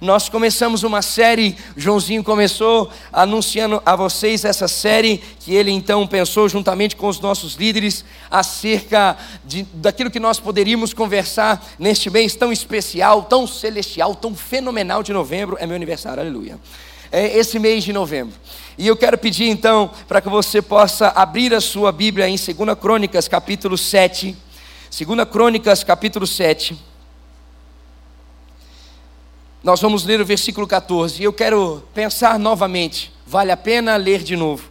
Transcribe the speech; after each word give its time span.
nós 0.00 0.30
começamos 0.30 0.82
uma 0.82 1.02
série, 1.02 1.54
Joãozinho 1.76 2.24
começou 2.24 2.90
anunciando 3.12 3.82
a 3.84 3.94
vocês 3.94 4.46
essa 4.46 4.66
série 4.66 5.22
que 5.40 5.54
ele 5.54 5.70
então 5.70 6.06
pensou 6.06 6.48
juntamente 6.48 6.96
com 6.96 7.06
os 7.06 7.20
nossos 7.20 7.54
líderes 7.54 8.02
acerca 8.30 9.18
de, 9.44 9.64
daquilo 9.74 10.10
que 10.10 10.18
nós 10.18 10.40
poderíamos 10.40 10.94
conversar 10.94 11.62
neste 11.78 12.08
mês 12.08 12.34
tão 12.34 12.50
especial, 12.50 13.24
tão 13.24 13.46
celestial, 13.46 14.14
tão 14.14 14.34
fenomenal 14.34 15.02
de 15.02 15.12
novembro. 15.12 15.58
É 15.60 15.66
meu 15.66 15.76
aniversário, 15.76 16.22
aleluia. 16.22 16.58
É 17.12 17.36
esse 17.36 17.58
mês 17.58 17.84
de 17.84 17.92
novembro. 17.92 18.34
E 18.78 18.86
eu 18.86 18.96
quero 18.96 19.18
pedir 19.18 19.48
então 19.48 19.90
para 20.08 20.22
que 20.22 20.30
você 20.30 20.62
possa 20.62 21.08
abrir 21.08 21.52
a 21.52 21.60
sua 21.60 21.92
Bíblia 21.92 22.26
em 22.26 22.36
2 22.36 22.78
Crônicas, 22.80 23.28
capítulo 23.28 23.76
7. 23.76 24.34
2 24.90 25.28
Crônicas, 25.28 25.84
capítulo 25.84 26.26
7. 26.26 26.89
Nós 29.62 29.78
vamos 29.78 30.04
ler 30.04 30.20
o 30.22 30.24
versículo 30.24 30.66
14. 30.66 31.20
E 31.20 31.24
eu 31.24 31.32
quero 31.34 31.82
pensar 31.92 32.38
novamente. 32.38 33.12
Vale 33.26 33.52
a 33.52 33.56
pena 33.56 33.94
ler 33.96 34.22
de 34.22 34.34
novo. 34.34 34.70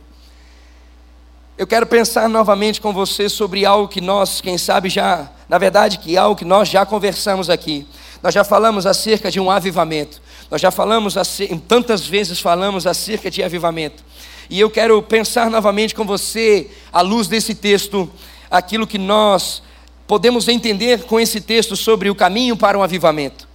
Eu 1.55 1.67
quero 1.67 1.85
pensar 1.85 2.27
novamente 2.27 2.81
com 2.81 2.91
você 2.91 3.29
sobre 3.29 3.65
algo 3.65 3.87
que 3.87 4.01
nós, 4.01 4.41
quem 4.41 4.57
sabe, 4.57 4.89
já, 4.89 5.29
na 5.47 5.57
verdade, 5.59 5.99
que 5.99 6.15
é 6.15 6.17
algo 6.17 6.35
que 6.35 6.45
nós 6.45 6.69
já 6.69 6.85
conversamos 6.87 7.49
aqui. 7.51 7.85
Nós 8.23 8.33
já 8.33 8.43
falamos 8.43 8.87
acerca 8.87 9.29
de 9.29 9.39
um 9.39 9.51
avivamento. 9.51 10.21
Nós 10.49 10.59
já 10.59 10.71
falamos, 10.71 11.15
tantas 11.67 12.07
vezes 12.07 12.39
falamos 12.39 12.87
acerca 12.87 13.29
de 13.29 13.43
avivamento. 13.43 14.03
E 14.49 14.59
eu 14.59 14.71
quero 14.71 15.03
pensar 15.03 15.51
novamente 15.51 15.93
com 15.93 16.03
você, 16.03 16.71
à 16.91 17.01
luz 17.01 17.27
desse 17.27 17.53
texto, 17.53 18.09
aquilo 18.49 18.87
que 18.87 18.97
nós 18.97 19.61
podemos 20.07 20.47
entender 20.47 21.03
com 21.03 21.19
esse 21.19 21.39
texto 21.39 21.75
sobre 21.75 22.09
o 22.09 22.15
caminho 22.15 22.57
para 22.57 22.79
um 22.79 22.81
avivamento. 22.81 23.48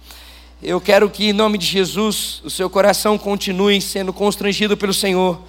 Eu 0.63 0.79
quero 0.79 1.09
que, 1.09 1.29
em 1.29 1.33
nome 1.33 1.57
de 1.57 1.65
Jesus, 1.65 2.41
o 2.43 2.49
seu 2.49 2.69
coração 2.69 3.17
continue 3.17 3.81
sendo 3.81 4.13
constrangido 4.13 4.77
pelo 4.77 4.93
Senhor 4.93 5.41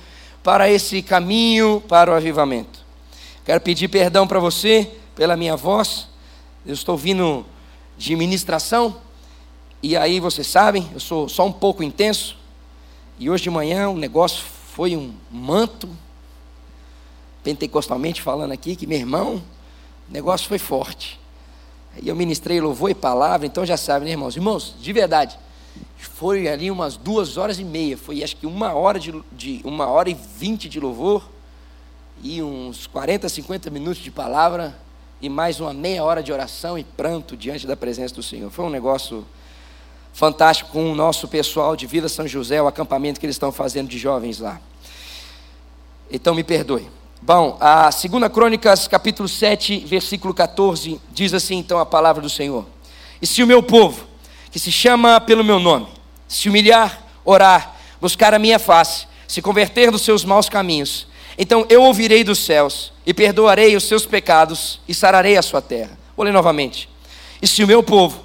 para 0.42 0.68
esse 0.68 1.00
caminho 1.00 1.80
para 1.88 2.10
o 2.10 2.14
avivamento. 2.14 2.84
Quero 3.44 3.60
pedir 3.60 3.86
perdão 3.86 4.26
para 4.26 4.40
você 4.40 4.90
pela 5.14 5.36
minha 5.36 5.56
voz. 5.56 6.08
Eu 6.66 6.74
estou 6.74 6.96
vindo 6.96 7.46
de 7.96 8.16
ministração. 8.16 8.96
E 9.80 9.96
aí 9.96 10.18
vocês 10.18 10.48
sabem, 10.48 10.90
eu 10.92 10.98
sou 10.98 11.28
só 11.28 11.46
um 11.46 11.52
pouco 11.52 11.84
intenso. 11.84 12.36
E 13.16 13.30
hoje 13.30 13.44
de 13.44 13.50
manhã 13.50 13.88
o 13.88 13.96
negócio 13.96 14.42
foi 14.74 14.96
um 14.96 15.14
manto, 15.30 15.88
pentecostalmente 17.44 18.20
falando 18.20 18.50
aqui, 18.50 18.74
que 18.74 18.88
meu 18.88 18.98
irmão, 18.98 19.36
o 20.08 20.12
negócio 20.12 20.48
foi 20.48 20.58
forte. 20.58 21.18
E 22.02 22.08
eu 22.08 22.16
ministrei 22.16 22.60
louvor 22.60 22.90
e 22.90 22.94
palavra, 22.94 23.46
então 23.46 23.64
já 23.64 23.76
sabem, 23.76 24.06
né, 24.06 24.12
irmãos? 24.12 24.36
Irmãos, 24.36 24.74
de 24.80 24.92
verdade, 24.92 25.38
foi 25.98 26.48
ali 26.48 26.70
umas 26.70 26.96
duas 26.96 27.36
horas 27.36 27.58
e 27.58 27.64
meia, 27.64 27.96
foi 27.96 28.22
acho 28.22 28.36
que 28.36 28.46
uma 28.46 28.74
hora, 28.74 28.98
de, 28.98 29.14
de, 29.32 29.60
uma 29.64 29.86
hora 29.86 30.10
e 30.10 30.14
vinte 30.14 30.68
de 30.68 30.78
louvor, 30.78 31.28
e 32.22 32.42
uns 32.42 32.86
40, 32.86 33.28
50 33.28 33.70
minutos 33.70 34.02
de 34.02 34.10
palavra, 34.10 34.76
e 35.20 35.28
mais 35.28 35.60
uma 35.60 35.72
meia 35.72 36.04
hora 36.04 36.22
de 36.22 36.32
oração 36.32 36.78
e 36.78 36.84
pranto 36.84 37.36
diante 37.36 37.66
da 37.66 37.76
presença 37.76 38.14
do 38.14 38.22
Senhor. 38.22 38.50
Foi 38.50 38.64
um 38.64 38.70
negócio 38.70 39.26
fantástico 40.12 40.70
com 40.70 40.90
o 40.90 40.94
nosso 40.94 41.28
pessoal 41.28 41.76
de 41.76 41.86
Vila 41.86 42.08
São 42.08 42.26
José, 42.26 42.60
o 42.60 42.66
acampamento 42.66 43.20
que 43.20 43.26
eles 43.26 43.36
estão 43.36 43.52
fazendo 43.52 43.88
de 43.88 43.98
jovens 43.98 44.38
lá. 44.38 44.60
Então 46.10 46.34
me 46.34 46.44
perdoe. 46.44 46.88
Bom, 47.22 47.56
a 47.60 47.90
2 47.90 48.32
Crônicas, 48.32 48.86
capítulo 48.86 49.28
7, 49.28 49.84
versículo 49.86 50.34
14, 50.34 51.00
diz 51.12 51.32
assim 51.32 51.56
então 51.56 51.78
a 51.78 51.86
palavra 51.86 52.22
do 52.22 52.30
Senhor: 52.30 52.66
E 53.20 53.26
se 53.26 53.42
o 53.42 53.46
meu 53.46 53.62
povo, 53.62 54.06
que 54.50 54.58
se 54.58 54.70
chama 54.70 55.20
pelo 55.20 55.42
meu 55.42 55.58
nome, 55.58 55.88
se 56.28 56.48
humilhar, 56.48 57.02
orar, 57.24 57.74
buscar 58.00 58.34
a 58.34 58.38
minha 58.38 58.58
face, 58.58 59.06
se 59.26 59.42
converter 59.42 59.90
dos 59.90 60.02
seus 60.02 60.24
maus 60.24 60.48
caminhos, 60.48 61.08
então 61.38 61.66
eu 61.68 61.82
ouvirei 61.82 62.22
dos 62.22 62.38
céus 62.38 62.92
e 63.04 63.12
perdoarei 63.12 63.74
os 63.76 63.84
seus 63.84 64.06
pecados 64.06 64.80
e 64.86 64.94
sararei 64.94 65.36
a 65.36 65.42
sua 65.42 65.62
terra. 65.62 65.98
Vou 66.16 66.24
ler 66.24 66.32
novamente. 66.32 66.88
E 67.40 67.46
se 67.46 67.64
o 67.64 67.66
meu 67.66 67.82
povo, 67.82 68.24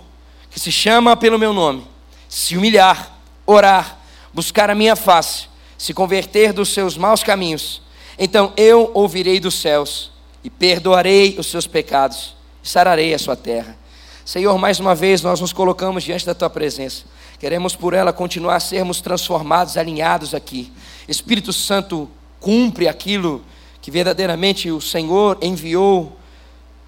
que 0.50 0.60
se 0.60 0.72
chama 0.72 1.18
pelo 1.18 1.40
meu 1.40 1.54
nome, 1.54 1.86
se 2.30 2.58
humilhar, 2.58 3.18
orar, 3.46 4.00
buscar 4.34 4.70
a 4.70 4.76
minha 4.76 4.96
face, 4.96 5.48
se 5.78 5.94
converter 5.94 6.54
dos 6.54 6.70
seus 6.70 6.98
maus 6.98 7.24
caminhos, 7.24 7.82
então 8.24 8.54
eu 8.56 8.92
ouvirei 8.94 9.40
dos 9.40 9.56
céus 9.56 10.12
e 10.44 10.50
perdoarei 10.50 11.36
os 11.40 11.48
seus 11.48 11.66
pecados 11.66 12.36
e 12.64 12.70
sararei 12.70 13.16
a 13.16 13.20
sua 13.20 13.36
terra. 13.36 13.76
Senhor, 14.24 14.56
mais 14.60 14.80
uma 14.80 14.94
vez 14.94 15.24
nós 15.24 15.42
nos 15.42 15.52
colocamos 15.52 16.04
diante 16.04 16.24
da 16.24 16.36
tua 16.36 16.48
presença. 16.48 17.06
Queremos 17.40 17.76
por 17.76 17.96
ela 17.96 18.14
continuar 18.14 18.58
a 18.58 18.60
sermos 18.60 19.02
transformados, 19.02 19.76
alinhados 19.76 20.36
aqui. 20.36 20.72
Espírito 21.08 21.52
Santo, 21.52 22.08
cumpre 22.40 22.88
aquilo 22.88 23.44
que 23.82 23.90
verdadeiramente 23.90 24.70
o 24.70 24.80
Senhor 24.80 25.40
enviou 25.42 26.16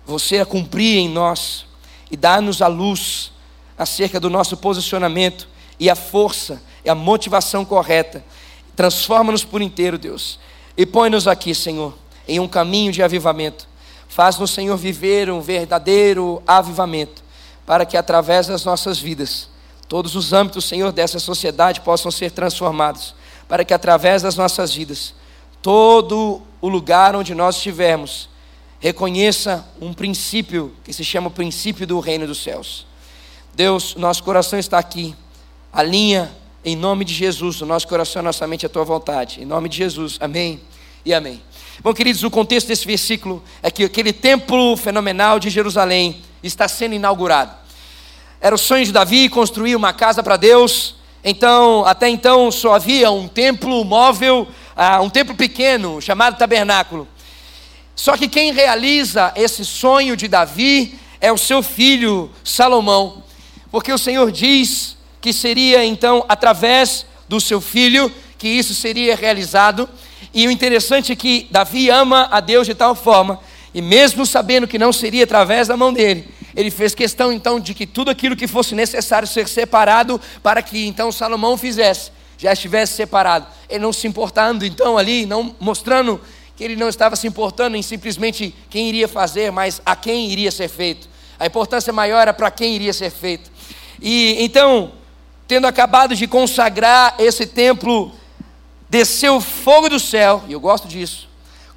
você 0.05 0.37
a 0.37 0.45
cumprir 0.45 0.99
em 0.99 1.09
nós 1.09 1.65
e 2.11 2.15
dá-nos 2.15 2.61
a 2.61 2.67
luz 2.67 3.31
acerca 3.75 4.19
do 4.19 4.29
nosso 4.29 4.55
posicionamento 4.55 5.47
e 5.79 5.89
a 5.89 5.95
força 5.95 6.61
e 6.85 6.91
a 6.91 6.93
motivação 6.93 7.65
correta. 7.65 8.23
Transforma-nos 8.75 9.43
por 9.43 9.63
inteiro, 9.63 9.97
Deus. 9.97 10.37
E 10.75 10.85
põe-nos 10.85 11.27
aqui, 11.27 11.53
Senhor, 11.53 11.93
em 12.27 12.39
um 12.39 12.47
caminho 12.47 12.91
de 12.91 13.03
avivamento. 13.03 13.67
Faz-nos, 14.07 14.51
Senhor, 14.51 14.75
viver 14.77 15.29
um 15.29 15.41
verdadeiro 15.41 16.41
avivamento, 16.47 17.23
para 17.65 17.85
que 17.85 17.95
através 17.95 18.47
das 18.47 18.65
nossas 18.65 18.99
vidas, 18.99 19.49
todos 19.87 20.15
os 20.15 20.33
âmbitos, 20.33 20.65
Senhor, 20.65 20.91
dessa 20.91 21.19
sociedade 21.19 21.81
possam 21.81 22.11
ser 22.11 22.31
transformados, 22.31 23.15
para 23.47 23.63
que 23.63 23.73
através 23.73 24.21
das 24.21 24.35
nossas 24.35 24.73
vidas, 24.73 25.13
todo 25.61 26.41
o 26.59 26.67
lugar 26.67 27.15
onde 27.15 27.35
nós 27.35 27.55
estivermos, 27.55 28.29
reconheça 28.79 29.65
um 29.79 29.93
princípio 29.93 30.73
que 30.83 30.91
se 30.91 31.03
chama 31.03 31.27
o 31.27 31.31
princípio 31.31 31.87
do 31.87 31.99
reino 31.99 32.27
dos 32.27 32.41
céus. 32.43 32.85
Deus, 33.53 33.95
nosso 33.95 34.23
coração 34.23 34.57
está 34.57 34.79
aqui, 34.79 35.15
alinha 35.71 36.31
em 36.65 36.75
nome 36.75 37.03
de 37.03 37.13
Jesus, 37.13 37.61
o 37.61 37.65
nosso 37.65 37.87
coração, 37.87 38.21
a 38.21 38.23
nossa 38.23 38.47
mente, 38.47 38.65
a 38.65 38.69
tua 38.69 38.85
vontade. 38.85 39.41
Em 39.41 39.45
nome 39.45 39.67
de 39.67 39.77
Jesus, 39.77 40.17
amém 40.21 40.61
e 41.05 41.13
amém. 41.13 41.41
Bom, 41.81 41.93
queridos, 41.93 42.23
o 42.23 42.31
contexto 42.31 42.67
desse 42.67 42.85
versículo 42.85 43.43
é 43.61 43.69
que 43.69 43.83
aquele 43.83 44.13
templo 44.13 44.77
fenomenal 44.77 45.39
de 45.39 45.49
Jerusalém 45.49 46.21
está 46.41 46.67
sendo 46.67 46.95
inaugurado. 46.95 47.53
Era 48.39 48.55
o 48.55 48.57
sonho 48.57 48.85
de 48.85 48.93
Davi 48.93 49.27
construir 49.27 49.75
uma 49.75 49.91
casa 49.91 50.23
para 50.23 50.37
Deus. 50.37 50.95
Então, 51.23 51.85
até 51.85 52.07
então 52.07 52.49
só 52.51 52.75
havia 52.75 53.11
um 53.11 53.27
templo 53.27 53.83
móvel, 53.83 54.47
uh, 54.77 55.03
um 55.03 55.09
templo 55.09 55.35
pequeno 55.35 56.01
chamado 56.01 56.37
tabernáculo. 56.37 57.07
Só 57.95 58.15
que 58.15 58.27
quem 58.27 58.53
realiza 58.53 59.33
esse 59.35 59.65
sonho 59.65 60.15
de 60.15 60.27
Davi 60.27 60.97
é 61.19 61.31
o 61.31 61.37
seu 61.37 61.61
filho 61.61 62.31
Salomão, 62.43 63.23
porque 63.71 63.91
o 63.91 63.97
Senhor 63.97 64.31
diz 64.31 64.97
que 65.23 65.31
seria 65.31 65.85
então 65.85 66.25
através 66.27 67.05
do 67.29 67.39
seu 67.39 67.61
filho 67.61 68.11
que 68.37 68.49
isso 68.49 68.75
seria 68.75 69.15
realizado. 69.15 69.87
E 70.33 70.45
o 70.45 70.51
interessante 70.51 71.13
é 71.13 71.15
que 71.15 71.47
Davi 71.49 71.89
ama 71.89 72.27
a 72.29 72.41
Deus 72.41 72.67
de 72.67 72.75
tal 72.75 72.93
forma, 72.93 73.39
e 73.73 73.81
mesmo 73.81 74.25
sabendo 74.25 74.67
que 74.67 74.77
não 74.77 74.91
seria 74.91 75.23
através 75.23 75.69
da 75.69 75.77
mão 75.77 75.93
dele, 75.93 76.27
ele 76.53 76.69
fez 76.69 76.93
questão 76.93 77.31
então 77.31 77.57
de 77.57 77.73
que 77.73 77.87
tudo 77.87 78.11
aquilo 78.11 78.35
que 78.35 78.47
fosse 78.47 78.75
necessário 78.75 79.25
ser 79.25 79.47
separado 79.47 80.19
para 80.43 80.61
que 80.61 80.85
então 80.85 81.09
Salomão 81.09 81.57
fizesse, 81.57 82.11
já 82.37 82.51
estivesse 82.51 82.91
separado. 82.91 83.47
Ele 83.69 83.79
não 83.79 83.93
se 83.93 84.05
importando 84.05 84.65
então 84.65 84.97
ali, 84.97 85.25
não 85.25 85.55
mostrando 85.57 86.19
que 86.53 86.65
ele 86.65 86.75
não 86.75 86.89
estava 86.89 87.15
se 87.15 87.27
importando 87.27 87.77
em 87.77 87.81
simplesmente 87.81 88.53
quem 88.69 88.89
iria 88.89 89.07
fazer, 89.07 89.53
mas 89.53 89.81
a 89.85 89.95
quem 89.95 90.29
iria 90.29 90.51
ser 90.51 90.67
feito. 90.67 91.07
A 91.39 91.45
importância 91.45 91.93
maior 91.93 92.19
era 92.19 92.33
para 92.33 92.51
quem 92.51 92.75
iria 92.75 92.91
ser 92.91 93.09
feito. 93.09 93.49
E 94.01 94.35
então 94.43 94.91
tendo 95.47 95.67
acabado 95.67 96.15
de 96.15 96.27
consagrar 96.27 97.15
esse 97.19 97.45
templo, 97.45 98.11
desceu 98.89 99.41
fogo 99.41 99.89
do 99.89 99.99
céu, 99.99 100.43
e 100.47 100.53
eu 100.53 100.59
gosto 100.59 100.87
disso, 100.87 101.27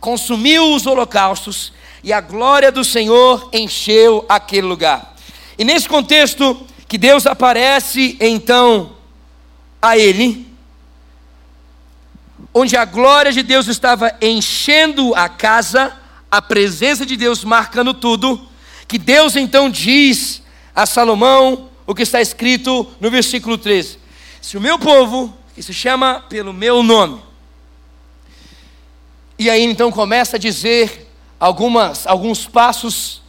consumiu 0.01 0.75
os 0.75 0.87
holocaustos, 0.87 1.73
e 2.03 2.13
a 2.13 2.21
glória 2.21 2.71
do 2.71 2.85
Senhor 2.85 3.49
encheu 3.53 4.25
aquele 4.29 4.67
lugar. 4.67 5.17
E 5.59 5.65
nesse 5.65 5.89
contexto, 5.89 6.67
que 6.87 6.97
Deus 6.97 7.27
aparece 7.27 8.17
então 8.21 8.93
a 9.81 9.99
ele, 9.99 10.47
onde 12.55 12.77
a 12.77 12.85
glória 12.85 13.33
de 13.33 13.43
Deus 13.43 13.67
estava 13.67 14.15
enchendo 14.21 15.15
a 15.15 15.29
casa, 15.29 15.95
a 16.31 16.41
presença 16.41 17.05
de 17.05 17.17
Deus 17.17 17.45
marcando 17.45 17.93
tudo, 17.93 18.49
que 18.87 18.99
Deus 18.99 19.37
então 19.37 19.69
diz 19.69 20.43
a 20.75 20.87
Salomão: 20.87 21.69
o 21.87 21.95
que 21.95 22.03
está 22.03 22.21
escrito 22.21 22.91
no 23.01 23.11
versículo 23.11 23.57
13: 23.57 23.99
Se 24.43 24.57
o 24.57 24.61
meu 24.61 24.79
povo, 24.79 25.35
que 25.55 25.63
se 25.63 25.73
chama 25.73 26.25
pelo 26.29 26.53
meu 26.53 26.83
nome, 26.83 27.23
e 29.39 29.49
aí 29.49 29.63
então 29.63 29.93
começa 29.93 30.37
a 30.37 30.39
dizer 30.39 31.11
algumas, 31.39 32.07
alguns 32.07 32.47
passos 32.47 33.23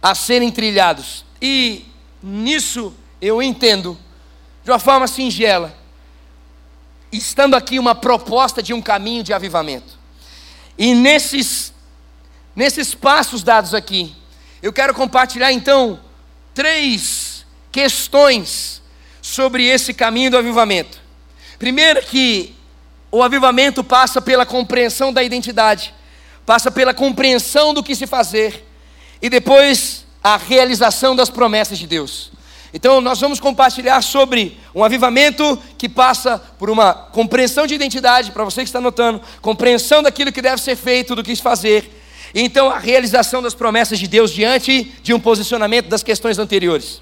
a 0.00 0.14
serem 0.14 0.50
trilhados, 0.50 1.24
e 1.42 1.84
nisso 2.22 2.94
eu 3.20 3.42
entendo 3.42 3.98
de 4.64 4.70
uma 4.70 4.78
forma 4.78 5.06
singela, 5.06 5.76
estando 7.10 7.54
aqui 7.54 7.78
uma 7.78 7.94
proposta 7.94 8.62
de 8.62 8.72
um 8.72 8.82
caminho 8.82 9.22
de 9.22 9.32
avivamento. 9.32 9.98
E 10.76 10.94
nesses, 10.94 11.72
nesses 12.54 12.94
passos 12.94 13.42
dados 13.42 13.74
aqui, 13.74 14.14
eu 14.62 14.72
quero 14.72 14.94
compartilhar 14.94 15.52
então 15.52 15.98
três 16.54 17.27
questões 17.70 18.82
sobre 19.20 19.64
esse 19.66 19.92
caminho 19.92 20.30
do 20.30 20.38
avivamento. 20.38 21.00
Primeiro, 21.58 22.02
que 22.02 22.54
o 23.10 23.22
avivamento 23.22 23.82
passa 23.82 24.20
pela 24.20 24.46
compreensão 24.46 25.12
da 25.12 25.22
identidade, 25.22 25.94
passa 26.44 26.70
pela 26.70 26.94
compreensão 26.94 27.74
do 27.74 27.82
que 27.82 27.94
se 27.94 28.06
fazer, 28.06 28.64
e 29.20 29.28
depois 29.28 30.04
a 30.22 30.36
realização 30.36 31.14
das 31.16 31.30
promessas 31.30 31.78
de 31.78 31.86
Deus. 31.86 32.30
Então, 32.72 33.00
nós 33.00 33.18
vamos 33.20 33.40
compartilhar 33.40 34.02
sobre 34.02 34.58
um 34.74 34.84
avivamento 34.84 35.60
que 35.78 35.88
passa 35.88 36.38
por 36.58 36.68
uma 36.68 36.92
compreensão 36.92 37.66
de 37.66 37.74
identidade, 37.74 38.30
para 38.30 38.44
você 38.44 38.60
que 38.60 38.68
está 38.68 38.80
notando, 38.80 39.20
compreensão 39.40 40.02
daquilo 40.02 40.32
que 40.32 40.42
deve 40.42 40.60
ser 40.60 40.76
feito, 40.76 41.16
do 41.16 41.22
que 41.22 41.34
se 41.34 41.42
fazer, 41.42 41.90
e 42.34 42.42
então 42.42 42.68
a 42.68 42.78
realização 42.78 43.40
das 43.42 43.54
promessas 43.54 43.98
de 43.98 44.06
Deus 44.06 44.30
diante 44.30 44.92
de 45.02 45.14
um 45.14 45.20
posicionamento 45.20 45.88
das 45.88 46.02
questões 46.02 46.38
anteriores. 46.38 47.00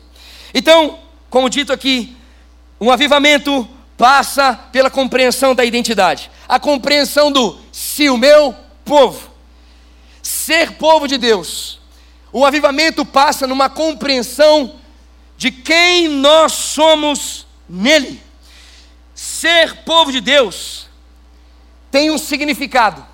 Então, 0.54 0.98
como 1.30 1.50
dito 1.50 1.72
aqui, 1.72 2.16
um 2.80 2.90
avivamento 2.90 3.68
passa 3.96 4.54
pela 4.70 4.90
compreensão 4.90 5.54
da 5.54 5.64
identidade, 5.64 6.30
a 6.48 6.58
compreensão 6.60 7.32
do 7.32 7.58
se 7.72 8.08
o 8.10 8.16
meu 8.16 8.54
povo, 8.84 9.30
ser 10.22 10.72
povo 10.72 11.08
de 11.08 11.16
Deus. 11.16 11.80
O 12.32 12.44
avivamento 12.44 13.04
passa 13.04 13.46
numa 13.46 13.70
compreensão 13.70 14.74
de 15.36 15.50
quem 15.50 16.08
nós 16.08 16.52
somos 16.52 17.46
nele. 17.68 18.20
Ser 19.14 19.76
povo 19.84 20.12
de 20.12 20.20
Deus 20.20 20.86
tem 21.90 22.10
um 22.10 22.18
significado. 22.18 23.04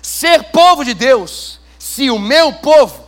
Ser 0.00 0.44
povo 0.44 0.84
de 0.84 0.94
Deus, 0.94 1.58
se 1.78 2.10
o 2.10 2.18
meu 2.18 2.52
povo, 2.52 3.07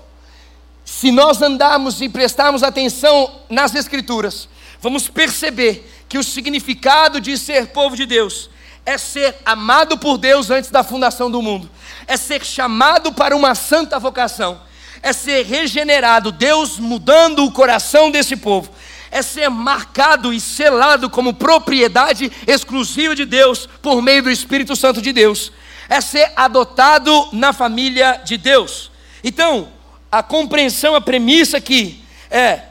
se 1.01 1.11
nós 1.11 1.41
andarmos 1.41 2.03
e 2.03 2.11
prestarmos 2.11 2.63
atenção 2.63 3.41
nas 3.49 3.75
Escrituras, 3.75 4.47
vamos 4.83 5.09
perceber 5.09 5.91
que 6.07 6.19
o 6.19 6.23
significado 6.23 7.19
de 7.23 7.39
ser 7.39 7.69
povo 7.69 7.97
de 7.97 8.05
Deus 8.05 8.51
é 8.85 8.99
ser 8.99 9.35
amado 9.43 9.97
por 9.97 10.19
Deus 10.19 10.51
antes 10.51 10.71
da 10.71 10.85
fundação 10.85 11.31
do 11.31 11.41
mundo, 11.41 11.71
é 12.07 12.19
ser 12.19 12.45
chamado 12.45 13.15
para 13.15 13.35
uma 13.35 13.55
santa 13.55 13.99
vocação, 13.99 14.61
é 15.03 15.11
ser 15.15 15.47
regenerado, 15.47 16.31
Deus 16.31 16.79
mudando 16.79 17.47
o 17.47 17.51
coração 17.51 18.11
desse 18.11 18.37
povo, 18.37 18.71
é 19.11 19.23
ser 19.23 19.49
marcado 19.49 20.35
e 20.35 20.39
selado 20.39 21.09
como 21.09 21.33
propriedade 21.33 22.31
exclusiva 22.47 23.17
de 23.17 23.25
Deus 23.25 23.67
por 23.81 24.03
meio 24.03 24.25
do 24.25 24.31
Espírito 24.31 24.77
Santo 24.77 25.01
de 25.01 25.15
Deus, 25.15 25.51
é 25.89 25.99
ser 26.03 26.31
adotado 26.37 27.31
na 27.33 27.55
família 27.55 28.21
de 28.23 28.37
Deus. 28.37 28.91
Então, 29.25 29.80
a 30.11 30.23
compreensão, 30.23 30.95
a 30.95 31.01
premissa 31.01 31.59
aqui 31.59 32.03
é 32.31 32.63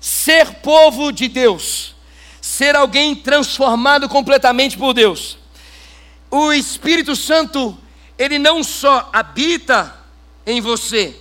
ser 0.00 0.54
povo 0.56 1.12
de 1.12 1.28
Deus, 1.28 1.94
ser 2.40 2.74
alguém 2.74 3.14
transformado 3.14 4.08
completamente 4.08 4.76
por 4.76 4.92
Deus. 4.94 5.38
O 6.30 6.52
Espírito 6.52 7.14
Santo, 7.14 7.76
ele 8.18 8.38
não 8.38 8.62
só 8.62 9.08
habita 9.12 9.94
em 10.46 10.60
você, 10.60 11.16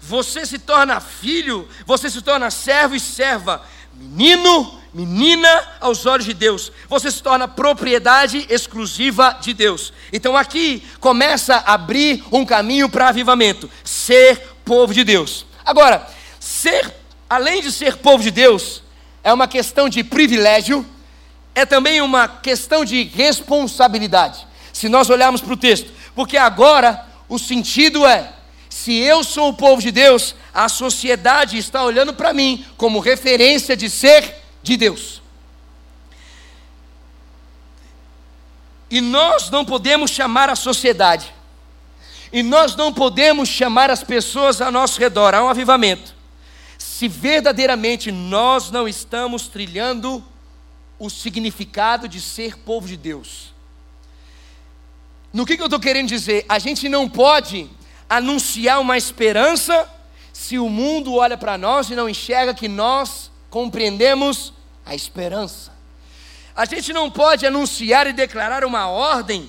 você 0.00 0.46
se 0.46 0.58
torna 0.58 1.00
filho, 1.00 1.68
você 1.84 2.08
se 2.08 2.22
torna 2.22 2.50
servo 2.50 2.94
e 2.94 3.00
serva, 3.00 3.62
menino, 3.92 4.80
menina 4.94 5.48
aos 5.80 6.06
olhos 6.06 6.24
de 6.24 6.32
Deus. 6.32 6.72
Você 6.88 7.10
se 7.10 7.22
torna 7.22 7.46
propriedade 7.46 8.46
exclusiva 8.48 9.36
de 9.40 9.52
Deus. 9.52 9.92
Então 10.10 10.34
aqui 10.36 10.82
começa 10.98 11.56
a 11.56 11.74
abrir 11.74 12.24
um 12.32 12.44
caminho 12.46 12.88
para 12.88 13.08
avivamento, 13.08 13.68
ser 13.84 14.42
povo 14.68 14.92
de 14.92 15.02
Deus. 15.02 15.46
Agora, 15.64 16.06
ser, 16.38 16.94
além 17.28 17.62
de 17.62 17.72
ser 17.72 17.96
povo 17.96 18.22
de 18.22 18.30
Deus, 18.30 18.82
é 19.24 19.32
uma 19.32 19.48
questão 19.48 19.88
de 19.88 20.04
privilégio, 20.04 20.86
é 21.54 21.64
também 21.64 22.02
uma 22.02 22.28
questão 22.28 22.84
de 22.84 23.02
responsabilidade. 23.04 24.46
Se 24.72 24.88
nós 24.88 25.08
olharmos 25.08 25.40
para 25.40 25.54
o 25.54 25.56
texto, 25.56 25.90
porque 26.14 26.36
agora 26.36 27.06
o 27.28 27.38
sentido 27.38 28.06
é 28.06 28.34
se 28.68 28.92
eu 28.92 29.24
sou 29.24 29.48
o 29.48 29.54
povo 29.54 29.80
de 29.80 29.90
Deus, 29.90 30.34
a 30.52 30.68
sociedade 30.68 31.56
está 31.56 31.82
olhando 31.82 32.12
para 32.12 32.34
mim 32.34 32.64
como 32.76 33.00
referência 33.00 33.74
de 33.74 33.88
ser 33.88 34.36
de 34.62 34.76
Deus. 34.76 35.22
E 38.90 39.00
nós 39.00 39.50
não 39.50 39.64
podemos 39.64 40.10
chamar 40.10 40.48
a 40.50 40.56
sociedade, 40.56 41.34
e 42.32 42.42
nós 42.42 42.76
não 42.76 42.92
podemos 42.92 43.48
chamar 43.48 43.90
as 43.90 44.02
pessoas 44.02 44.60
ao 44.60 44.70
nosso 44.70 45.00
redor 45.00 45.34
a 45.34 45.42
um 45.42 45.48
avivamento, 45.48 46.14
se 46.76 47.08
verdadeiramente 47.08 48.12
nós 48.12 48.70
não 48.70 48.88
estamos 48.88 49.48
trilhando 49.48 50.24
o 50.98 51.08
significado 51.08 52.08
de 52.08 52.20
ser 52.20 52.56
povo 52.58 52.86
de 52.86 52.96
Deus. 52.96 53.54
No 55.32 55.46
que, 55.46 55.56
que 55.56 55.62
eu 55.62 55.66
estou 55.66 55.80
querendo 55.80 56.08
dizer? 56.08 56.44
A 56.48 56.58
gente 56.58 56.88
não 56.88 57.08
pode 57.08 57.68
anunciar 58.08 58.80
uma 58.80 58.96
esperança 58.96 59.88
se 60.32 60.58
o 60.58 60.68
mundo 60.68 61.14
olha 61.14 61.36
para 61.36 61.58
nós 61.58 61.90
e 61.90 61.96
não 61.96 62.08
enxerga 62.08 62.54
que 62.54 62.68
nós 62.68 63.30
compreendemos 63.50 64.52
a 64.84 64.94
esperança. 64.94 65.72
A 66.56 66.64
gente 66.64 66.92
não 66.92 67.10
pode 67.10 67.46
anunciar 67.46 68.06
e 68.06 68.12
declarar 68.12 68.64
uma 68.64 68.88
ordem 68.88 69.48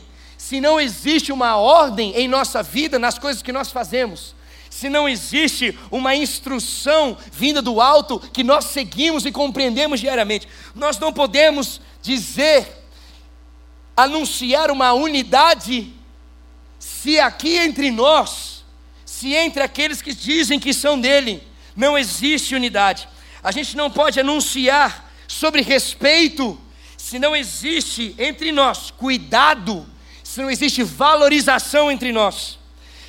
se 0.49 0.59
não 0.59 0.81
existe 0.81 1.31
uma 1.31 1.57
ordem 1.57 2.11
em 2.15 2.27
nossa 2.27 2.63
vida, 2.63 2.97
nas 2.97 3.19
coisas 3.19 3.43
que 3.43 3.51
nós 3.51 3.69
fazemos. 3.69 4.33
Se 4.67 4.89
não 4.89 5.07
existe 5.07 5.77
uma 5.91 6.15
instrução 6.15 7.15
vinda 7.31 7.61
do 7.61 7.79
alto 7.79 8.19
que 8.19 8.43
nós 8.43 8.65
seguimos 8.65 9.27
e 9.27 9.31
compreendemos 9.31 9.99
diariamente, 9.99 10.47
nós 10.73 10.97
não 10.97 11.13
podemos 11.13 11.79
dizer, 12.01 12.67
anunciar 13.95 14.71
uma 14.71 14.91
unidade 14.91 15.93
se 16.79 17.19
aqui 17.19 17.55
entre 17.55 17.91
nós, 17.91 18.65
se 19.05 19.35
entre 19.35 19.61
aqueles 19.61 20.01
que 20.01 20.15
dizem 20.15 20.59
que 20.59 20.73
são 20.73 20.99
dele, 20.99 21.43
não 21.75 21.95
existe 21.95 22.55
unidade, 22.55 23.07
a 23.43 23.51
gente 23.51 23.77
não 23.77 23.91
pode 23.91 24.19
anunciar 24.19 25.13
sobre 25.27 25.61
respeito, 25.61 26.59
se 26.97 27.19
não 27.19 27.35
existe 27.35 28.15
entre 28.17 28.51
nós 28.51 28.89
cuidado, 28.89 29.87
se 30.29 30.41
não 30.41 30.49
existe 30.49 30.83
valorização 30.83 31.89
entre 31.91 32.11
nós. 32.11 32.59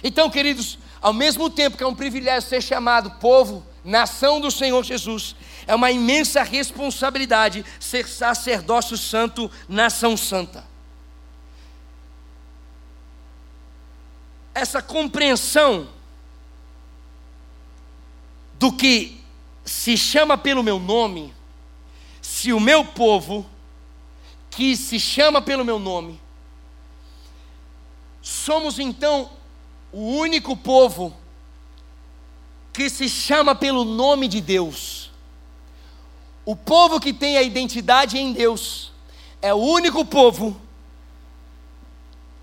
Então, 0.03 0.31
queridos, 0.31 0.79
ao 1.03 1.13
mesmo 1.13 1.51
tempo 1.51 1.77
que 1.77 1.85
é 1.85 1.87
um 1.87 1.95
privilégio 1.95 2.49
ser 2.49 2.63
chamado 2.63 3.11
povo, 3.21 3.67
nação 3.85 4.41
do 4.41 4.51
Senhor 4.51 4.83
Jesus, 4.85 5.37
é 5.67 5.75
uma 5.75 5.91
imensa 5.91 6.43
responsabilidade 6.43 7.65
ser 7.79 8.09
sacerdócio 8.09 8.97
santo, 8.97 9.51
nação 9.69 10.17
santa. 10.17 10.71
essa 14.55 14.83
compreensão 14.83 15.89
do 18.59 18.73
que 18.73 19.21
se 19.65 19.97
chama 19.97 20.37
pelo 20.37 20.63
meu 20.63 20.79
nome, 20.79 21.33
se 22.21 22.53
o 22.53 22.61
meu 22.61 22.85
povo, 22.85 23.49
que 24.51 24.77
se 24.77 24.99
chama 24.99 25.41
pelo 25.41 25.65
meu 25.65 25.79
nome, 25.79 26.21
somos 28.31 28.79
então 28.79 29.29
o 29.93 30.17
único 30.17 30.57
povo 30.57 31.15
que 32.73 32.89
se 32.89 33.09
chama 33.09 33.55
pelo 33.57 33.85
nome 33.85 34.29
de 34.29 34.41
Deus. 34.41 35.11
O 36.45 36.55
povo 36.55 37.01
que 37.01 37.13
tem 37.13 37.37
a 37.37 37.43
identidade 37.43 38.17
em 38.19 38.33
Deus 38.33 38.93
é 39.43 39.53
o 39.53 39.57
único 39.57 40.05
povo 40.05 40.61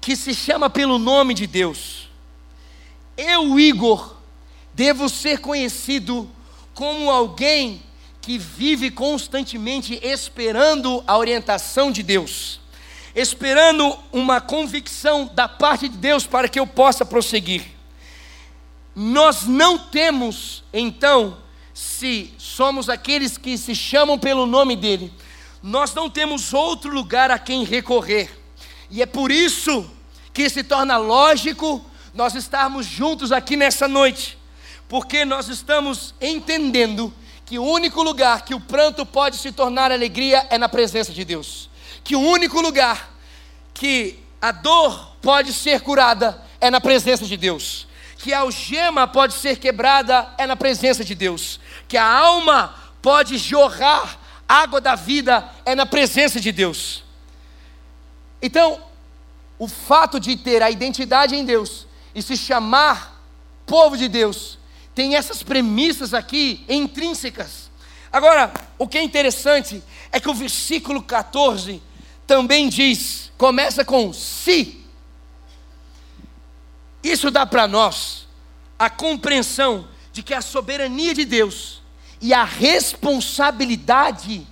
que 0.02 0.16
se 0.16 0.34
chama 0.34 0.70
pelo 0.70 0.98
nome 0.98 1.34
de 1.34 1.48
Deus. 1.48 2.10
Eu, 3.16 3.58
Igor, 3.58 4.18
devo 4.74 5.08
ser 5.08 5.40
conhecido 5.40 6.30
como 6.74 7.10
alguém 7.10 7.82
que 8.22 8.38
vive 8.38 8.92
constantemente 8.92 9.98
esperando 10.04 11.02
a 11.08 11.18
orientação 11.18 11.92
de 11.92 12.04
Deus, 12.04 12.60
esperando 13.18 13.98
uma 14.12 14.40
convicção 14.40 15.28
da 15.34 15.48
parte 15.48 15.90
de 15.90 15.98
Deus 15.98 16.28
para 16.28 16.48
que 16.48 16.60
eu 16.60 16.68
possa 16.68 17.04
prosseguir. 17.04 17.66
Nós 18.96 19.44
não 19.44 19.80
temos, 19.80 20.64
então, 20.72 21.36
se 21.74 22.32
somos 22.38 22.90
aqueles 22.90 23.36
que 23.36 23.58
se 23.58 23.74
chamam 23.74 24.20
pelo 24.20 24.46
nome 24.46 24.76
dele, 24.76 25.12
nós 25.64 25.96
não 25.96 26.12
temos 26.12 26.54
outro 26.54 26.94
lugar 26.94 27.32
a 27.32 27.40
quem 27.40 27.64
recorrer. 27.64 28.30
E 28.92 29.02
é 29.02 29.06
por 29.08 29.32
isso 29.32 29.90
que 30.32 30.48
se 30.48 30.64
torna 30.64 30.98
lógico 30.98 31.84
nós 32.14 32.36
estarmos 32.36 32.86
juntos 32.86 33.32
aqui 33.32 33.56
nessa 33.56 33.88
noite, 33.88 34.38
porque 34.88 35.26
nós 35.26 35.50
estamos 35.50 36.14
entendendo 36.22 37.12
que 37.48 37.58
o 37.58 37.64
único 37.64 38.04
lugar 38.04 38.46
que 38.46 38.54
o 38.54 38.60
pranto 38.60 39.08
pode 39.08 39.38
se 39.38 39.52
tornar 39.52 39.92
alegria 39.92 40.46
é 40.52 40.58
na 40.60 40.70
presença 40.70 41.12
de 41.12 41.26
Deus. 41.26 41.68
Que 42.08 42.16
o 42.16 42.22
único 42.22 42.62
lugar 42.62 43.14
que 43.74 44.18
a 44.42 44.54
dor 44.54 45.18
pode 45.22 45.52
ser 45.52 45.82
curada 45.82 46.42
é 46.62 46.72
na 46.72 46.80
presença 46.80 47.26
de 47.26 47.36
Deus. 47.36 47.86
Que 48.18 48.32
a 48.32 48.40
algema 48.40 49.06
pode 49.06 49.34
ser 49.34 49.60
quebrada 49.60 50.34
é 50.38 50.48
na 50.48 50.56
presença 50.56 51.04
de 51.04 51.14
Deus. 51.14 51.60
Que 51.86 51.98
a 51.98 52.06
alma 52.10 52.74
pode 53.02 53.38
jorrar 53.38 54.18
água 54.48 54.80
da 54.80 54.96
vida 54.96 55.52
é 55.66 55.76
na 55.76 55.86
presença 55.86 56.40
de 56.40 56.50
Deus. 56.50 57.04
Então, 58.42 58.82
o 59.60 59.68
fato 59.68 60.18
de 60.18 60.38
ter 60.38 60.64
a 60.64 60.72
identidade 60.72 61.36
em 61.36 61.44
Deus 61.44 61.86
e 62.16 62.22
se 62.22 62.38
chamar 62.38 63.22
povo 63.66 63.98
de 63.98 64.08
Deus 64.08 64.58
tem 64.96 65.18
essas 65.18 65.44
premissas 65.44 66.14
aqui 66.14 66.64
intrínsecas. 66.70 67.70
Agora, 68.14 68.54
o 68.78 68.88
que 68.88 68.98
é 68.98 69.04
interessante 69.04 69.84
é 70.10 70.22
que 70.22 70.30
o 70.30 70.34
versículo 70.34 71.04
14 71.04 71.86
também 72.28 72.68
diz, 72.68 73.32
começa 73.38 73.86
com 73.86 74.12
se. 74.12 74.84
Isso 77.02 77.32
dá 77.32 77.46
para 77.46 77.66
nós 77.68 78.28
a 78.78 78.90
compreensão 78.90 79.88
de 80.12 80.22
que 80.22 80.34
a 80.34 80.42
soberania 80.42 81.14
de 81.14 81.24
Deus 81.24 81.82
e 82.20 82.34
a 82.34 82.44
responsabilidade 82.44 84.46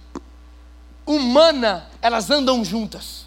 humana, 1.05 1.89
elas 2.01 2.31
andam 2.31 2.63
juntas. 2.63 3.25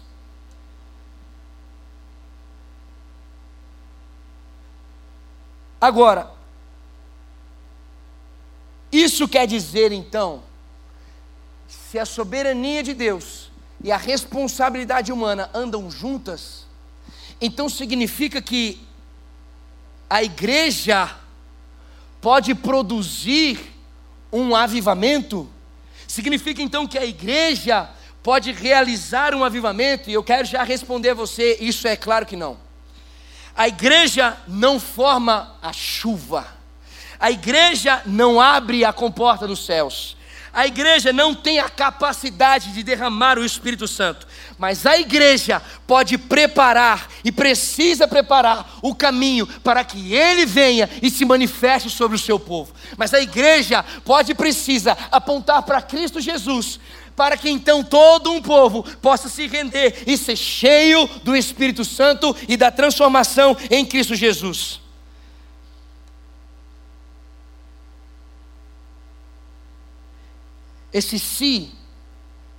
Agora, 5.79 6.31
isso 8.91 9.27
quer 9.27 9.45
dizer 9.45 9.91
então, 9.91 10.43
se 11.67 11.99
a 11.99 12.05
soberania 12.05 12.83
de 12.83 12.93
Deus 12.93 13.48
e 13.83 13.91
a 13.91 13.97
responsabilidade 13.97 15.11
humana 15.11 15.49
andam 15.53 15.89
juntas, 15.89 16.65
então 17.39 17.69
significa 17.69 18.41
que 18.41 18.81
a 20.09 20.23
igreja 20.23 21.15
pode 22.19 22.53
produzir 22.53 23.59
um 24.31 24.55
avivamento? 24.55 25.49
Significa 26.07 26.61
então 26.61 26.87
que 26.87 26.97
a 26.97 27.05
igreja 27.05 27.89
pode 28.21 28.51
realizar 28.51 29.33
um 29.33 29.43
avivamento? 29.43 30.09
E 30.09 30.13
eu 30.13 30.23
quero 30.23 30.45
já 30.45 30.63
responder 30.63 31.11
a 31.11 31.13
você: 31.13 31.57
isso 31.61 31.87
é 31.87 31.95
claro 31.95 32.25
que 32.25 32.35
não. 32.35 32.57
A 33.55 33.67
igreja 33.67 34.37
não 34.47 34.79
forma 34.79 35.55
a 35.61 35.71
chuva, 35.71 36.47
a 37.19 37.29
igreja 37.31 38.01
não 38.05 38.39
abre 38.39 38.83
a 38.83 38.93
comporta 38.93 39.47
dos 39.47 39.65
céus, 39.65 40.15
a 40.53 40.65
igreja 40.65 41.13
não 41.13 41.35
tem 41.35 41.59
a 41.59 41.69
capacidade 41.69 42.73
de 42.73 42.83
derramar 42.83 43.37
o 43.37 43.45
Espírito 43.45 43.87
Santo, 43.87 44.27
mas 44.57 44.85
a 44.85 44.97
igreja 44.97 45.61
pode 45.85 46.17
preparar 46.17 47.07
e 47.23 47.31
precisa 47.31 48.07
preparar 48.07 48.79
o 48.81 48.95
caminho 48.95 49.45
para 49.47 49.83
que 49.83 50.13
ele 50.13 50.45
venha 50.45 50.89
e 51.01 51.09
se 51.09 51.25
manifeste 51.25 51.89
sobre 51.89 52.15
o 52.15 52.19
seu 52.19 52.39
povo. 52.39 52.73
Mas 52.97 53.13
a 53.13 53.21
igreja 53.21 53.83
pode 54.03 54.31
e 54.31 54.35
precisa 54.35 54.97
apontar 55.11 55.61
para 55.63 55.81
Cristo 55.81 56.19
Jesus, 56.19 56.79
para 57.15 57.37
que 57.37 57.49
então 57.49 57.83
todo 57.83 58.31
um 58.31 58.41
povo 58.41 58.83
possa 59.01 59.29
se 59.29 59.45
render 59.47 60.03
e 60.07 60.17
ser 60.17 60.35
cheio 60.35 61.07
do 61.23 61.35
Espírito 61.35 61.83
Santo 61.85 62.35
e 62.47 62.55
da 62.55 62.71
transformação 62.71 63.55
em 63.69 63.85
Cristo 63.85 64.15
Jesus. 64.15 64.79
Esse 70.91 71.19
se, 71.19 71.71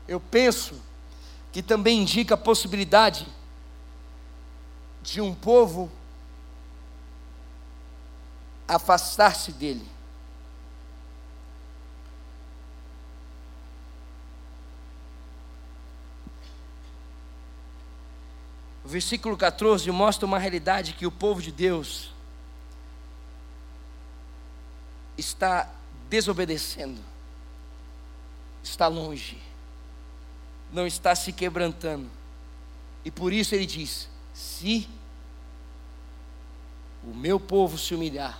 eu 0.07 0.21
penso, 0.21 0.81
que 1.53 1.63
também 1.63 2.01
indica 2.01 2.35
a 2.35 2.39
possibilidade 2.39 3.27
de 5.03 5.21
um 5.21 5.35
povo 5.35 5.91
afastar-se 8.69 9.51
dele. 9.53 9.87
O 18.85 18.89
versículo 18.89 19.37
14 19.37 19.91
mostra 19.91 20.25
uma 20.27 20.39
realidade 20.39 20.93
que 20.93 21.07
o 21.07 21.11
povo 21.11 21.43
de 21.43 21.51
Deus 21.51 22.13
está 25.17 25.69
desobedecendo 26.09 27.10
está 28.63 28.87
longe, 28.89 29.39
não 30.73 30.87
está 30.87 31.15
se 31.15 31.33
quebrantando. 31.33 32.09
E 33.05 33.11
por 33.11 33.33
isso 33.33 33.55
ele 33.55 33.67
diz: 33.67 34.09
se 34.35 34.89
o 37.03 37.15
meu 37.15 37.41
povo 37.41 37.79
se 37.79 37.95
humilhar, 37.95 38.39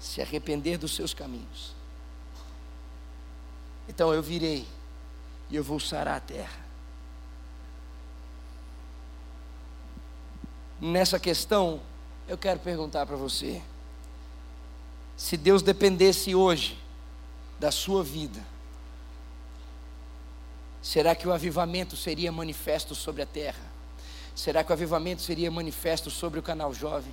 se 0.00 0.20
arrepender 0.20 0.78
dos 0.78 0.94
seus 0.94 1.12
caminhos, 1.12 1.74
então 3.88 4.12
eu 4.12 4.22
virei 4.22 4.66
e 5.50 5.56
eu 5.56 5.62
vou 5.62 5.78
sarar 5.78 6.16
a 6.16 6.20
terra. 6.20 6.64
Nessa 10.80 11.18
questão, 11.18 11.80
eu 12.26 12.36
quero 12.36 12.60
perguntar 12.60 13.06
para 13.06 13.16
você: 13.16 13.62
se 15.16 15.36
Deus 15.36 15.62
dependesse 15.62 16.34
hoje 16.34 16.78
da 17.58 17.70
sua 17.70 18.02
vida, 18.02 18.44
Será 20.84 21.14
que 21.14 21.26
o 21.26 21.32
avivamento 21.32 21.96
seria 21.96 22.30
manifesto 22.30 22.94
sobre 22.94 23.22
a 23.22 23.26
terra? 23.26 23.64
Será 24.36 24.62
que 24.62 24.70
o 24.70 24.74
avivamento 24.74 25.22
seria 25.22 25.50
manifesto 25.50 26.10
sobre 26.10 26.38
o 26.38 26.42
canal 26.42 26.74
jovem? 26.74 27.12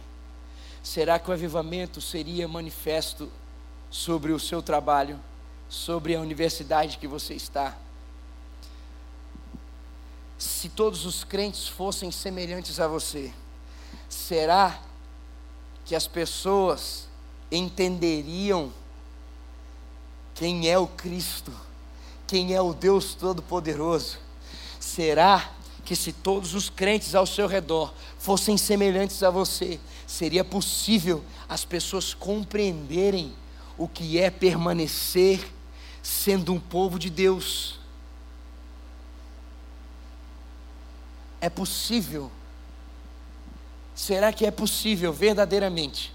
Será 0.84 1.18
que 1.18 1.30
o 1.30 1.34
avivamento 1.34 2.02
seria 2.02 2.50
manifesto 2.50 3.32
sobre 3.90 4.34
o 4.34 4.40
seu 4.42 4.62
trabalho, 4.62 5.18
sobre 5.70 6.14
a 6.14 6.20
universidade 6.20 6.98
que 6.98 7.08
você 7.08 7.34
está? 7.34 7.78
Se 10.38 10.68
todos 10.68 11.06
os 11.06 11.24
crentes 11.24 11.70
fossem 11.70 12.12
semelhantes 12.12 12.78
a 12.78 12.90
você, 12.90 13.32
será 14.10 14.82
que 15.86 15.96
as 15.96 16.08
pessoas 16.08 17.08
entenderiam 17.50 18.74
quem 20.36 20.70
é 20.70 20.78
o 20.78 20.88
Cristo? 20.88 21.71
Quem 22.32 22.54
é 22.54 22.62
o 22.62 22.74
Deus 22.74 23.14
Todo-Poderoso. 23.14 24.18
Será 24.80 25.52
que 25.84 25.98
se 25.98 26.14
todos 26.14 26.54
os 26.54 26.70
crentes 26.70 27.14
ao 27.14 27.26
seu 27.26 27.46
redor 27.46 27.94
fossem 28.18 28.56
semelhantes 28.56 29.22
a 29.22 29.30
você, 29.30 29.78
seria 30.08 30.42
possível 30.42 31.26
as 31.50 31.66
pessoas 31.66 32.14
compreenderem 32.14 33.34
o 33.78 33.86
que 33.86 34.18
é 34.18 34.30
permanecer 34.30 35.46
sendo 36.02 36.54
um 36.54 36.60
povo 36.60 36.98
de 36.98 37.10
Deus? 37.10 37.82
É 41.42 41.50
possível? 41.50 42.32
Será 43.94 44.32
que 44.32 44.46
é 44.46 44.52
possível 44.52 45.12
verdadeiramente, 45.12 46.14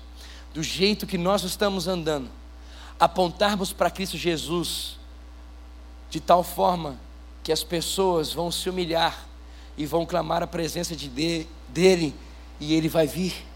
do 0.55 0.63
jeito 0.63 1.07
que 1.07 1.19
nós 1.19 1.43
estamos 1.43 1.87
andando, 1.87 2.31
apontarmos 2.99 3.71
para 3.71 3.91
Cristo 3.91 4.17
Jesus? 4.17 4.96
De 6.11 6.21
tal 6.21 6.43
forma 6.43 6.99
que 7.43 7.53
as 7.53 7.63
pessoas 7.63 8.33
vão 8.33 8.51
se 8.51 8.69
humilhar 8.69 9.27
e 9.77 9.87
vão 9.87 10.07
clamar 10.07 10.43
a 10.43 10.47
presença 10.47 10.97
de, 10.97 11.09
de 11.09 11.47
dele 11.69 12.15
e 12.59 12.75
ele 12.75 12.89
vai 12.89 13.07
vir. 13.07 13.47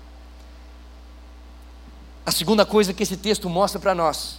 A 2.24 2.30
segunda 2.30 2.66
coisa 2.66 2.92
que 2.92 3.02
esse 3.02 3.16
texto 3.16 3.48
mostra 3.48 3.80
para 3.80 3.94
nós 3.94 4.38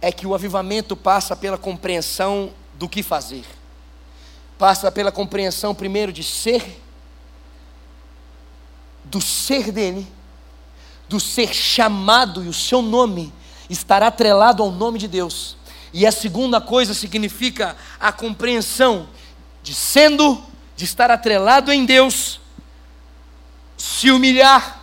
é 0.00 0.12
que 0.12 0.26
o 0.26 0.34
avivamento 0.34 0.96
passa 0.96 1.34
pela 1.34 1.56
compreensão 1.56 2.52
do 2.74 2.88
que 2.88 3.02
fazer. 3.02 3.44
Passa 4.58 4.92
pela 4.92 5.10
compreensão 5.10 5.74
primeiro 5.74 6.12
de 6.12 6.22
ser, 6.22 6.80
do 9.04 9.20
ser 9.20 9.72
dele, 9.72 10.06
do 11.08 11.18
ser 11.18 11.52
chamado 11.52 12.44
e 12.44 12.48
o 12.48 12.54
seu 12.54 12.82
nome 12.82 13.32
estará 13.68 14.08
atrelado 14.08 14.62
ao 14.62 14.70
nome 14.70 14.98
de 14.98 15.08
Deus 15.08 15.56
e 15.92 16.06
a 16.06 16.12
segunda 16.12 16.60
coisa 16.60 16.94
significa 16.94 17.76
a 18.00 18.10
compreensão 18.10 19.08
de 19.62 19.74
sendo, 19.74 20.42
de 20.74 20.84
estar 20.84 21.10
atrelado 21.10 21.70
em 21.70 21.84
Deus, 21.84 22.40
se 23.76 24.10
humilhar. 24.10 24.80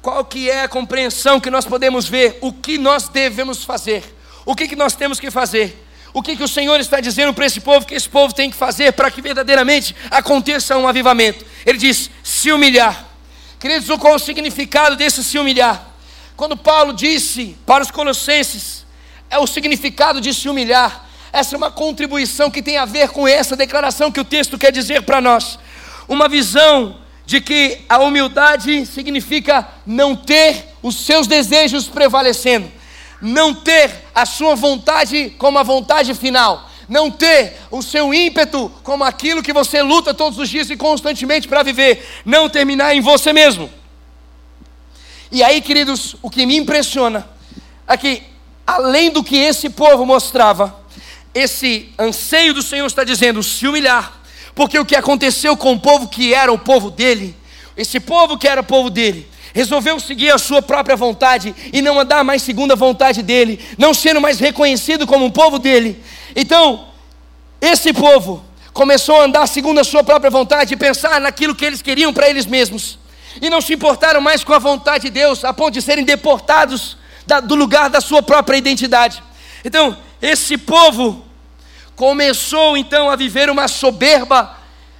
Qual 0.00 0.24
que 0.24 0.48
é 0.48 0.62
a 0.62 0.68
compreensão 0.68 1.40
que 1.40 1.50
nós 1.50 1.64
podemos 1.64 2.08
ver? 2.08 2.38
O 2.40 2.52
que 2.52 2.78
nós 2.78 3.08
devemos 3.08 3.64
fazer? 3.64 4.16
O 4.44 4.54
que, 4.54 4.68
que 4.68 4.76
nós 4.76 4.94
temos 4.94 5.20
que 5.20 5.30
fazer? 5.30 5.84
O 6.14 6.22
que, 6.22 6.36
que 6.36 6.42
o 6.42 6.48
Senhor 6.48 6.80
está 6.80 6.98
dizendo 6.98 7.34
para 7.34 7.44
esse 7.44 7.60
povo 7.60 7.84
que 7.84 7.94
esse 7.94 8.08
povo 8.08 8.32
tem 8.32 8.48
que 8.48 8.56
fazer 8.56 8.92
para 8.92 9.10
que 9.10 9.20
verdadeiramente 9.20 9.94
aconteça 10.10 10.76
um 10.78 10.88
avivamento? 10.88 11.44
Ele 11.66 11.76
diz: 11.76 12.08
se 12.22 12.50
humilhar. 12.50 13.04
Queridos, 13.58 13.88
qual 13.98 14.14
o 14.14 14.18
significado 14.18 14.96
desse 14.96 15.22
se 15.22 15.38
humilhar? 15.38 15.84
Quando 16.36 16.56
Paulo 16.56 16.92
disse 16.94 17.56
para 17.66 17.82
os 17.82 17.90
Colossenses, 17.90 18.85
é 19.30 19.38
o 19.38 19.46
significado 19.46 20.20
de 20.20 20.32
se 20.32 20.48
humilhar. 20.48 21.06
Essa 21.32 21.54
é 21.54 21.58
uma 21.58 21.70
contribuição 21.70 22.50
que 22.50 22.62
tem 22.62 22.76
a 22.76 22.84
ver 22.84 23.10
com 23.10 23.26
essa 23.26 23.56
declaração 23.56 24.10
que 24.10 24.20
o 24.20 24.24
texto 24.24 24.58
quer 24.58 24.72
dizer 24.72 25.02
para 25.02 25.20
nós. 25.20 25.58
Uma 26.08 26.28
visão 26.28 26.96
de 27.26 27.40
que 27.40 27.80
a 27.88 27.98
humildade 27.98 28.86
significa 28.86 29.68
não 29.84 30.14
ter 30.14 30.68
os 30.80 30.96
seus 31.04 31.26
desejos 31.26 31.88
prevalecendo, 31.88 32.70
não 33.20 33.52
ter 33.52 33.90
a 34.14 34.24
sua 34.24 34.54
vontade 34.54 35.34
como 35.36 35.58
a 35.58 35.62
vontade 35.64 36.14
final, 36.14 36.70
não 36.88 37.10
ter 37.10 37.56
o 37.70 37.82
seu 37.82 38.14
ímpeto 38.14 38.70
como 38.84 39.02
aquilo 39.02 39.42
que 39.42 39.52
você 39.52 39.82
luta 39.82 40.14
todos 40.14 40.38
os 40.38 40.48
dias 40.48 40.70
e 40.70 40.76
constantemente 40.76 41.48
para 41.48 41.64
viver, 41.64 42.06
não 42.24 42.48
terminar 42.48 42.94
em 42.94 43.00
você 43.00 43.32
mesmo. 43.32 43.68
E 45.32 45.42
aí, 45.42 45.60
queridos, 45.60 46.14
o 46.22 46.30
que 46.30 46.46
me 46.46 46.56
impressiona 46.56 47.28
é 47.88 47.96
que, 47.96 48.22
além 48.66 49.10
do 49.10 49.22
que 49.22 49.36
esse 49.36 49.70
povo 49.70 50.04
mostrava, 50.04 50.74
esse 51.32 51.92
anseio 51.98 52.52
do 52.52 52.62
Senhor 52.62 52.86
está 52.86 53.04
dizendo: 53.04 53.42
se 53.42 53.66
humilhar, 53.66 54.20
porque 54.54 54.78
o 54.78 54.84
que 54.84 54.96
aconteceu 54.96 55.56
com 55.56 55.74
o 55.74 55.80
povo 55.80 56.08
que 56.08 56.34
era 56.34 56.52
o 56.52 56.58
povo 56.58 56.90
dele, 56.90 57.36
esse 57.76 58.00
povo 58.00 58.36
que 58.36 58.48
era 58.48 58.62
o 58.62 58.64
povo 58.64 58.90
dele, 58.90 59.28
resolveu 59.54 60.00
seguir 60.00 60.30
a 60.30 60.38
sua 60.38 60.60
própria 60.60 60.96
vontade 60.96 61.54
e 61.72 61.80
não 61.80 62.00
andar 62.00 62.24
mais 62.24 62.42
segundo 62.42 62.72
a 62.72 62.74
vontade 62.74 63.22
dele, 63.22 63.64
não 63.78 63.94
sendo 63.94 64.20
mais 64.20 64.40
reconhecido 64.40 65.06
como 65.06 65.24
um 65.24 65.30
povo 65.30 65.58
dele. 65.58 66.02
Então, 66.34 66.88
esse 67.60 67.92
povo 67.92 68.44
começou 68.72 69.20
a 69.20 69.24
andar 69.24 69.46
segundo 69.46 69.78
a 69.78 69.84
sua 69.84 70.04
própria 70.04 70.30
vontade 70.30 70.74
e 70.74 70.76
pensar 70.76 71.20
naquilo 71.20 71.54
que 71.54 71.64
eles 71.64 71.80
queriam 71.80 72.12
para 72.12 72.28
eles 72.28 72.44
mesmos. 72.44 72.98
E 73.40 73.48
não 73.48 73.60
se 73.60 73.74
importaram 73.74 74.20
mais 74.20 74.42
com 74.42 74.52
a 74.52 74.58
vontade 74.58 75.04
de 75.04 75.10
Deus, 75.10 75.44
a 75.44 75.52
ponto 75.52 75.72
de 75.72 75.82
serem 75.82 76.04
deportados 76.04 76.96
da, 77.26 77.40
do 77.40 77.54
lugar 77.54 77.90
da 77.90 78.00
sua 78.00 78.22
própria 78.22 78.56
identidade. 78.56 79.22
Então, 79.64 79.96
esse 80.20 80.56
povo 80.56 81.24
começou 81.94 82.76
então 82.76 83.10
a 83.10 83.16
viver 83.16 83.50
uma 83.50 83.68
soberba 83.68 84.56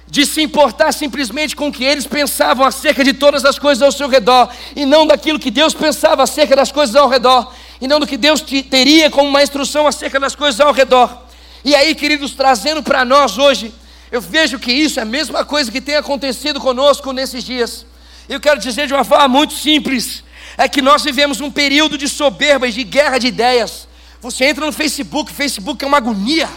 de 0.09 0.25
se 0.25 0.41
importar 0.41 0.91
simplesmente 0.93 1.55
com 1.55 1.67
o 1.67 1.71
que 1.71 1.83
eles 1.83 2.07
pensavam 2.07 2.65
acerca 2.65 3.03
de 3.03 3.13
todas 3.13 3.43
as 3.43 3.59
coisas 3.59 3.81
ao 3.81 3.91
seu 3.91 4.07
redor, 4.07 4.49
e 4.75 4.85
não 4.85 5.05
daquilo 5.05 5.37
que 5.37 5.51
Deus 5.51 5.73
pensava 5.73 6.23
acerca 6.23 6.55
das 6.55 6.71
coisas 6.71 6.95
ao 6.95 7.09
redor, 7.09 7.53
e 7.81 7.87
não 7.87 7.99
do 7.99 8.07
que 8.07 8.17
Deus 8.17 8.41
teria 8.41 9.09
como 9.11 9.29
uma 9.29 9.43
instrução 9.43 9.85
acerca 9.85 10.19
das 10.19 10.33
coisas 10.33 10.59
ao 10.61 10.71
redor. 10.71 11.25
E 11.63 11.75
aí, 11.75 11.93
queridos, 11.93 12.31
trazendo 12.31 12.81
para 12.81 13.03
nós 13.03 13.37
hoje, 13.37 13.73
eu 14.09 14.21
vejo 14.21 14.57
que 14.57 14.71
isso 14.71 14.99
é 14.99 15.03
a 15.03 15.05
mesma 15.05 15.43
coisa 15.43 15.69
que 15.69 15.81
tem 15.81 15.97
acontecido 15.97 16.61
conosco 16.61 17.11
nesses 17.11 17.43
dias. 17.43 17.85
Eu 18.29 18.39
quero 18.39 18.59
dizer 18.59 18.87
de 18.87 18.93
uma 18.93 19.03
forma 19.03 19.27
muito 19.27 19.53
simples: 19.53 20.23
é 20.57 20.67
que 20.67 20.81
nós 20.81 21.03
vivemos 21.03 21.39
um 21.39 21.51
período 21.51 21.97
de 21.97 22.09
soberba 22.09 22.67
e 22.67 22.71
de 22.71 22.83
guerra 22.83 23.19
de 23.19 23.27
ideias. 23.27 23.87
Você 24.19 24.45
entra 24.45 24.65
no 24.65 24.73
Facebook, 24.73 25.31
o 25.31 25.35
Facebook 25.35 25.83
é 25.85 25.87
uma 25.87 25.97
agonia. 25.97 26.49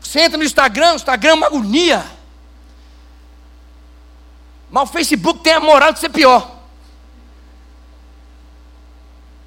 Você 0.00 0.20
entra 0.20 0.38
no 0.38 0.44
Instagram, 0.44 0.92
o 0.92 0.96
Instagram 0.96 1.30
é 1.30 1.34
uma 1.34 1.46
agonia. 1.48 2.06
Mas 4.70 4.88
o 4.88 4.92
Facebook 4.92 5.40
tem 5.40 5.54
a 5.54 5.60
moral 5.60 5.92
de 5.92 5.98
ser 5.98 6.10
pior. 6.10 6.54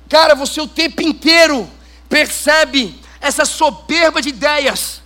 Cara, 0.09 0.35
você 0.35 0.59
o 0.59 0.67
tempo 0.67 1.01
inteiro 1.01 1.69
percebe 2.09 2.99
essa 3.21 3.45
soberba 3.45 4.21
de 4.21 4.29
ideias. 4.29 4.98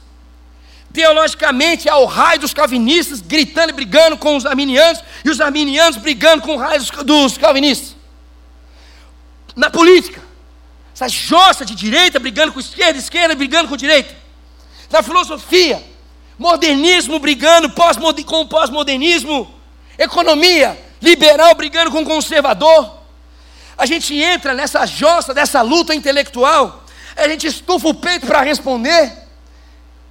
Teologicamente, 0.94 1.90
é 1.90 1.96
o 1.96 2.06
raio 2.06 2.40
dos 2.40 2.54
calvinistas 2.54 3.20
gritando 3.20 3.72
e 3.72 3.74
brigando 3.74 4.16
com 4.16 4.38
os 4.38 4.46
arminianos, 4.46 5.04
e 5.26 5.30
os 5.30 5.42
arminianos 5.42 5.98
brigando 5.98 6.44
com 6.44 6.56
o 6.56 6.58
raio 6.58 6.80
dos 7.04 7.36
calvinistas. 7.36 7.96
Na 9.56 9.72
política, 9.72 10.22
essa 10.94 11.08
jossa 11.10 11.66
de 11.66 11.74
direita 11.74 12.20
brigando 12.20 12.54
com 12.54 12.60
esquerda, 12.60 13.00
esquerda 13.00 13.34
brigando 13.34 13.68
com 13.68 13.76
direita 13.76 14.16
da 14.88 15.02
filosofia, 15.02 15.84
modernismo 16.38 17.18
brigando 17.18 17.72
com 17.72 18.42
o 18.42 18.48
pós-modernismo, 18.48 19.52
economia 19.98 20.80
liberal 21.02 21.56
brigando 21.56 21.90
com 21.90 22.06
conservador. 22.06 23.00
A 23.76 23.88
gente 23.88 24.16
entra 24.16 24.54
nessa 24.54 24.86
jossa, 24.86 25.34
dessa 25.34 25.64
luta 25.64 25.96
intelectual, 25.96 26.84
a 27.16 27.28
gente 27.28 27.48
estufa 27.48 27.88
o 27.88 27.96
peito 27.96 28.28
para 28.28 28.42
responder. 28.42 29.23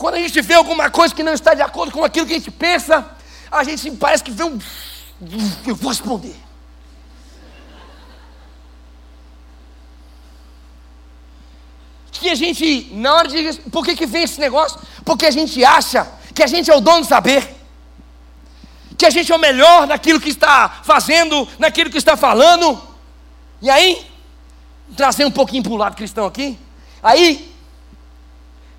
Quando 0.02 0.16
a 0.16 0.18
gente 0.18 0.40
vê 0.40 0.54
alguma 0.54 0.90
coisa 0.90 1.14
que 1.14 1.22
não 1.22 1.32
está 1.32 1.54
de 1.54 1.62
acordo 1.62 1.92
com 1.92 2.02
aquilo 2.02 2.26
que 2.26 2.32
a 2.32 2.36
gente 2.36 2.50
pensa, 2.50 3.08
a 3.48 3.62
gente 3.62 3.88
parece 3.92 4.24
que 4.24 4.32
vê 4.32 4.42
um. 4.42 4.58
Eu 5.64 5.76
vou 5.76 5.90
responder. 5.90 6.34
que 12.10 12.28
a 12.28 12.34
gente, 12.34 12.88
na 12.94 13.14
hora 13.14 13.28
de. 13.28 13.60
Por 13.70 13.84
que, 13.84 13.94
que 13.94 14.04
vem 14.04 14.24
esse 14.24 14.40
negócio? 14.40 14.80
Porque 15.04 15.24
a 15.24 15.30
gente 15.30 15.64
acha 15.64 16.10
que 16.34 16.42
a 16.42 16.48
gente 16.48 16.68
é 16.68 16.74
o 16.74 16.80
dono 16.80 17.02
do 17.02 17.06
saber, 17.06 17.54
que 18.98 19.06
a 19.06 19.10
gente 19.10 19.30
é 19.30 19.36
o 19.36 19.38
melhor 19.38 19.86
naquilo 19.86 20.20
que 20.20 20.30
está 20.30 20.80
fazendo, 20.82 21.46
naquilo 21.60 21.90
que 21.90 21.98
está 21.98 22.16
falando. 22.16 22.82
E 23.60 23.70
aí, 23.70 24.04
trazer 24.96 25.24
um 25.24 25.30
pouquinho 25.30 25.62
para 25.62 25.72
o 25.72 25.76
lado 25.76 25.94
cristão 25.94 26.26
aqui, 26.26 26.58
aí, 27.00 27.51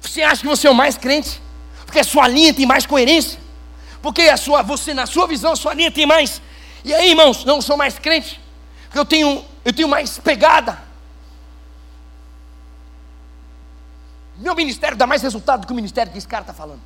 você 0.03 0.21
acha 0.21 0.41
que 0.41 0.47
você 0.47 0.67
é 0.67 0.69
o 0.69 0.75
mais 0.75 0.97
crente, 0.97 1.41
porque 1.85 1.99
a 1.99 2.03
sua 2.03 2.27
linha 2.27 2.53
tem 2.53 2.65
mais 2.65 2.85
coerência, 2.85 3.39
porque 4.01 4.23
a 4.23 4.37
sua, 4.37 4.61
você, 4.61 4.93
na 4.93 5.05
sua 5.05 5.25
visão, 5.25 5.53
a 5.53 5.55
sua 5.55 5.73
linha 5.73 5.89
tem 5.89 6.05
mais. 6.05 6.41
E 6.83 6.93
aí, 6.93 7.11
irmãos, 7.11 7.45
não 7.45 7.61
sou 7.61 7.77
mais 7.77 7.97
crente, 7.97 8.39
porque 8.85 8.99
eu 8.99 9.05
tenho, 9.05 9.45
eu 9.63 9.71
tenho 9.71 9.87
mais 9.87 10.19
pegada. 10.19 10.83
Meu 14.37 14.53
ministério 14.55 14.97
dá 14.97 15.07
mais 15.07 15.21
resultado 15.21 15.61
do 15.61 15.67
que 15.67 15.73
o 15.73 15.75
ministério 15.75 16.11
que 16.11 16.17
esse 16.17 16.27
cara 16.27 16.41
está 16.41 16.53
falando. 16.53 16.81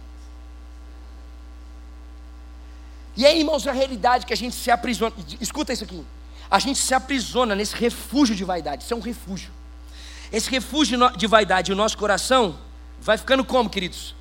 E 3.15 3.25
aí, 3.25 3.39
irmãos, 3.39 3.65
a 3.65 3.71
realidade 3.71 4.25
é 4.25 4.27
que 4.27 4.33
a 4.33 4.37
gente 4.37 4.55
se 4.55 4.69
aprisiona. 4.69 5.11
Escuta 5.41 5.73
isso 5.73 5.83
aqui. 5.83 6.05
A 6.51 6.59
gente 6.59 6.77
se 6.77 6.93
aprisiona 6.93 7.55
nesse 7.55 7.75
refúgio 7.75 8.35
de 8.35 8.43
vaidade. 8.43 8.83
Isso 8.83 8.93
é 8.93 8.97
um 8.97 9.01
refúgio. 9.01 9.51
Esse 10.31 10.51
refúgio 10.51 10.99
de 11.17 11.25
vaidade, 11.25 11.71
o 11.71 11.75
nosso 11.75 11.97
coração, 11.97 12.59
vai 12.99 13.17
ficando 13.17 13.43
como, 13.43 13.69
queridos? 13.69 14.15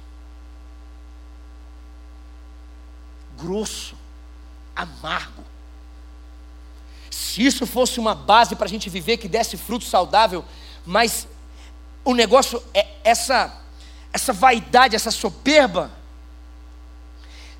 Grosso, 3.38 3.96
amargo. 4.74 5.44
Se 7.10 7.44
isso 7.44 7.66
fosse 7.66 8.00
uma 8.00 8.14
base 8.14 8.56
para 8.56 8.66
a 8.66 8.68
gente 8.68 8.88
viver 8.88 9.16
que 9.16 9.28
desse 9.28 9.56
fruto 9.56 9.84
saudável, 9.84 10.44
mas 10.84 11.26
o 12.04 12.14
negócio 12.14 12.62
é 12.72 12.86
essa 13.04 13.62
essa 14.16 14.32
vaidade, 14.32 14.96
essa 14.96 15.10
soberba, 15.10 15.90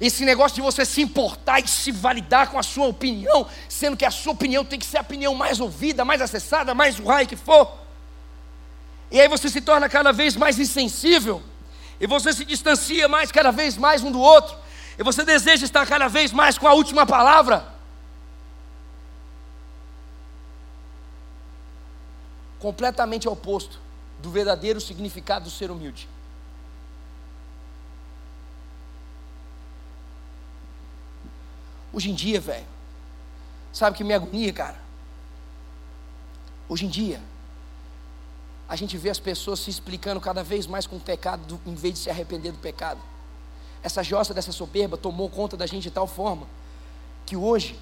esse 0.01 0.25
negócio 0.25 0.55
de 0.57 0.63
você 0.63 0.87
se 0.87 1.03
importar 1.03 1.61
e 1.61 1.69
se 1.69 1.93
validar 1.93 2.51
com 2.51 2.59
a 2.59 2.63
sua 2.63 2.87
opinião, 2.87 3.47
sendo 3.69 3.97
que 3.97 4.07
a 4.07 4.11
sua 4.11 4.33
opinião 4.33 4.65
tem 4.65 4.79
que 4.79 4.87
ser 4.87 4.99
a 4.99 5.03
opinião 5.03 5.35
mais 5.35 5.61
ouvida, 5.61 6.05
mais 6.05 6.21
acessada, 6.23 6.75
mais 6.75 6.99
raio 6.99 7.27
que 7.27 7.37
for. 7.37 7.86
E 9.11 9.21
aí 9.21 9.29
você 9.29 9.49
se 9.49 9.61
torna 9.61 9.89
cada 9.89 10.13
vez 10.13 10.37
mais 10.37 10.59
insensível, 10.59 11.43
e 12.01 12.07
você 12.07 12.33
se 12.33 12.45
distancia 12.45 13.09
mais 13.09 13.31
cada 13.31 13.51
vez 13.51 13.77
mais 13.77 14.03
um 14.03 14.11
do 14.11 14.21
outro, 14.21 14.57
e 14.99 15.03
você 15.03 15.25
deseja 15.25 15.65
estar 15.65 15.87
cada 15.87 16.09
vez 16.09 16.33
mais 16.33 16.59
com 16.59 16.67
a 16.67 16.73
última 16.75 17.07
palavra. 17.07 17.75
Completamente 22.59 23.29
oposto 23.29 23.79
do 24.21 24.31
verdadeiro 24.31 24.81
significado 24.81 25.45
do 25.45 25.51
ser 25.51 25.71
humilde. 25.71 26.09
Hoje 31.93 32.11
em 32.11 32.15
dia, 32.15 32.41
velho, 32.41 32.67
sabe 33.73 33.97
que 33.97 34.05
me 34.05 34.13
agonia, 34.13 34.53
cara? 34.53 34.77
Hoje 36.69 36.85
em 36.85 36.89
dia, 36.89 37.23
a 38.69 38.75
gente 38.75 38.97
vê 38.97 39.11
as 39.11 39.21
pessoas 39.21 39.61
se 39.61 39.71
explicando 39.71 40.21
cada 40.21 40.43
vez 40.43 40.67
mais 40.67 40.87
com 40.87 40.97
o 40.97 41.01
pecado, 41.01 41.61
em 41.65 41.75
vez 41.75 41.95
de 41.95 42.01
se 42.01 42.11
arrepender 42.11 42.53
do 42.53 42.59
pecado. 42.59 43.01
Essa 43.83 44.03
jossa 44.03 44.35
dessa 44.35 44.51
soberba 44.51 44.97
tomou 44.97 45.29
conta 45.29 45.57
da 45.57 45.67
gente 45.67 45.85
de 45.85 45.91
tal 45.91 46.07
forma 46.07 46.47
que 47.25 47.37
hoje, 47.37 47.79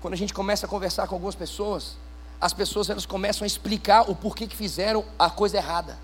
quando 0.00 0.14
a 0.14 0.16
gente 0.16 0.34
começa 0.34 0.66
a 0.66 0.68
conversar 0.68 1.06
com 1.06 1.14
algumas 1.14 1.34
pessoas, 1.34 1.96
as 2.40 2.52
pessoas 2.52 2.90
elas 2.90 3.06
começam 3.06 3.44
a 3.44 3.46
explicar 3.46 4.10
o 4.10 4.14
porquê 4.14 4.46
que 4.46 4.56
fizeram 4.56 5.04
a 5.18 5.30
coisa 5.30 5.56
errada. 5.56 5.98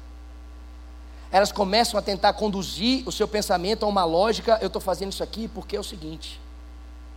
Elas 1.30 1.52
começam 1.52 1.98
a 1.98 2.02
tentar 2.02 2.32
conduzir 2.34 3.06
o 3.06 3.12
seu 3.12 3.26
pensamento 3.28 3.84
a 3.84 3.88
uma 3.88 4.04
lógica, 4.04 4.58
eu 4.60 4.66
estou 4.66 4.80
fazendo 4.80 5.12
isso 5.12 5.22
aqui 5.22 5.48
porque 5.48 5.76
é 5.76 5.80
o 5.80 5.84
seguinte, 5.84 6.40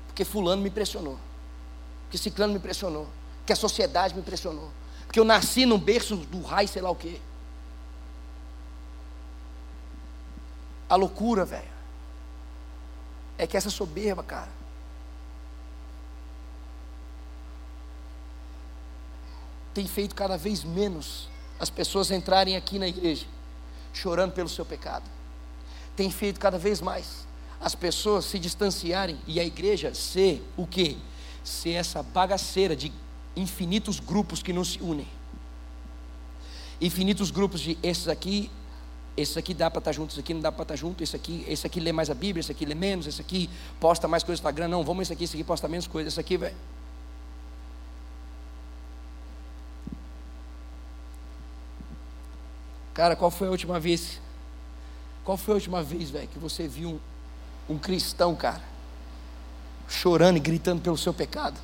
porque 0.07 0.23
fulano 0.23 0.61
me 0.61 0.69
pressionou, 0.69 1.17
porque 2.03 2.17
ciclano 2.17 2.53
me 2.53 2.59
pressionou, 2.59 3.07
porque 3.39 3.53
a 3.53 3.57
sociedade 3.57 4.15
me 4.15 4.21
pressionou, 4.21 4.69
porque 5.15 5.21
eu 5.21 5.23
nasci 5.23 5.65
num 5.65 5.79
berço 5.79 6.17
do 6.17 6.41
raio, 6.41 6.67
sei 6.67 6.81
lá 6.81 6.89
o 6.89 6.95
quê. 6.95 7.21
A 10.89 10.97
loucura, 10.97 11.45
velho, 11.45 11.71
é 13.37 13.47
que 13.47 13.55
essa 13.55 13.69
soberba, 13.69 14.21
cara, 14.23 14.49
tem 19.73 19.87
feito 19.87 20.13
cada 20.13 20.37
vez 20.37 20.65
menos 20.65 21.29
as 21.61 21.69
pessoas 21.69 22.11
entrarem 22.11 22.57
aqui 22.57 22.77
na 22.77 22.89
igreja 22.89 23.25
chorando 23.93 24.33
pelo 24.33 24.49
seu 24.49 24.65
pecado. 24.65 25.09
Tem 25.95 26.11
feito 26.11 26.41
cada 26.41 26.57
vez 26.57 26.81
mais 26.81 27.25
as 27.61 27.73
pessoas 27.73 28.25
se 28.25 28.37
distanciarem 28.37 29.17
e 29.25 29.39
a 29.39 29.45
igreja 29.45 29.93
ser 29.93 30.45
o 30.57 30.67
quê? 30.67 30.97
Ser 31.41 31.71
essa 31.71 32.03
bagaceira 32.03 32.75
de 32.75 32.91
infinitos 33.35 33.99
grupos 33.99 34.41
que 34.41 34.53
não 34.53 34.63
se 34.63 34.81
unem. 34.81 35.07
Infinitos 36.79 37.31
grupos 37.31 37.61
de 37.61 37.77
esses 37.81 38.07
aqui, 38.07 38.51
esses 39.15 39.37
aqui 39.37 39.53
dá 39.53 39.69
para 39.69 39.79
estar 39.79 39.91
junto, 39.91 40.11
esse 40.11 40.19
aqui 40.19 40.33
não 40.33 40.41
dá 40.41 40.51
para 40.51 40.63
estar 40.63 40.75
junto, 40.75 41.03
esse 41.03 41.15
aqui, 41.15 41.45
esse 41.47 41.65
aqui 41.65 41.79
lê 41.79 41.91
mais 41.91 42.09
a 42.09 42.13
Bíblia, 42.13 42.41
esse 42.41 42.51
aqui 42.51 42.65
lê 42.65 42.75
menos, 42.75 43.07
esse 43.07 43.21
aqui 43.21 43.49
posta 43.79 44.07
mais 44.07 44.23
coisas 44.23 44.41
no 44.41 44.47
Instagram, 44.47 44.67
não, 44.67 44.83
vamos 44.83 45.03
esse 45.03 45.13
aqui, 45.13 45.23
esse 45.23 45.35
aqui 45.35 45.43
posta 45.43 45.67
menos 45.67 45.87
coisas, 45.87 46.13
esse 46.13 46.19
aqui, 46.19 46.37
velho. 46.37 46.55
Cara, 52.93 53.15
qual 53.15 53.29
foi 53.29 53.47
a 53.47 53.51
última 53.51 53.79
vez? 53.79 54.21
Qual 55.23 55.37
foi 55.37 55.53
a 55.53 55.55
última 55.55 55.83
vez, 55.83 56.09
velho, 56.09 56.27
que 56.27 56.39
você 56.39 56.67
viu 56.67 56.99
um, 57.69 57.75
um 57.75 57.77
cristão, 57.77 58.35
cara, 58.35 58.63
chorando 59.87 60.37
e 60.37 60.39
gritando 60.39 60.81
pelo 60.81 60.97
seu 60.97 61.13
pecado? 61.13 61.59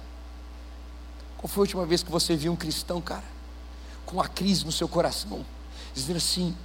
Qual 1.42 1.50
foi 1.50 1.62
a 1.62 1.64
última 1.64 1.86
vez 1.88 2.04
que 2.04 2.12
você 2.12 2.36
viu 2.36 2.54
um 2.54 2.56
cristão, 2.56 3.02
cara, 3.02 3.24
com 4.06 4.22
a 4.22 4.28
crise 4.28 4.64
no 4.64 4.72
seu 4.72 4.88
coração, 4.88 5.44
dizendo 5.92 6.18
assim: 6.18 6.56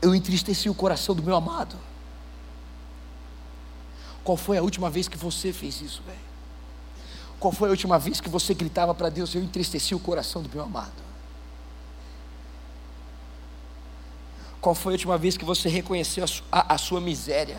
Eu 0.00 0.14
entristeci 0.14 0.70
o 0.70 0.74
coração 0.74 1.14
do 1.14 1.22
meu 1.22 1.36
amado? 1.36 1.76
Qual 4.24 4.36
foi 4.36 4.56
a 4.56 4.62
última 4.62 4.88
vez 4.88 5.08
que 5.08 5.18
você 5.18 5.52
fez 5.52 5.82
isso, 5.82 6.02
velho? 6.06 6.30
Qual 7.38 7.52
foi 7.52 7.68
a 7.68 7.70
última 7.70 7.98
vez 7.98 8.18
que 8.18 8.30
você 8.30 8.54
gritava 8.54 8.94
para 8.94 9.10
Deus: 9.10 9.34
Eu 9.34 9.42
entristeci 9.42 9.94
o 9.94 10.00
coração 10.00 10.42
do 10.42 10.48
meu 10.48 10.62
amado? 10.62 11.10
Qual 14.58 14.74
foi 14.74 14.92
a 14.92 14.94
última 14.94 15.18
vez 15.18 15.36
que 15.36 15.44
você 15.44 15.68
reconheceu 15.68 16.24
a, 16.24 16.60
a, 16.60 16.74
a 16.74 16.78
sua 16.78 17.00
miséria? 17.00 17.58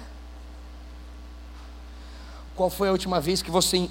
Qual 2.56 2.70
foi 2.70 2.90
a 2.90 2.92
última 2.92 3.20
vez 3.20 3.42
que 3.42 3.50
você 3.52 3.90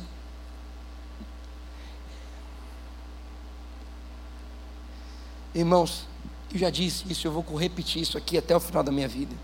Irmãos, 5.54 6.06
eu 6.52 6.58
já 6.58 6.70
disse 6.70 7.04
isso, 7.10 7.26
eu 7.26 7.32
vou 7.32 7.44
repetir 7.56 8.02
isso 8.02 8.16
aqui 8.16 8.38
até 8.38 8.54
o 8.54 8.60
final 8.60 8.82
da 8.82 8.92
minha 8.92 9.08
vida. 9.08 9.34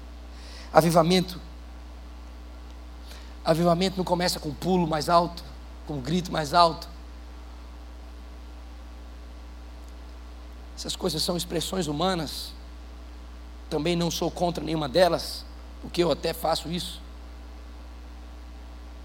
Avivamento. 0.72 1.40
Avivamento 3.44 3.96
não 3.96 4.04
começa 4.04 4.38
com 4.38 4.50
um 4.50 4.54
pulo 4.54 4.86
mais 4.86 5.08
alto, 5.08 5.42
com 5.86 5.94
um 5.94 6.00
grito 6.00 6.32
mais 6.32 6.52
alto. 6.52 6.88
Essas 10.76 10.94
coisas 10.94 11.22
são 11.22 11.36
expressões 11.36 11.86
humanas. 11.86 12.52
Também 13.70 13.96
não 13.96 14.10
sou 14.10 14.30
contra 14.30 14.62
nenhuma 14.62 14.88
delas, 14.88 15.44
porque 15.80 16.02
eu 16.02 16.10
até 16.10 16.32
faço 16.32 16.70
isso. 16.70 17.00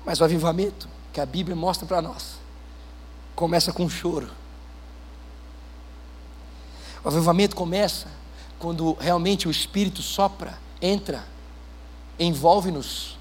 Mas 0.06 0.20
o 0.20 0.24
avivamento 0.24 0.88
que 1.14 1.22
a 1.22 1.26
Bíblia 1.26 1.56
mostra 1.56 1.88
para 1.88 2.02
nós 2.02 2.40
começa 3.36 3.72
com 3.72 3.86
um 3.86 3.90
choro 3.90 4.30
o 7.04 7.08
avivamento 7.08 7.56
começa 7.56 8.08
quando 8.60 8.94
realmente 9.00 9.48
o 9.48 9.52
Espírito 9.52 10.02
sopra, 10.02 10.60
entra, 10.82 11.26
envolve-nos, 12.20 13.18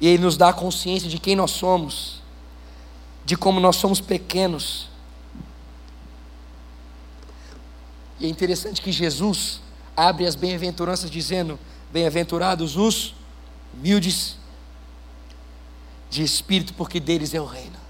e 0.00 0.08
ele 0.08 0.22
nos 0.22 0.36
dá 0.36 0.48
a 0.48 0.52
consciência 0.52 1.08
de 1.08 1.18
quem 1.18 1.36
nós 1.36 1.52
somos, 1.52 2.20
de 3.24 3.36
como 3.36 3.60
nós 3.60 3.76
somos 3.76 4.00
pequenos. 4.00 4.88
E 8.18 8.26
é 8.26 8.28
interessante 8.28 8.82
que 8.82 8.90
Jesus 8.90 9.60
abre 9.96 10.26
as 10.26 10.34
bem-aventuranças 10.34 11.10
dizendo: 11.10 11.58
Bem-aventurados 11.92 12.76
os 12.76 13.14
humildes 13.72 14.36
de 16.10 16.22
espírito, 16.22 16.74
porque 16.74 16.98
deles 16.98 17.32
é 17.34 17.40
o 17.40 17.46
reino. 17.46 17.83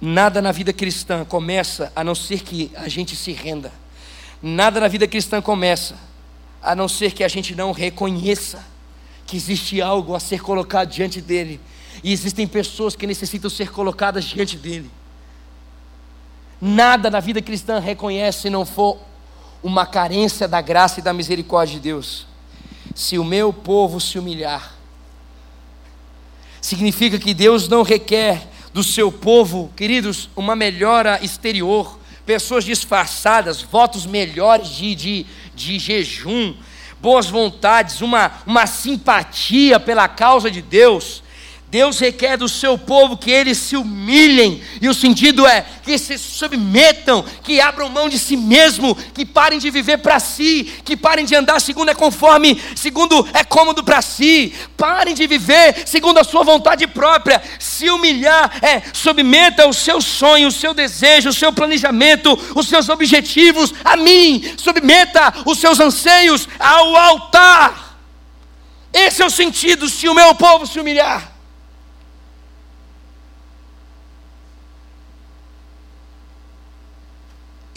Nada 0.00 0.42
na 0.42 0.52
vida 0.52 0.72
cristã 0.72 1.24
começa 1.24 1.90
a 1.96 2.04
não 2.04 2.14
ser 2.14 2.42
que 2.42 2.70
a 2.76 2.88
gente 2.88 3.16
se 3.16 3.32
renda. 3.32 3.72
Nada 4.42 4.80
na 4.80 4.88
vida 4.88 5.06
cristã 5.08 5.40
começa 5.40 5.96
a 6.62 6.74
não 6.74 6.88
ser 6.88 7.12
que 7.12 7.24
a 7.24 7.28
gente 7.28 7.54
não 7.54 7.72
reconheça 7.72 8.64
que 9.26 9.36
existe 9.36 9.80
algo 9.80 10.14
a 10.14 10.20
ser 10.20 10.40
colocado 10.40 10.90
diante 10.90 11.20
dele. 11.20 11.60
E 12.04 12.12
existem 12.12 12.46
pessoas 12.46 12.94
que 12.94 13.06
necessitam 13.06 13.48
ser 13.48 13.70
colocadas 13.70 14.24
diante 14.24 14.56
dele. 14.56 14.90
Nada 16.60 17.10
na 17.10 17.20
vida 17.20 17.40
cristã 17.42 17.78
reconhece 17.78 18.42
se 18.42 18.50
não 18.50 18.64
for 18.64 18.98
uma 19.62 19.86
carência 19.86 20.46
da 20.46 20.60
graça 20.60 21.00
e 21.00 21.02
da 21.02 21.12
misericórdia 21.12 21.74
de 21.74 21.80
Deus. 21.80 22.26
Se 22.94 23.18
o 23.18 23.24
meu 23.24 23.52
povo 23.52 24.00
se 24.00 24.18
humilhar, 24.18 24.74
significa 26.60 27.18
que 27.18 27.34
Deus 27.34 27.68
não 27.68 27.82
requer 27.82 28.48
do 28.76 28.84
seu 28.84 29.10
povo, 29.10 29.72
queridos, 29.74 30.28
uma 30.36 30.54
melhora 30.54 31.18
exterior, 31.24 31.98
pessoas 32.26 32.62
disfarçadas, 32.62 33.62
votos 33.62 34.04
melhores 34.04 34.68
de, 34.68 34.94
de, 34.94 35.26
de 35.54 35.78
jejum, 35.78 36.54
boas 37.00 37.26
vontades, 37.26 38.02
uma, 38.02 38.32
uma 38.46 38.66
simpatia 38.66 39.80
pela 39.80 40.06
causa 40.08 40.50
de 40.50 40.60
Deus, 40.60 41.22
Deus 41.76 41.98
requer 41.98 42.38
do 42.38 42.48
seu 42.48 42.78
povo 42.78 43.18
que 43.18 43.30
eles 43.30 43.58
se 43.58 43.76
humilhem, 43.76 44.62
e 44.80 44.88
o 44.88 44.94
sentido 44.94 45.46
é 45.46 45.62
que 45.82 45.98
se 45.98 46.16
submetam, 46.16 47.22
que 47.42 47.60
abram 47.60 47.90
mão 47.90 48.08
de 48.08 48.18
si 48.18 48.34
mesmo, 48.34 48.96
que 49.12 49.26
parem 49.26 49.58
de 49.58 49.70
viver 49.70 49.98
para 49.98 50.18
si, 50.18 50.72
que 50.86 50.96
parem 50.96 51.26
de 51.26 51.34
andar 51.34 51.60
segundo 51.60 51.90
é 51.90 51.94
conforme, 51.94 52.58
segundo 52.74 53.28
é 53.34 53.44
cômodo 53.44 53.84
para 53.84 54.00
si, 54.00 54.54
parem 54.74 55.14
de 55.14 55.26
viver 55.26 55.86
segundo 55.86 56.16
a 56.16 56.24
sua 56.24 56.42
vontade 56.42 56.86
própria, 56.86 57.42
se 57.58 57.90
humilhar 57.90 58.58
é 58.62 58.80
submeta 58.94 59.68
o 59.68 59.74
seu 59.74 60.00
sonho, 60.00 60.48
o 60.48 60.52
seu 60.52 60.72
desejo, 60.72 61.28
o 61.28 61.34
seu 61.34 61.52
planejamento, 61.52 62.32
os 62.54 62.68
seus 62.68 62.88
objetivos 62.88 63.74
a 63.84 63.98
mim, 63.98 64.42
submeta 64.56 65.30
os 65.44 65.58
seus 65.58 65.78
anseios 65.78 66.48
ao 66.58 66.96
altar. 66.96 67.98
Esse 68.94 69.20
é 69.20 69.26
o 69.26 69.30
sentido 69.30 69.90
se 69.90 70.08
o 70.08 70.14
meu 70.14 70.34
povo 70.34 70.66
se 70.66 70.80
humilhar. 70.80 71.35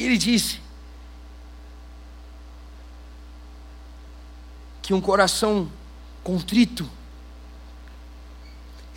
Ele 0.09 0.17
disse 0.17 0.59
que 4.81 4.91
um 4.91 4.99
coração 4.99 5.69
contrito, 6.23 6.89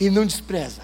ele 0.01 0.09
não 0.09 0.25
despreza. 0.25 0.81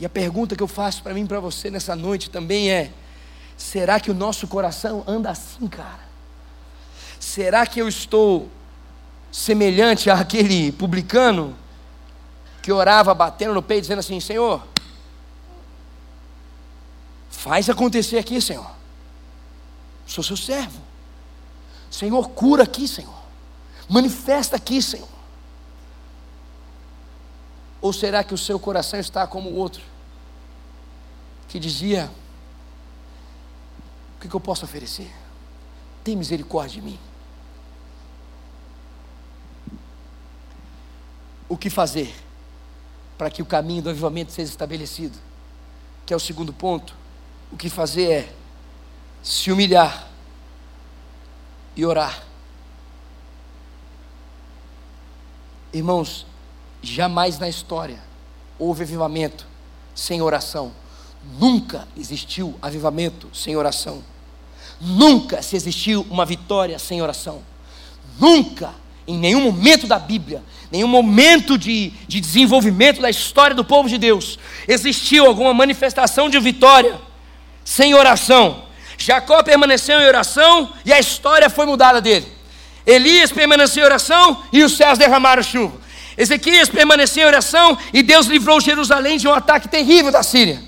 E 0.00 0.04
a 0.04 0.08
pergunta 0.08 0.56
que 0.56 0.62
eu 0.64 0.66
faço 0.66 1.00
para 1.00 1.14
mim 1.14 1.22
e 1.22 1.28
para 1.28 1.38
você 1.38 1.70
nessa 1.70 1.94
noite 1.94 2.28
também 2.28 2.72
é: 2.72 2.90
será 3.56 4.00
que 4.00 4.10
o 4.10 4.14
nosso 4.14 4.48
coração 4.48 5.04
anda 5.06 5.30
assim, 5.30 5.68
cara? 5.68 6.04
Será 7.20 7.64
que 7.68 7.80
eu 7.80 7.88
estou 7.88 8.50
semelhante 9.30 10.10
àquele 10.10 10.72
publicano 10.72 11.56
que 12.60 12.72
orava 12.72 13.14
batendo 13.14 13.54
no 13.54 13.62
peito, 13.62 13.82
dizendo 13.82 14.00
assim: 14.00 14.18
Senhor, 14.18 14.66
Faz 17.46 17.70
acontecer 17.70 18.18
aqui, 18.18 18.40
Senhor. 18.40 18.68
Sou 20.04 20.24
seu 20.24 20.36
servo. 20.36 20.82
Senhor, 21.88 22.28
cura 22.30 22.64
aqui, 22.64 22.88
Senhor. 22.88 23.14
Manifesta 23.88 24.56
aqui, 24.56 24.82
Senhor. 24.82 25.08
Ou 27.80 27.92
será 27.92 28.24
que 28.24 28.34
o 28.34 28.38
seu 28.38 28.58
coração 28.58 28.98
está 28.98 29.28
como 29.28 29.48
o 29.48 29.54
outro, 29.54 29.80
que 31.46 31.60
dizia: 31.60 32.10
O 34.16 34.20
que, 34.20 34.34
eu 34.34 34.40
posso 34.40 34.64
oferecer? 34.64 35.14
Tem 36.02 36.16
misericórdia 36.16 36.80
de 36.80 36.88
mim. 36.88 36.98
O 41.48 41.56
que 41.56 41.70
fazer 41.70 42.12
para 43.16 43.30
que 43.30 43.40
o 43.40 43.46
caminho 43.46 43.82
do 43.82 43.90
avivamento 43.90 44.32
seja 44.32 44.50
estabelecido? 44.50 45.16
Que 46.04 46.12
é 46.12 46.16
o 46.16 46.20
segundo 46.20 46.52
ponto 46.52 47.05
o 47.50 47.56
que 47.56 47.70
fazer 47.70 48.10
é 48.10 48.32
se 49.22 49.50
humilhar 49.50 50.08
e 51.74 51.84
orar. 51.84 52.22
Irmãos, 55.72 56.26
jamais 56.82 57.38
na 57.38 57.48
história 57.48 58.00
houve 58.58 58.82
avivamento 58.82 59.46
sem 59.94 60.22
oração. 60.22 60.72
Nunca 61.38 61.86
existiu 61.96 62.56
avivamento 62.62 63.28
sem 63.32 63.56
oração. 63.56 64.02
Nunca 64.80 65.42
se 65.42 65.56
existiu 65.56 66.06
uma 66.10 66.24
vitória 66.24 66.78
sem 66.78 67.02
oração. 67.02 67.42
Nunca 68.18 68.74
Em 69.08 69.16
nenhum 69.16 69.40
momento 69.40 69.86
da 69.86 70.00
Bíblia, 70.00 70.42
nenhum 70.70 70.88
momento 70.88 71.56
de, 71.56 71.90
de 72.08 72.20
desenvolvimento 72.20 73.00
da 73.00 73.08
história 73.08 73.54
do 73.54 73.64
povo 73.64 73.88
de 73.88 73.98
Deus, 73.98 74.36
existiu 74.66 75.26
alguma 75.26 75.54
manifestação 75.54 76.28
de 76.28 76.40
vitória 76.40 77.00
sem 77.66 77.94
oração. 77.94 78.62
Jacó 78.96 79.42
permaneceu 79.42 80.00
em 80.00 80.06
oração 80.06 80.72
e 80.84 80.92
a 80.92 81.00
história 81.00 81.50
foi 81.50 81.66
mudada 81.66 82.00
dele. 82.00 82.26
Elias 82.86 83.32
permaneceu 83.32 83.82
em 83.82 83.86
oração 83.86 84.42
e 84.52 84.62
os 84.62 84.76
céus 84.76 84.96
derramaram 84.96 85.42
chuva. 85.42 85.76
Ezequias 86.16 86.68
permaneceu 86.70 87.24
em 87.24 87.26
oração 87.26 87.76
e 87.92 88.02
Deus 88.02 88.26
livrou 88.26 88.60
Jerusalém 88.60 89.18
de 89.18 89.26
um 89.28 89.34
ataque 89.34 89.68
terrível 89.68 90.12
da 90.12 90.22
Síria. 90.22 90.62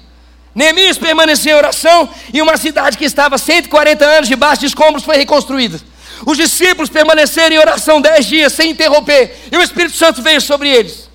Neemias 0.54 0.98
permaneceu 0.98 1.54
em 1.54 1.58
oração 1.58 2.08
e 2.34 2.42
uma 2.42 2.56
cidade 2.56 2.98
que 2.98 3.04
estava 3.04 3.38
140 3.38 4.04
anos 4.04 4.28
debaixo 4.28 4.60
de 4.60 4.66
escombros 4.66 5.04
foi 5.04 5.16
reconstruída. 5.16 5.80
Os 6.26 6.36
discípulos 6.36 6.90
permaneceram 6.90 7.54
em 7.54 7.58
oração 7.58 8.00
dez 8.00 8.26
dias 8.26 8.52
sem 8.52 8.70
interromper 8.70 9.36
e 9.52 9.56
o 9.56 9.62
Espírito 9.62 9.96
Santo 9.96 10.20
veio 10.20 10.40
sobre 10.40 10.68
eles. 10.68 11.08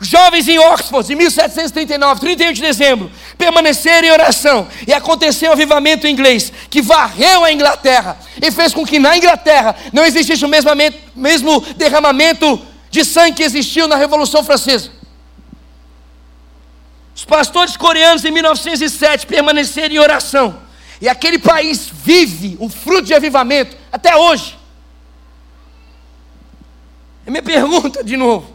Jovens 0.00 0.48
em 0.48 0.58
Oxford, 0.58 1.12
em 1.12 1.16
1739, 1.16 2.20
31 2.20 2.52
de 2.52 2.60
dezembro, 2.60 3.10
permaneceram 3.36 4.08
em 4.08 4.10
oração 4.10 4.68
e 4.86 4.92
aconteceu 4.92 5.50
um 5.50 5.52
avivamento 5.52 6.06
inglês 6.06 6.52
que 6.70 6.80
varreu 6.80 7.44
a 7.44 7.52
Inglaterra 7.52 8.18
e 8.40 8.50
fez 8.50 8.72
com 8.72 8.84
que 8.84 8.98
na 8.98 9.16
Inglaterra 9.16 9.74
não 9.92 10.04
existisse 10.04 10.44
o 10.44 10.48
mesmo, 10.48 10.70
mesmo 11.14 11.60
derramamento 11.76 12.60
de 12.90 13.04
sangue 13.04 13.36
que 13.36 13.42
existiu 13.42 13.88
na 13.88 13.96
Revolução 13.96 14.44
Francesa. 14.44 14.90
Os 17.14 17.24
pastores 17.24 17.76
coreanos 17.76 18.24
em 18.24 18.30
1907 18.30 19.26
permaneceram 19.26 19.94
em 19.94 19.98
oração. 19.98 20.62
E 21.00 21.08
aquele 21.08 21.38
país 21.38 21.88
vive 21.92 22.56
o 22.60 22.68
fruto 22.68 23.02
de 23.02 23.14
avivamento 23.14 23.76
até 23.92 24.16
hoje. 24.16 24.58
E 27.26 27.30
me 27.30 27.40
pergunta 27.40 28.02
de 28.02 28.16
novo: 28.16 28.54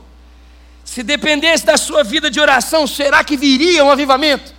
se 0.83 1.03
dependesse 1.03 1.65
da 1.65 1.77
sua 1.77 2.03
vida 2.03 2.29
de 2.29 2.39
oração, 2.39 2.87
será 2.87 3.23
que 3.23 3.37
viria 3.37 3.83
um 3.83 3.91
avivamento? 3.91 4.58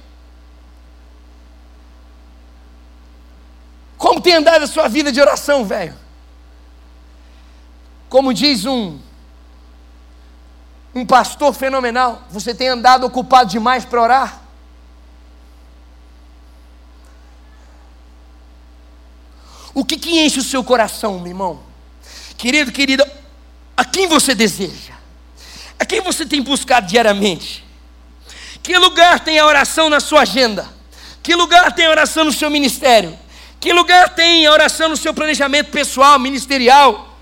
Como 4.01 4.19
tem 4.19 4.33
andado 4.33 4.63
a 4.63 4.67
sua 4.67 4.89
vida 4.89 5.13
de 5.13 5.21
oração, 5.21 5.63
velho? 5.63 5.95
Como 8.09 8.33
diz 8.33 8.65
um 8.65 8.99
um 10.95 11.05
pastor 11.05 11.53
fenomenal, 11.53 12.23
você 12.31 12.55
tem 12.55 12.69
andado 12.69 13.05
ocupado 13.05 13.51
demais 13.51 13.85
para 13.85 14.01
orar? 14.01 14.41
O 19.75 19.85
que, 19.85 19.99
que 19.99 20.19
enche 20.19 20.41
o 20.41 20.45
seu 20.45 20.65
coração, 20.65 21.19
meu 21.19 21.29
irmão? 21.29 21.61
Querido, 22.39 22.73
querida, 22.73 23.07
a 23.77 23.85
quem 23.85 24.09
você 24.09 24.35
deseja? 24.35 24.95
A 25.79 25.85
quem 25.85 26.01
você 26.01 26.25
tem 26.25 26.41
buscado 26.41 26.87
diariamente? 26.87 27.67
Que 28.63 28.79
lugar 28.79 29.21
tem 29.21 29.39
a 29.39 29.47
oração 29.47 29.91
na 29.91 30.01
sua 30.01 30.23
agenda? 30.23 30.67
Que 31.23 31.35
lugar 31.35 31.71
tem 31.75 31.85
a 31.85 31.91
oração 31.91 32.25
no 32.25 32.33
seu 32.33 32.49
ministério? 32.49 33.17
Que 33.61 33.73
lugar 33.73 34.09
tem 34.15 34.47
a 34.47 34.53
oração 34.53 34.89
no 34.89 34.97
seu 34.97 35.13
planejamento 35.13 35.71
pessoal, 35.71 36.19
ministerial? 36.19 37.15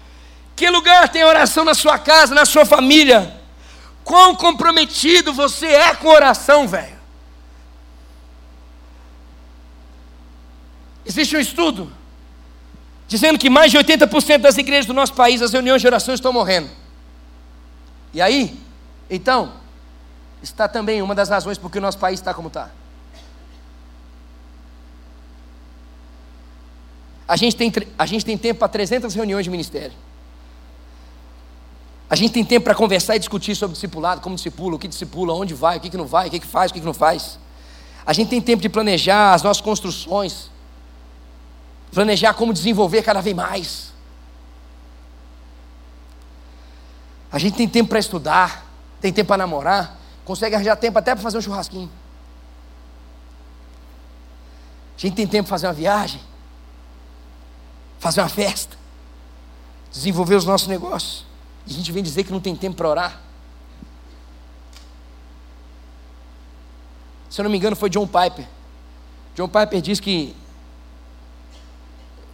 Que 0.54 0.70
lugar 0.70 1.08
tem 1.08 1.22
a 1.22 1.26
oração 1.26 1.64
na 1.64 1.74
sua 1.74 1.98
casa, 1.98 2.34
na 2.34 2.46
sua 2.46 2.64
família? 2.64 3.38
quão 4.08 4.34
comprometido 4.34 5.34
você 5.34 5.66
é 5.66 5.94
com 5.94 6.08
oração, 6.08 6.66
velho. 6.66 6.96
Existe 11.04 11.36
um 11.36 11.40
estudo 11.40 11.92
dizendo 13.06 13.38
que 13.38 13.50
mais 13.50 13.70
de 13.70 13.76
80% 13.76 14.38
das 14.38 14.56
igrejas 14.56 14.86
do 14.86 14.94
nosso 14.94 15.12
país, 15.12 15.42
as 15.42 15.52
reuniões 15.52 15.82
de 15.82 15.86
oração 15.86 16.14
estão 16.14 16.32
morrendo. 16.32 16.70
E 18.14 18.22
aí, 18.22 18.58
então, 19.10 19.52
está 20.42 20.66
também 20.66 21.02
uma 21.02 21.14
das 21.14 21.28
razões 21.28 21.58
por 21.58 21.70
que 21.70 21.76
o 21.76 21.82
nosso 21.82 21.98
país 21.98 22.18
está 22.18 22.32
como 22.32 22.48
está. 22.48 22.70
A 27.28 27.36
gente 27.36 27.54
tem, 27.54 27.70
a 27.98 28.06
gente 28.06 28.24
tem 28.24 28.38
tempo 28.38 28.58
para 28.58 28.68
300 28.68 29.14
reuniões 29.14 29.44
de 29.44 29.50
ministério. 29.50 29.92
A 32.08 32.16
gente 32.16 32.32
tem 32.32 32.42
tempo 32.42 32.64
para 32.64 32.74
conversar 32.74 33.16
e 33.16 33.18
discutir 33.18 33.54
sobre 33.54 33.74
discipulado, 33.74 34.22
como 34.22 34.34
discipula, 34.34 34.76
o 34.76 34.78
que 34.78 34.88
discipula, 34.88 35.34
onde 35.34 35.52
vai, 35.52 35.76
o 35.76 35.80
que, 35.80 35.90
que 35.90 35.96
não 35.96 36.06
vai, 36.06 36.28
o 36.28 36.30
que, 36.30 36.40
que 36.40 36.46
faz, 36.46 36.70
o 36.70 36.74
que, 36.74 36.80
que 36.80 36.86
não 36.86 36.94
faz. 36.94 37.38
A 38.06 38.14
gente 38.14 38.28
tem 38.30 38.40
tempo 38.40 38.62
de 38.62 38.70
planejar 38.70 39.34
as 39.34 39.42
nossas 39.42 39.60
construções, 39.60 40.50
planejar 41.92 42.32
como 42.32 42.54
desenvolver 42.54 43.02
cada 43.02 43.20
vez 43.20 43.36
mais. 43.36 43.92
A 47.30 47.38
gente 47.38 47.58
tem 47.58 47.68
tempo 47.68 47.90
para 47.90 47.98
estudar, 47.98 48.66
tem 49.02 49.12
tempo 49.12 49.28
para 49.28 49.36
namorar, 49.36 49.98
consegue 50.24 50.54
arranjar 50.54 50.76
tempo 50.76 50.98
até 50.98 51.14
para 51.14 51.22
fazer 51.22 51.36
um 51.36 51.42
churrasquinho. 51.42 51.90
A 54.96 55.00
gente 55.00 55.14
tem 55.14 55.26
tempo 55.26 55.46
para 55.46 55.54
fazer 55.54 55.66
uma 55.66 55.74
viagem, 55.74 56.22
fazer 57.98 58.20
uma 58.20 58.28
festa, 58.28 58.76
desenvolver 59.92 60.36
os 60.36 60.44
nossos 60.44 60.68
negócios. 60.68 61.24
E 61.66 61.72
a 61.72 61.74
gente 61.74 61.92
vem 61.92 62.02
dizer 62.02 62.24
que 62.24 62.32
não 62.32 62.40
tem 62.40 62.54
tempo 62.54 62.76
para 62.76 62.88
orar. 62.88 63.20
Se 67.28 67.40
eu 67.40 67.44
não 67.44 67.50
me 67.50 67.58
engano, 67.58 67.76
foi 67.76 67.90
John 67.90 68.06
Piper. 68.06 68.46
John 69.34 69.48
Piper 69.48 69.80
diz 69.80 70.00
que. 70.00 70.34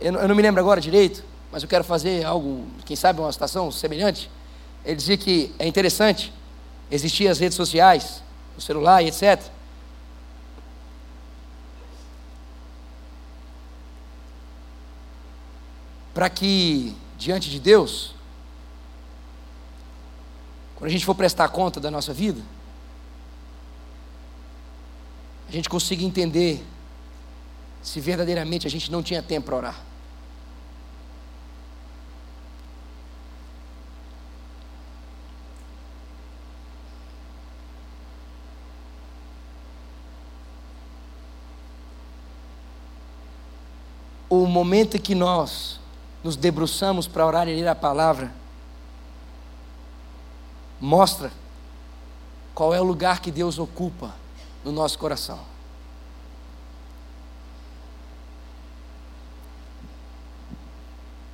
Eu 0.01 0.29
não, 0.29 0.35
me 0.35 0.43
lembro 0.43 0.61
agora 0.61 0.81
direito, 0.81 1.25
mas 1.51 1.63
eu 1.63 1.69
quero 1.69 1.83
fazer 1.83 2.25
algo, 2.25 2.67
quem 2.85 2.95
sabe, 2.95 3.21
uma 3.21 3.33
situação 3.33 3.71
semelhante. 3.71 4.31
Ele 4.85 4.97
dizia 4.97 5.17
que 5.17 5.55
é 5.59 5.67
interessante 5.67 6.33
existir 6.91 7.27
as 7.27 7.39
redes 7.39 7.57
sociais, 7.57 8.23
o 8.57 8.61
celular 8.61 9.03
e 9.03 9.09
etc. 9.09 9.41
Para 16.15 16.31
que, 16.31 16.95
diante 17.19 17.51
de 17.51 17.59
Deus, 17.59 18.15
quando 20.77 20.87
a 20.87 20.93
gente 20.93 21.05
for 21.05 21.15
prestar 21.17 21.49
conta 21.49 21.81
da 21.81 21.91
nossa 21.91 22.15
vida, 22.15 22.41
a 25.49 25.53
gente 25.53 25.69
consiga 25.69 26.05
entender 26.05 26.65
se 27.83 28.01
verdadeiramente 28.01 28.67
a 28.67 28.71
gente 28.71 28.91
não 28.93 29.03
tinha 29.03 29.23
tempo 29.23 29.47
para 29.47 29.57
orar. 29.57 29.81
O 44.31 44.47
momento 44.47 44.97
em 44.97 45.01
que 45.01 45.15
nós 45.15 45.79
nos 46.25 46.37
debruçamos 46.37 47.07
para 47.07 47.27
orar 47.27 47.47
e 47.47 47.55
ler 47.55 47.69
a 47.69 47.75
palavra, 47.75 48.33
mostra 50.81 51.31
qual 52.55 52.75
é 52.75 52.81
o 52.81 52.85
lugar 52.85 53.21
que 53.21 53.31
Deus 53.31 53.59
ocupa 53.59 54.15
no 54.65 54.73
nosso 54.73 54.99
coração. 54.99 55.39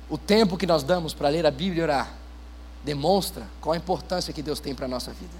O 0.09 0.17
tempo 0.17 0.57
que 0.57 0.67
nós 0.67 0.83
damos 0.83 1.13
para 1.13 1.29
ler 1.29 1.45
a 1.45 1.51
Bíblia 1.51 1.79
e 1.79 1.83
orar 1.83 2.13
demonstra 2.83 3.47
qual 3.61 3.71
a 3.71 3.77
importância 3.77 4.33
que 4.33 4.41
Deus 4.41 4.59
tem 4.59 4.75
para 4.75 4.87
a 4.87 4.89
nossa 4.89 5.13
vida. 5.13 5.37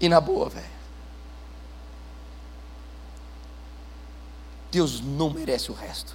E 0.00 0.08
na 0.08 0.20
boa, 0.20 0.48
velho. 0.48 0.79
Deus 4.70 5.00
não 5.00 5.30
merece 5.30 5.70
o 5.70 5.74
resto. 5.74 6.14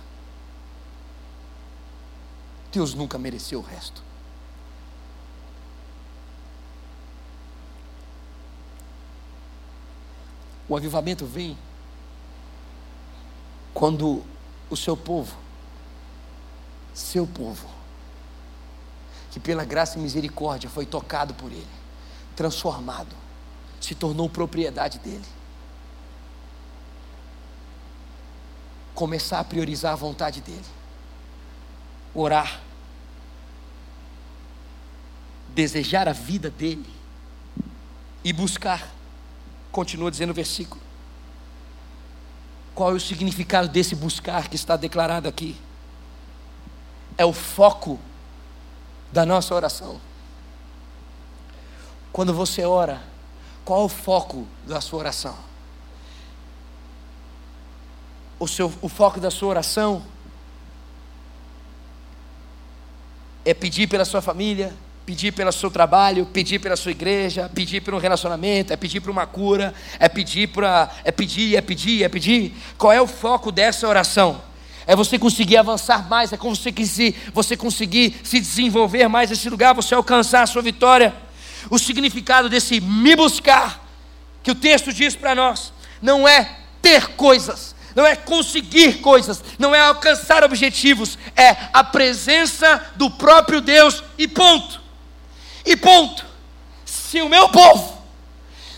Deus 2.71 2.93
nunca 2.93 3.17
mereceu 3.17 3.59
o 3.59 3.63
resto. 3.63 4.03
O 10.67 10.75
avivamento 10.75 11.25
vem 11.25 11.57
quando 13.73 14.23
o 14.69 14.75
seu 14.75 14.97
povo, 14.97 15.37
seu 16.93 17.27
povo, 17.27 17.67
que 19.31 19.39
pela 19.39 19.63
graça 19.63 19.97
e 19.97 20.01
misericórdia 20.01 20.69
foi 20.69 20.85
tocado 20.85 21.33
por 21.33 21.51
Ele, 21.51 21.67
transformado, 22.35 23.15
se 23.79 23.93
tornou 23.93 24.29
propriedade 24.29 24.97
dele. 24.99 25.25
Começar 28.95 29.39
a 29.39 29.43
priorizar 29.43 29.93
a 29.93 29.95
vontade 29.95 30.41
dele, 30.41 30.65
orar, 32.13 32.61
desejar 35.49 36.07
a 36.07 36.13
vida 36.13 36.49
dele 36.49 36.89
e 38.23 38.33
buscar. 38.33 38.87
Continua 39.71 40.09
dizendo 40.09 40.31
o 40.31 40.33
versículo. 40.33 40.81
Qual 42.73 42.91
é 42.91 42.93
o 42.93 42.99
significado 42.99 43.67
desse 43.67 43.95
buscar 43.95 44.49
que 44.49 44.55
está 44.55 44.75
declarado 44.75 45.27
aqui? 45.27 45.55
É 47.17 47.25
o 47.25 47.31
foco 47.31 47.99
da 49.11 49.25
nossa 49.25 49.53
oração. 49.53 49.99
Quando 52.11 52.33
você 52.33 52.63
ora, 52.65 53.01
qual 53.63 53.81
é 53.81 53.85
o 53.85 53.89
foco 53.89 54.47
da 54.65 54.79
sua 54.79 54.99
oração? 54.99 55.37
O, 58.45 58.47
seu, 58.47 58.71
o 58.79 58.87
foco 58.87 59.19
da 59.19 59.31
sua 59.31 59.49
oração 59.49 60.03
é 63.43 63.55
pedir 63.55 63.87
pela 63.87 64.05
sua 64.05 64.21
família, 64.21 64.71
pedir 65.03 65.31
pelo 65.31 65.51
seu 65.51 65.71
trabalho, 65.71 66.27
pedir 66.27 66.59
pela 66.59 66.75
sua 66.75 66.91
igreja, 66.91 67.49
pedir 67.55 67.81
por 67.81 67.95
um 67.95 67.97
relacionamento, 67.97 68.71
é 68.71 68.77
pedir 68.77 69.01
por 69.01 69.09
uma 69.09 69.25
cura, 69.25 69.73
é 69.99 70.07
pedir 70.07 70.49
para, 70.49 70.91
é 71.03 71.11
pedir, 71.11 71.55
é 71.55 71.61
pedir, 71.61 72.03
é 72.03 72.07
pedir. 72.07 72.53
Qual 72.77 72.93
é 72.93 73.01
o 73.01 73.07
foco 73.07 73.51
dessa 73.51 73.87
oração? 73.87 74.39
É 74.85 74.95
você 74.95 75.17
conseguir 75.17 75.57
avançar 75.57 76.07
mais, 76.07 76.31
é 76.31 76.37
como 76.37 76.55
você, 76.55 77.15
você 77.33 77.57
conseguir 77.57 78.15
se 78.23 78.39
desenvolver 78.39 79.07
mais 79.07 79.31
nesse 79.31 79.49
lugar, 79.49 79.73
você 79.73 79.95
alcançar 79.95 80.43
a 80.43 80.47
sua 80.47 80.61
vitória. 80.61 81.15
O 81.67 81.79
significado 81.79 82.47
desse 82.47 82.79
me 82.79 83.15
buscar, 83.15 83.83
que 84.43 84.51
o 84.51 84.55
texto 84.55 84.93
diz 84.93 85.15
para 85.15 85.33
nós, 85.33 85.73
não 85.99 86.27
é 86.27 86.57
ter 86.79 87.07
coisas, 87.15 87.74
não 87.95 88.05
é 88.05 88.15
conseguir 88.15 88.99
coisas, 88.99 89.41
não 89.57 89.73
é 89.73 89.79
alcançar 89.79 90.43
objetivos, 90.43 91.17
é 91.35 91.55
a 91.73 91.83
presença 91.83 92.85
do 92.95 93.09
próprio 93.09 93.61
Deus 93.61 94.03
e 94.17 94.27
ponto. 94.27 94.81
E 95.65 95.75
ponto. 95.75 96.25
Se 96.85 97.21
o 97.21 97.29
meu 97.29 97.49
povo 97.49 98.03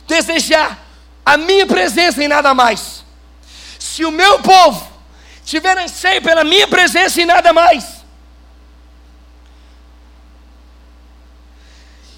desejar 0.08 0.86
a 1.26 1.36
minha 1.36 1.66
presença 1.66 2.24
e 2.24 2.28
nada 2.28 2.54
mais, 2.54 3.04
se 3.80 4.06
o 4.06 4.12
meu 4.12 4.40
povo 4.40 4.88
tiver 5.44 5.78
anseio 5.78 6.22
pela 6.22 6.44
minha 6.44 6.68
presença 6.68 7.20
e 7.20 7.26
nada 7.26 7.52
mais, 7.52 7.98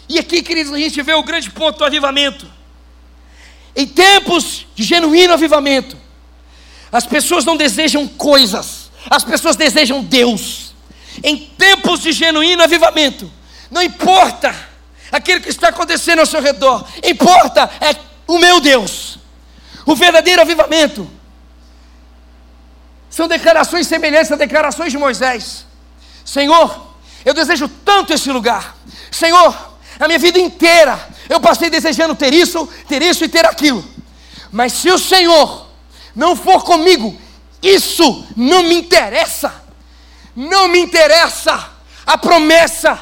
E 0.09 0.17
aqui, 0.17 0.41
queridos, 0.41 0.73
a 0.73 0.77
gente 0.77 0.99
vê 1.03 1.13
o 1.13 1.21
grande 1.21 1.51
ponto 1.51 1.77
do 1.77 1.85
avivamento. 1.85 2.51
Em 3.75 3.85
tempos 3.85 4.65
de 4.73 4.83
genuíno 4.83 5.33
avivamento, 5.33 5.95
as 6.91 7.05
pessoas 7.05 7.45
não 7.45 7.55
desejam 7.55 8.07
coisas, 8.07 8.89
as 9.09 9.23
pessoas 9.23 9.55
desejam 9.55 10.03
Deus. 10.03 10.73
Em 11.23 11.37
tempos 11.37 11.99
de 11.99 12.11
genuíno 12.11 12.63
avivamento, 12.63 13.31
não 13.69 13.81
importa 13.81 14.55
aquilo 15.11 15.41
que 15.41 15.49
está 15.49 15.69
acontecendo 15.69 16.19
ao 16.19 16.25
seu 16.25 16.41
redor, 16.41 16.87
importa 17.03 17.69
é 17.81 17.95
o 18.27 18.37
meu 18.37 18.59
Deus. 18.59 19.17
O 19.85 19.95
verdadeiro 19.95 20.41
avivamento 20.41 21.09
são 23.09 23.27
declarações 23.27 23.87
semelhantes 23.87 24.31
às 24.31 24.37
declarações 24.37 24.91
de 24.91 24.97
Moisés. 24.97 25.65
Senhor, 26.23 26.95
eu 27.25 27.33
desejo 27.33 27.67
tanto 27.83 28.13
esse 28.13 28.31
lugar. 28.31 28.77
Senhor, 29.11 29.77
a 29.99 30.07
minha 30.07 30.19
vida 30.19 30.39
inteira 30.39 30.99
eu 31.27 31.39
passei 31.39 31.69
desejando 31.69 32.15
ter 32.15 32.33
isso, 32.33 32.67
ter 32.87 33.01
isso 33.01 33.23
e 33.23 33.29
ter 33.29 33.45
aquilo. 33.45 33.83
Mas 34.51 34.73
se 34.73 34.89
o 34.91 34.97
Senhor 34.97 35.68
não 36.19 36.35
for 36.35 36.65
comigo, 36.65 37.17
isso 37.63 38.27
não 38.35 38.63
me 38.63 38.75
interessa. 38.75 39.63
Não 40.35 40.67
me 40.67 40.79
interessa 40.79 41.69
a 42.05 42.17
promessa. 42.17 42.99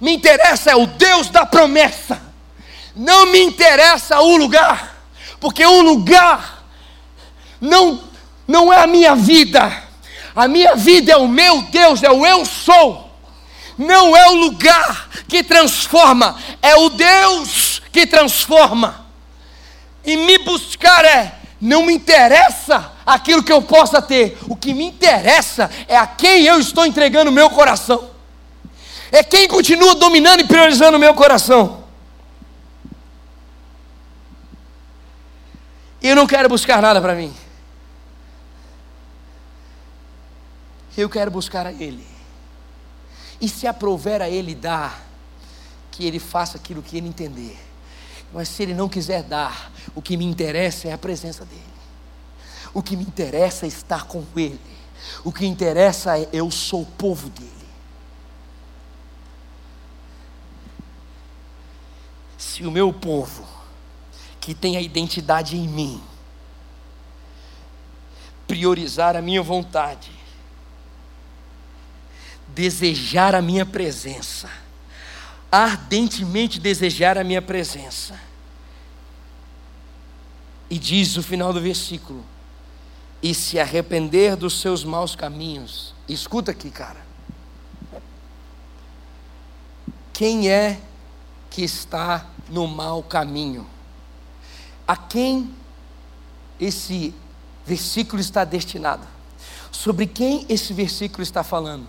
Me 0.00 0.14
interessa 0.14 0.70
é 0.70 0.76
o 0.76 0.86
Deus 0.86 1.28
da 1.30 1.44
promessa. 1.44 2.22
Não 2.94 3.26
me 3.26 3.40
interessa 3.42 4.20
o 4.20 4.36
lugar, 4.36 5.04
porque 5.40 5.66
o 5.66 5.80
lugar 5.80 6.64
não 7.60 8.00
não 8.46 8.72
é 8.72 8.78
a 8.78 8.86
minha 8.86 9.16
vida. 9.16 9.82
A 10.36 10.46
minha 10.46 10.76
vida 10.76 11.10
é 11.10 11.16
o 11.16 11.26
meu 11.26 11.62
Deus, 11.62 12.04
é 12.04 12.10
o 12.10 12.24
eu 12.24 12.44
sou 12.44 13.04
não 13.76 14.16
é 14.16 14.28
o 14.28 14.34
lugar 14.34 15.08
que 15.26 15.42
transforma, 15.42 16.40
é 16.62 16.76
o 16.76 16.88
Deus 16.90 17.82
que 17.92 18.06
transforma. 18.06 19.04
E 20.04 20.16
me 20.16 20.38
buscar 20.38 21.04
é, 21.04 21.34
não 21.60 21.86
me 21.86 21.94
interessa 21.94 22.92
aquilo 23.06 23.42
que 23.42 23.52
eu 23.52 23.62
possa 23.62 24.02
ter, 24.02 24.38
o 24.48 24.56
que 24.56 24.74
me 24.74 24.84
interessa 24.84 25.70
é 25.88 25.96
a 25.96 26.06
quem 26.06 26.44
eu 26.44 26.58
estou 26.58 26.84
entregando 26.84 27.30
o 27.30 27.34
meu 27.34 27.48
coração, 27.50 28.10
é 29.10 29.22
quem 29.22 29.48
continua 29.48 29.94
dominando 29.94 30.40
e 30.40 30.44
priorizando 30.44 30.96
o 30.96 31.00
meu 31.00 31.14
coração. 31.14 31.84
Eu 36.02 36.14
não 36.14 36.26
quero 36.26 36.48
buscar 36.48 36.82
nada 36.82 37.00
para 37.00 37.14
mim, 37.14 37.34
eu 40.96 41.08
quero 41.08 41.30
buscar 41.30 41.66
a 41.66 41.72
Ele. 41.72 42.06
E 43.40 43.48
se 43.48 43.66
aprover 43.66 44.22
a 44.22 44.28
Ele 44.28 44.54
dar, 44.54 45.02
que 45.90 46.06
Ele 46.06 46.18
faça 46.18 46.56
aquilo 46.56 46.82
que 46.82 46.96
Ele 46.96 47.08
entender. 47.08 47.58
Mas 48.34 48.48
se 48.48 48.64
Ele 48.64 48.74
não 48.74 48.88
quiser 48.88 49.22
dar, 49.22 49.72
o 49.94 50.02
que 50.02 50.16
me 50.16 50.24
interessa 50.24 50.88
é 50.88 50.92
a 50.92 50.98
presença 50.98 51.44
dEle. 51.44 51.62
O 52.74 52.82
que 52.82 52.96
me 52.96 53.04
interessa 53.04 53.64
é 53.64 53.68
estar 53.68 54.06
com 54.06 54.24
Ele. 54.36 54.60
O 55.22 55.32
que 55.32 55.46
interessa 55.46 56.18
é 56.18 56.28
eu 56.32 56.50
sou 56.50 56.82
o 56.82 56.86
povo 56.86 57.30
dEle. 57.30 57.52
Se 62.36 62.66
o 62.66 62.72
meu 62.72 62.92
povo, 62.92 63.46
que 64.40 64.52
tem 64.52 64.76
a 64.76 64.80
identidade 64.80 65.56
em 65.56 65.68
mim, 65.68 66.02
priorizar 68.48 69.16
a 69.16 69.22
minha 69.22 69.42
vontade, 69.42 70.10
desejar 72.48 73.34
a 73.34 73.40
minha 73.40 73.64
presença, 73.64 74.50
ardentemente 75.50 76.58
desejar 76.58 77.16
a 77.16 77.22
minha 77.22 77.40
presença. 77.40 78.23
E 80.74 80.78
diz 80.78 81.16
o 81.16 81.22
final 81.22 81.52
do 81.52 81.60
versículo: 81.60 82.24
e 83.22 83.32
se 83.32 83.60
arrepender 83.60 84.34
dos 84.34 84.60
seus 84.60 84.82
maus 84.82 85.14
caminhos. 85.14 85.94
Escuta 86.08 86.50
aqui, 86.50 86.68
cara. 86.68 87.06
Quem 90.12 90.50
é 90.50 90.80
que 91.48 91.62
está 91.62 92.26
no 92.48 92.66
mau 92.66 93.04
caminho? 93.04 93.64
A 94.84 94.96
quem 94.96 95.54
esse 96.58 97.14
versículo 97.64 98.20
está 98.20 98.44
destinado? 98.44 99.06
Sobre 99.70 100.08
quem 100.08 100.44
esse 100.48 100.72
versículo 100.72 101.22
está 101.22 101.44
falando? 101.44 101.86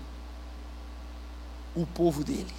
o 1.76 1.86
povo 1.86 2.24
dele. 2.24 2.54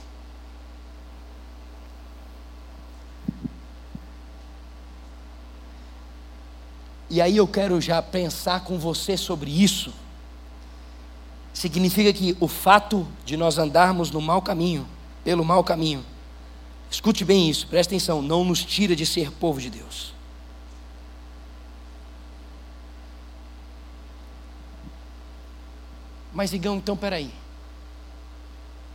E 7.09 7.21
aí 7.21 7.37
eu 7.37 7.47
quero 7.47 7.81
já 7.81 8.03
pensar 8.03 8.65
com 8.65 8.79
você 8.79 9.17
sobre 9.17 9.51
isso. 9.51 9.93
Significa 11.53 12.13
que 12.13 12.37
o 12.41 12.49
fato 12.49 13.07
de 13.25 13.37
nós 13.37 13.59
andarmos 13.59 14.11
no 14.11 14.21
mau 14.21 14.43
caminho, 14.43 14.87
pelo 15.25 15.45
mau 15.45 15.65
caminho, 15.65 16.05
escute 16.91 17.25
bem 17.25 17.49
isso, 17.49 17.67
preste 17.67 17.91
atenção, 17.91 18.21
não 18.21 18.45
nos 18.45 18.65
tira 18.65 18.95
de 18.95 19.07
ser 19.07 19.31
povo 19.33 19.61
de 19.61 19.71
Deus. 19.71 20.15
Mas 26.33 26.53
Igão, 26.53 26.77
então 26.77 26.97
peraí 26.97 27.33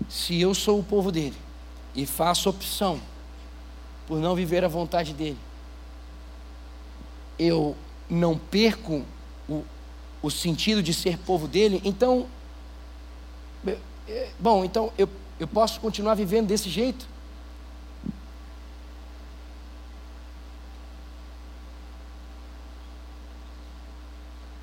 se 0.10 0.40
eu 0.40 0.54
sou 0.54 0.80
o 0.80 0.84
povo 0.84 1.12
dele 1.12 1.38
e 1.96 2.06
faço 2.06 2.50
opção 2.50 3.00
por 4.08 4.20
não 4.20 4.36
viver 4.36 4.64
a 4.64 4.68
vontade 4.68 5.14
dele, 5.14 5.38
eu 7.38 7.76
não 8.12 8.38
perco 8.38 9.06
o, 9.48 9.64
o 10.22 10.30
sentido 10.30 10.84
de 10.84 10.94
ser 10.94 11.18
povo 11.18 11.48
dele, 11.48 11.82
então, 11.86 12.28
é, 14.08 14.30
bom, 14.38 14.66
então 14.66 14.92
eu, 14.98 15.08
eu 15.40 15.48
posso 15.48 15.80
continuar 15.80 16.16
vivendo 16.16 16.48
desse 16.48 16.70
jeito? 16.70 17.08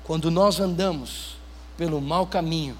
Quando 0.03 0.31
nós 0.31 0.59
andamos 0.59 1.35
pelo 1.77 1.99
mau 2.01 2.25
caminho, 2.25 2.77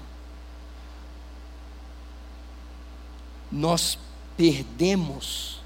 nós 3.50 3.98
perdemos 4.36 5.60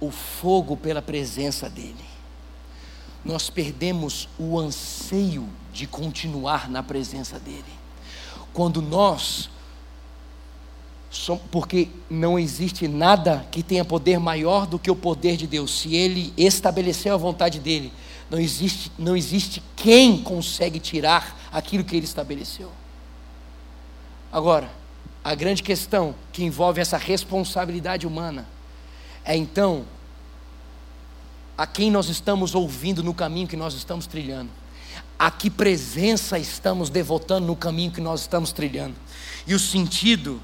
o 0.00 0.10
fogo 0.10 0.76
pela 0.76 1.00
presença 1.00 1.68
dEle, 1.68 1.94
nós 3.26 3.50
perdemos 3.50 4.28
o 4.38 4.56
anseio 4.56 5.48
de 5.72 5.84
continuar 5.86 6.70
na 6.70 6.80
presença 6.80 7.40
dEle. 7.40 7.64
Quando 8.52 8.80
nós, 8.80 9.50
porque 11.50 11.88
não 12.08 12.38
existe 12.38 12.86
nada 12.86 13.44
que 13.50 13.64
tenha 13.64 13.84
poder 13.84 14.20
maior 14.20 14.64
do 14.64 14.78
que 14.78 14.90
o 14.90 14.94
poder 14.94 15.36
de 15.36 15.46
Deus, 15.46 15.80
se 15.80 15.94
Ele 15.96 16.32
estabeleceu 16.36 17.14
a 17.14 17.18
vontade 17.18 17.58
dEle, 17.58 17.92
Não 18.30 18.38
existe, 18.38 18.92
não 18.96 19.16
existe 19.16 19.62
quem 19.74 20.22
consegue 20.22 20.78
tirar 20.78 21.36
aquilo 21.52 21.84
que 21.84 21.96
ele 21.96 22.04
estabeleceu. 22.04 22.70
Agora, 24.32 24.70
a 25.22 25.34
grande 25.34 25.62
questão 25.62 26.14
que 26.32 26.44
envolve 26.44 26.80
essa 26.80 26.96
responsabilidade 26.96 28.06
humana 28.06 28.46
é 29.24 29.36
então 29.36 29.84
a 31.56 31.66
quem 31.66 31.90
nós 31.90 32.08
estamos 32.08 32.54
ouvindo 32.54 33.02
no 33.02 33.14
caminho 33.14 33.48
que 33.48 33.56
nós 33.56 33.74
estamos 33.74 34.06
trilhando, 34.06 34.50
a 35.18 35.30
que 35.30 35.48
presença 35.48 36.38
estamos 36.38 36.90
devotando 36.90 37.46
no 37.46 37.56
caminho 37.56 37.90
que 37.90 38.00
nós 38.00 38.20
estamos 38.20 38.52
trilhando. 38.52 38.94
E 39.46 39.54
o 39.54 39.58
sentido 39.58 40.40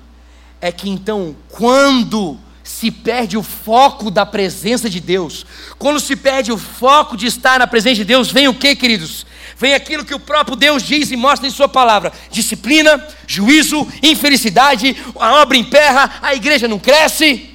é 0.61 0.73
que 0.73 0.89
então, 0.89 1.37
quando 1.51 2.39
se 2.65 2.91
perde 2.91 3.37
o 3.37 3.43
foco 3.43 4.11
da 4.11 4.25
presença 4.25 4.89
de 4.89 5.01
Deus, 5.01 5.45
quando 5.79 5.99
se 5.99 6.15
perde 6.15 6.53
o 6.53 6.59
foco 6.59 7.17
de 7.17 7.27
estar 7.27 7.59
na 7.59 7.67
presença 7.67 7.97
de 7.97 8.05
Deus, 8.05 8.31
vem 8.31 8.49
o 8.49 8.55
que, 8.55 8.75
queridos? 8.77 9.27
Vem 9.57 9.75
aquilo 9.75 10.05
que 10.05 10.15
o 10.15 10.21
próprio 10.21 10.57
Deus 10.57 10.83
diz 10.83 11.11
e 11.11 11.17
mostra 11.17 11.47
em 11.47 11.51
Sua 11.51 11.69
palavra: 11.69 12.13
disciplina, 12.31 13.07
juízo, 13.27 13.87
infelicidade, 14.03 14.97
a 15.19 15.43
obra 15.43 15.57
emperra, 15.57 16.19
a 16.23 16.35
igreja 16.35 16.69
não 16.69 16.79
cresce, 16.79 17.51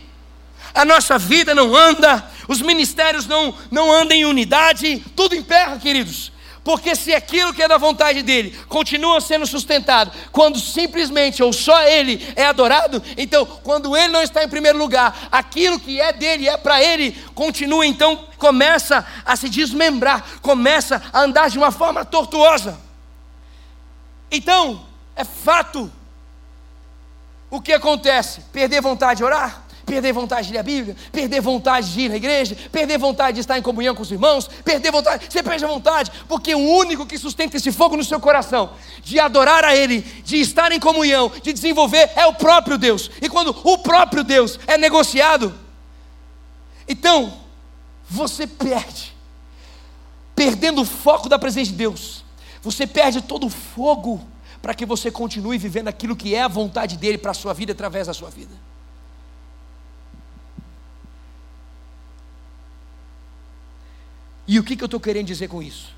a 0.73 0.85
nossa 0.85 1.17
vida 1.17 1.55
não 1.55 1.75
anda, 1.75 2.23
os 2.47 2.61
ministérios 2.61 3.25
não, 3.25 3.53
não 3.69 3.91
andam 3.91 4.15
em 4.15 4.25
unidade, 4.25 5.03
tudo 5.15 5.35
emperra, 5.35 5.77
queridos. 5.77 6.31
Porque 6.67 6.97
se 6.97 7.13
aquilo 7.13 7.53
que 7.53 7.63
é 7.63 7.67
da 7.67 7.77
vontade 7.77 8.21
dele 8.21 8.51
continua 8.67 9.21
sendo 9.21 9.47
sustentado, 9.47 10.11
quando 10.33 10.59
simplesmente 10.59 11.41
ou 11.41 11.53
só 11.53 11.81
ele 11.83 12.21
é 12.35 12.45
adorado, 12.45 13.01
então 13.15 13.45
quando 13.63 13.95
ele 13.95 14.09
não 14.09 14.21
está 14.21 14.43
em 14.43 14.49
primeiro 14.49 14.77
lugar, 14.77 15.29
aquilo 15.31 15.79
que 15.79 16.01
é 16.01 16.11
dele 16.11 16.49
é 16.49 16.57
para 16.57 16.83
ele, 16.83 17.13
continua 17.33 17.85
então, 17.85 18.27
começa 18.37 19.07
a 19.25 19.35
se 19.37 19.47
desmembrar, 19.47 20.25
começa 20.41 21.01
a 21.13 21.21
andar 21.21 21.49
de 21.49 21.57
uma 21.57 21.71
forma 21.71 22.03
tortuosa. 22.03 22.77
Então, 24.29 24.85
é 25.15 25.23
fato. 25.23 25.89
O 27.49 27.61
que 27.61 27.71
acontece? 27.71 28.41
Perder 28.51 28.81
vontade 28.81 29.19
de 29.19 29.23
orar? 29.23 29.66
Perder 29.87 30.11
vontade 30.11 30.47
de 30.47 30.53
ler 30.53 30.59
a 30.59 30.63
Bíblia, 30.63 30.97
perder 31.13 31.39
vontade 31.39 31.93
de 31.93 32.01
ir 32.01 32.09
na 32.09 32.17
igreja, 32.17 32.57
perder 32.69 32.99
vontade 32.99 33.35
de 33.35 33.39
estar 33.39 33.57
em 33.57 33.61
comunhão 33.61 33.95
com 33.95 34.01
os 34.01 34.11
irmãos, 34.11 34.49
perder 34.63 34.91
vontade, 34.91 35.25
você 35.29 35.41
perde 35.41 35.63
a 35.63 35.67
vontade, 35.67 36.11
porque 36.27 36.53
o 36.53 36.59
único 36.59 37.05
que 37.05 37.17
sustenta 37.17 37.55
esse 37.55 37.71
fogo 37.71 37.95
no 37.95 38.03
seu 38.03 38.19
coração, 38.19 38.71
de 39.01 39.17
adorar 39.17 39.63
a 39.63 39.73
Ele, 39.73 40.01
de 40.01 40.41
estar 40.41 40.73
em 40.73 40.79
comunhão, 40.79 41.31
de 41.41 41.53
desenvolver, 41.53 42.11
é 42.17 42.25
o 42.25 42.33
próprio 42.33 42.77
Deus. 42.77 43.09
E 43.21 43.29
quando 43.29 43.55
o 43.63 43.77
próprio 43.77 44.25
Deus 44.25 44.59
é 44.67 44.77
negociado, 44.77 45.57
então 46.85 47.33
você 48.09 48.45
perde, 48.45 49.15
perdendo 50.35 50.81
o 50.81 50.85
foco 50.85 51.29
da 51.29 51.39
presença 51.39 51.71
de 51.71 51.77
Deus, 51.77 52.25
você 52.61 52.85
perde 52.85 53.21
todo 53.21 53.47
o 53.47 53.49
fogo 53.49 54.21
para 54.61 54.73
que 54.73 54.85
você 54.85 55.09
continue 55.09 55.57
vivendo 55.57 55.87
aquilo 55.87 56.13
que 56.13 56.35
é 56.35 56.41
a 56.41 56.47
vontade 56.49 56.97
dele 56.97 57.17
para 57.17 57.31
a 57.31 57.33
sua 57.33 57.53
vida 57.53 57.71
através 57.71 58.07
da 58.07 58.13
sua 58.13 58.29
vida. 58.29 58.51
E 64.47 64.57
o 64.59 64.63
que, 64.63 64.75
que 64.75 64.83
eu 64.83 64.87
estou 64.87 64.99
querendo 64.99 65.27
dizer 65.27 65.49
com 65.49 65.61
isso? 65.61 65.93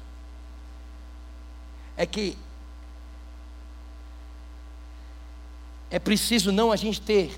É 1.96 2.06
que 2.06 2.36
é 5.92 6.00
preciso 6.00 6.52
não 6.52 6.72
a 6.72 6.76
gente 6.76 7.00
ter 7.00 7.38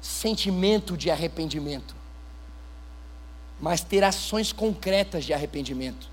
sentimento 0.00 0.96
de 0.96 1.10
arrependimento, 1.10 1.94
mas 3.60 3.82
ter 3.82 4.02
ações 4.04 4.52
concretas 4.52 5.24
de 5.24 5.32
arrependimento. 5.32 6.08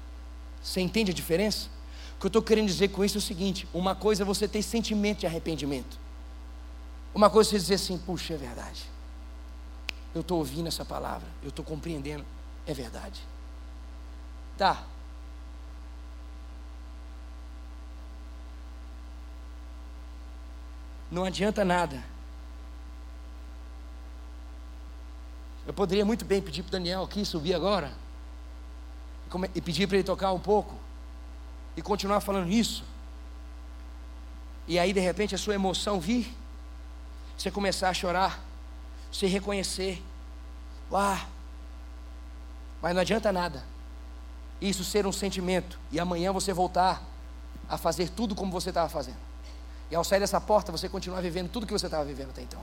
Você 0.62 0.80
entende 0.80 1.12
a 1.12 1.14
diferença? 1.14 1.68
O 2.16 2.20
que 2.20 2.26
eu 2.26 2.30
estou 2.30 2.42
querendo 2.42 2.68
dizer 2.68 2.90
com 2.90 3.04
isso 3.04 3.18
é 3.18 3.20
o 3.20 3.22
seguinte: 3.22 3.68
uma 3.74 3.96
coisa 3.96 4.24
é 4.24 4.26
você 4.26 4.48
ter 4.48 4.62
sentimento 4.62 5.20
de 5.20 5.28
arrependimento, 5.28 5.98
uma 7.14 7.30
coisa 7.30 7.50
é 7.50 7.52
você 7.52 7.60
dizer 7.60 7.76
assim, 7.76 7.98
puxa, 7.98 8.34
é 8.34 8.38
verdade. 8.38 8.84
Eu 10.14 10.22
estou 10.22 10.38
ouvindo 10.38 10.68
essa 10.68 10.86
palavra, 10.86 11.28
eu 11.42 11.50
estou 11.50 11.66
compreendendo, 11.66 12.24
é 12.68 12.74
verdade. 12.74 13.22
Tá. 14.58 14.84
Não 21.10 21.24
adianta 21.26 21.64
nada. 21.64 22.04
Eu 25.66 25.74
poderia 25.74 26.06
muito 26.06 26.26
bem 26.26 26.42
pedir 26.42 26.62
para 26.62 26.70
o 26.70 26.72
Daniel 26.72 27.04
aqui 27.04 27.24
subir 27.24 27.54
agora 27.54 27.92
e 29.56 29.62
pedir 29.62 29.88
para 29.88 29.98
ele 29.98 30.04
tocar 30.04 30.32
um 30.32 30.40
pouco 30.40 30.76
e 31.76 31.82
continuar 31.82 32.20
falando 32.20 32.50
isso. 32.50 32.84
E 34.68 34.78
aí 34.78 34.94
de 34.94 35.00
repente 35.00 35.34
a 35.34 35.38
sua 35.38 35.56
emoção 35.56 36.00
vir, 36.00 36.36
você 37.38 37.50
começar 37.50 37.90
a 37.90 37.94
chorar, 37.94 38.40
você 39.12 39.26
reconhecer, 39.26 40.04
uau, 40.92 41.18
mas 42.82 42.94
não 42.94 43.02
adianta 43.02 43.32
nada 43.32 43.73
isso 44.70 44.84
ser 44.84 45.06
um 45.06 45.12
sentimento 45.12 45.80
e 45.92 46.00
amanhã 46.00 46.32
você 46.32 46.54
voltar 46.54 47.04
a 47.68 47.78
fazer 47.78 48.10
tudo 48.10 48.34
como 48.34 48.52
você 48.52 48.70
estava 48.70 48.90
fazendo. 48.90 49.18
E 49.92 49.96
ao 49.96 50.04
sair 50.04 50.20
dessa 50.20 50.40
porta, 50.40 50.72
você 50.72 50.88
continuar 50.88 51.22
vivendo 51.22 51.50
tudo 51.50 51.66
que 51.68 51.74
você 51.74 51.86
estava 51.86 52.06
vivendo 52.06 52.30
até 52.30 52.42
então. 52.42 52.62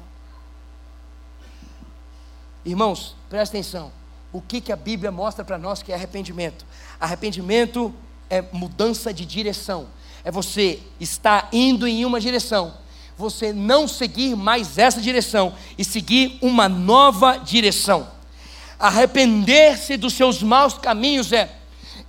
Irmãos, 2.65 3.15
presta 3.29 3.57
atenção. 3.57 3.93
O 4.33 4.41
que, 4.41 4.61
que 4.61 4.73
a 4.73 4.77
Bíblia 4.77 5.11
mostra 5.11 5.45
para 5.45 5.59
nós 5.59 5.83
que 5.83 5.93
é 5.93 5.95
arrependimento? 5.95 6.65
Arrependimento 6.99 7.95
é 8.29 8.43
mudança 8.53 9.13
de 9.13 9.25
direção. 9.27 9.89
É 10.25 10.31
você 10.31 10.81
estar 10.99 11.49
indo 11.53 11.87
em 11.87 12.05
uma 12.05 12.21
direção, 12.21 12.75
você 13.17 13.53
não 13.53 13.89
seguir 13.89 14.37
mais 14.37 14.79
essa 14.79 15.01
direção 15.01 15.55
e 15.77 15.85
seguir 15.85 16.39
uma 16.41 16.69
nova 16.69 17.39
direção. 17.39 18.09
Arrepender-se 18.79 19.97
dos 19.97 20.15
seus 20.15 20.43
maus 20.43 20.75
caminhos 20.75 21.33
é 21.33 21.60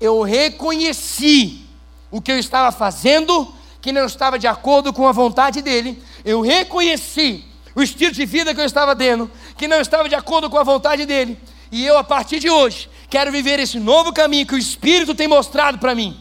eu 0.01 0.23
reconheci 0.23 1.61
o 2.09 2.19
que 2.19 2.31
eu 2.31 2.39
estava 2.39 2.71
fazendo, 2.71 3.53
que 3.79 3.91
não 3.91 4.05
estava 4.05 4.39
de 4.39 4.47
acordo 4.47 4.91
com 4.91 5.07
a 5.07 5.11
vontade 5.11 5.61
dele, 5.61 6.01
eu 6.25 6.41
reconheci 6.41 7.45
o 7.75 7.83
estilo 7.83 8.11
de 8.11 8.25
vida 8.25 8.53
que 8.53 8.59
eu 8.59 8.65
estava 8.65 8.95
tendo, 8.95 9.29
que 9.55 9.67
não 9.67 9.79
estava 9.79 10.09
de 10.09 10.15
acordo 10.15 10.49
com 10.49 10.57
a 10.57 10.63
vontade 10.63 11.05
dele, 11.05 11.39
e 11.71 11.85
eu, 11.85 11.97
a 11.97 12.03
partir 12.03 12.39
de 12.39 12.49
hoje, 12.49 12.89
quero 13.09 13.31
viver 13.31 13.59
esse 13.59 13.79
novo 13.79 14.11
caminho 14.11 14.45
que 14.45 14.55
o 14.55 14.57
Espírito 14.57 15.15
tem 15.15 15.27
mostrado 15.27 15.77
para 15.77 15.95
mim. 15.95 16.19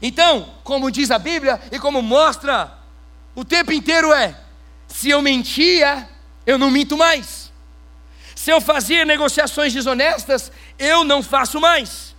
Então, 0.00 0.50
como 0.62 0.90
diz 0.90 1.10
a 1.10 1.18
Bíblia 1.18 1.60
e 1.72 1.78
como 1.78 2.00
mostra 2.00 2.72
o 3.34 3.44
tempo 3.44 3.72
inteiro, 3.72 4.12
é: 4.12 4.38
se 4.86 5.10
eu 5.10 5.20
mentia, 5.20 6.08
eu 6.46 6.58
não 6.58 6.70
minto 6.70 6.96
mais. 6.96 7.50
Se 8.36 8.50
eu 8.50 8.60
fazia 8.60 9.04
negociações 9.04 9.72
desonestas, 9.72 10.52
eu 10.78 11.02
não 11.02 11.22
faço 11.22 11.60
mais. 11.60 12.13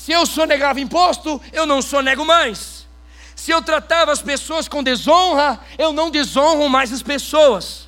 Se 0.00 0.12
eu 0.12 0.24
sonegava 0.24 0.80
imposto, 0.80 1.38
eu 1.52 1.66
não 1.66 1.82
sonego 1.82 2.24
mais. 2.24 2.86
Se 3.36 3.50
eu 3.50 3.60
tratava 3.60 4.10
as 4.10 4.22
pessoas 4.22 4.66
com 4.66 4.82
desonra, 4.82 5.60
eu 5.76 5.92
não 5.92 6.10
desonro 6.10 6.66
mais 6.70 6.90
as 6.90 7.02
pessoas. 7.02 7.86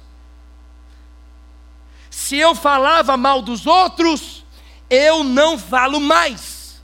Se 2.10 2.36
eu 2.36 2.54
falava 2.54 3.16
mal 3.16 3.40
dos 3.40 3.66
outros, 3.66 4.44
eu 4.90 5.24
não 5.24 5.58
falo 5.58 5.98
mais. 5.98 6.82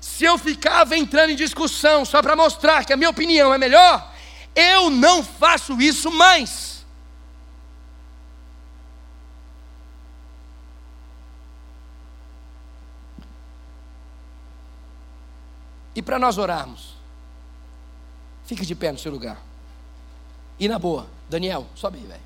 Se 0.00 0.24
eu 0.24 0.38
ficava 0.38 0.96
entrando 0.96 1.30
em 1.30 1.36
discussão 1.36 2.04
só 2.04 2.22
para 2.22 2.36
mostrar 2.36 2.84
que 2.84 2.92
a 2.92 2.96
minha 2.96 3.10
opinião 3.10 3.52
é 3.52 3.58
melhor, 3.58 4.12
eu 4.54 4.90
não 4.90 5.24
faço 5.24 5.82
isso 5.82 6.08
mais. 6.08 6.71
E 15.94 16.00
para 16.00 16.18
nós 16.18 16.38
orarmos, 16.38 16.94
fique 18.44 18.64
de 18.64 18.74
pé 18.74 18.92
no 18.92 18.98
seu 18.98 19.12
lugar. 19.12 19.40
E 20.58 20.68
na 20.68 20.78
boa, 20.78 21.06
Daniel, 21.28 21.66
sobe 21.74 21.98
aí, 21.98 22.06
velho. 22.06 22.22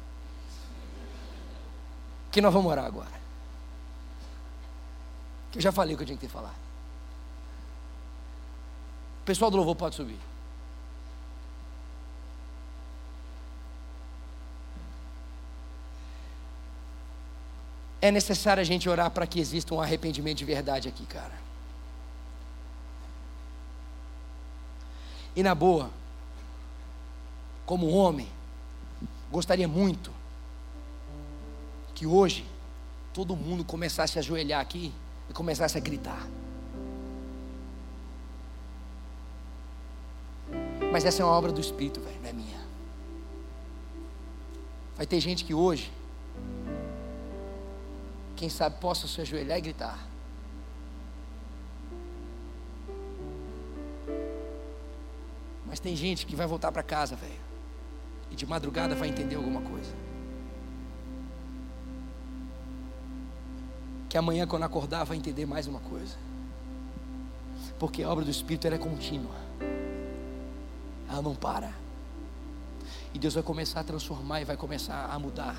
Que 2.31 2.41
nós 2.41 2.53
vamos 2.53 2.71
orar 2.71 2.85
agora. 2.85 3.17
Que 5.51 5.59
eu 5.59 5.63
já 5.63 5.73
falei 5.73 5.95
o 5.95 5.97
que 5.97 6.03
eu 6.03 6.07
tinha 6.07 6.19
que 6.19 6.27
ter 6.27 6.33
falado. 6.33 6.57
O 9.23 9.25
pessoal 9.25 9.51
do 9.51 9.57
louvor 9.57 9.75
pode 9.75 9.95
subir. 9.95 10.19
É 18.01 18.11
necessário 18.11 18.61
a 18.61 18.65
gente 18.65 18.89
orar 18.89 19.11
para 19.11 19.27
que 19.27 19.41
exista 19.41 19.75
um 19.75 19.81
arrependimento 19.81 20.39
de 20.39 20.45
verdade 20.45 20.89
aqui, 20.89 21.05
cara. 21.07 21.33
e 25.37 25.43
na 25.43 25.55
boa, 25.55 25.91
como 27.67 27.91
homem, 27.91 28.27
gostaria 29.31 29.69
muito 29.69 30.11
que 31.95 32.07
hoje 32.07 32.47
todo 33.13 33.37
mundo 33.37 33.63
começasse 33.63 34.19
a 34.19 34.21
ajoelhar 34.21 34.61
aqui 34.63 34.93
e 35.29 35.33
começasse 35.35 35.77
a 35.77 35.81
gritar. 35.81 36.27
Mas 40.91 41.05
essa 41.05 41.21
é 41.21 41.25
uma 41.25 41.35
obra 41.35 41.53
do 41.53 41.61
Espírito, 41.61 42.01
velho, 42.01 42.19
não 42.23 42.31
é 42.31 42.33
minha. 42.33 42.61
Vai 44.97 45.07
ter 45.07 45.21
gente 45.21 45.45
que 45.45 45.53
hoje, 45.53 45.93
quem 48.37 48.49
sabe, 48.49 48.81
possa 48.81 49.07
se 49.07 49.21
ajoelhar 49.21 49.59
e 49.59 49.61
gritar. 49.61 50.16
Mas 55.77 55.81
tem 55.81 55.95
gente 55.95 56.25
que 56.25 56.35
vai 56.35 56.47
voltar 56.47 56.73
para 56.73 56.83
casa, 56.83 57.15
velho, 57.15 57.39
e 58.31 58.35
de 58.35 58.47
madrugada 58.47 58.95
vai 58.95 59.11
entender 59.11 59.37
alguma 59.37 59.61
coisa. 59.61 59.93
Que 64.09 64.17
amanhã, 64.17 64.47
quando 64.47 64.63
acordar, 64.63 65.05
vai 65.05 65.19
entender 65.19 65.45
mais 65.45 65.67
uma 65.67 65.81
coisa. 65.81 66.17
Porque 67.79 68.03
a 68.03 68.09
obra 68.09 68.25
do 68.25 68.31
Espírito 68.31 68.67
é 68.67 68.79
contínua, 68.79 69.35
ela 71.11 71.21
não 71.21 71.35
para. 71.35 71.71
E 73.13 73.19
Deus 73.19 73.35
vai 73.35 73.43
começar 73.43 73.81
a 73.81 73.85
transformar 73.85 74.41
e 74.41 74.47
vai 74.47 74.57
começar 74.57 75.11
a 75.13 75.19
mudar. 75.19 75.57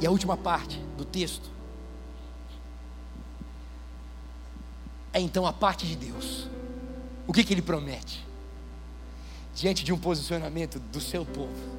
E 0.00 0.04
a 0.04 0.10
última 0.10 0.36
parte 0.36 0.80
do 0.96 1.04
texto 1.04 1.48
é 5.12 5.20
então 5.20 5.46
a 5.46 5.52
parte 5.52 5.86
de 5.86 5.96
Deus. 5.96 6.48
O 7.26 7.32
que, 7.32 7.44
que 7.44 7.52
ele 7.52 7.62
promete? 7.62 8.24
Diante 9.54 9.84
de 9.84 9.92
um 9.92 9.98
posicionamento 9.98 10.80
do 10.80 11.00
seu 11.00 11.24
povo, 11.24 11.72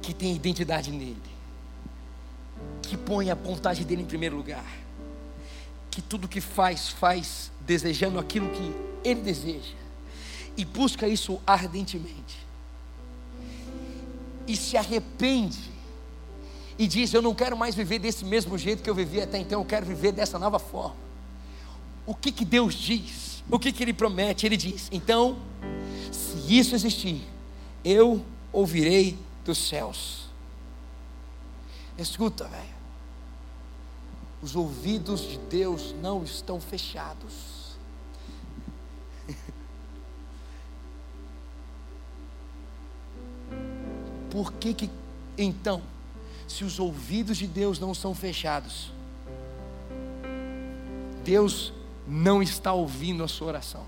que 0.00 0.14
tem 0.14 0.34
identidade 0.34 0.90
nele, 0.90 1.16
que 2.80 2.96
põe 2.96 3.30
a 3.30 3.34
vontade 3.34 3.84
dele 3.84 4.02
em 4.02 4.06
primeiro 4.06 4.36
lugar, 4.36 4.64
que 5.90 6.00
tudo 6.00 6.26
que 6.26 6.40
faz, 6.40 6.88
faz 6.88 7.52
desejando 7.60 8.18
aquilo 8.18 8.48
que 8.48 8.74
ele 9.04 9.20
deseja, 9.20 9.74
e 10.56 10.64
busca 10.64 11.06
isso 11.06 11.40
ardentemente, 11.46 12.38
e 14.48 14.56
se 14.56 14.76
arrepende, 14.78 15.70
e 16.78 16.88
diz: 16.88 17.12
Eu 17.12 17.20
não 17.20 17.34
quero 17.34 17.56
mais 17.56 17.74
viver 17.74 17.98
desse 17.98 18.24
mesmo 18.24 18.56
jeito 18.56 18.82
que 18.82 18.88
eu 18.88 18.94
vivia 18.94 19.24
até 19.24 19.36
então, 19.36 19.60
eu 19.60 19.66
quero 19.66 19.84
viver 19.84 20.12
dessa 20.12 20.38
nova 20.38 20.58
forma 20.58 21.11
o 22.06 22.14
que, 22.14 22.32
que 22.32 22.44
Deus 22.44 22.74
diz, 22.74 23.42
o 23.50 23.58
que, 23.58 23.72
que 23.72 23.82
Ele 23.82 23.92
promete. 23.92 24.46
Ele 24.46 24.56
diz: 24.56 24.88
então, 24.90 25.38
se 26.10 26.58
isso 26.58 26.74
existir, 26.74 27.22
eu 27.84 28.24
ouvirei 28.52 29.18
dos 29.44 29.58
céus. 29.58 30.22
Escuta, 31.96 32.48
velho. 32.48 32.72
Os 34.40 34.56
ouvidos 34.56 35.20
de 35.20 35.38
Deus 35.38 35.94
não 36.02 36.24
estão 36.24 36.60
fechados. 36.60 37.76
Por 44.30 44.52
que 44.54 44.74
que 44.74 44.90
então, 45.38 45.82
se 46.48 46.64
os 46.64 46.78
ouvidos 46.80 47.38
de 47.38 47.46
Deus 47.46 47.78
não 47.78 47.94
são 47.94 48.14
fechados, 48.14 48.90
Deus 51.24 51.72
não 52.06 52.42
está 52.42 52.72
ouvindo 52.72 53.22
a 53.22 53.28
sua 53.28 53.48
oração. 53.48 53.84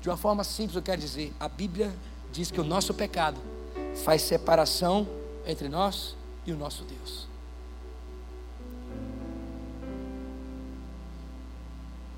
De 0.00 0.08
uma 0.08 0.16
forma 0.16 0.44
simples, 0.44 0.76
eu 0.76 0.82
quero 0.82 1.00
dizer: 1.00 1.32
a 1.38 1.48
Bíblia 1.48 1.94
diz 2.32 2.50
que 2.50 2.60
o 2.60 2.64
nosso 2.64 2.94
pecado 2.94 3.40
faz 4.04 4.22
separação 4.22 5.08
entre 5.46 5.68
nós 5.68 6.14
e 6.46 6.52
o 6.52 6.56
nosso 6.56 6.84
Deus. 6.84 7.26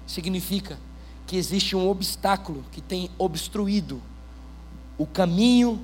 Significa 0.06 0.78
que 1.26 1.36
existe 1.36 1.76
um 1.76 1.88
obstáculo 1.88 2.64
que 2.72 2.80
tem 2.80 3.08
obstruído 3.16 4.02
o 4.98 5.06
caminho 5.06 5.80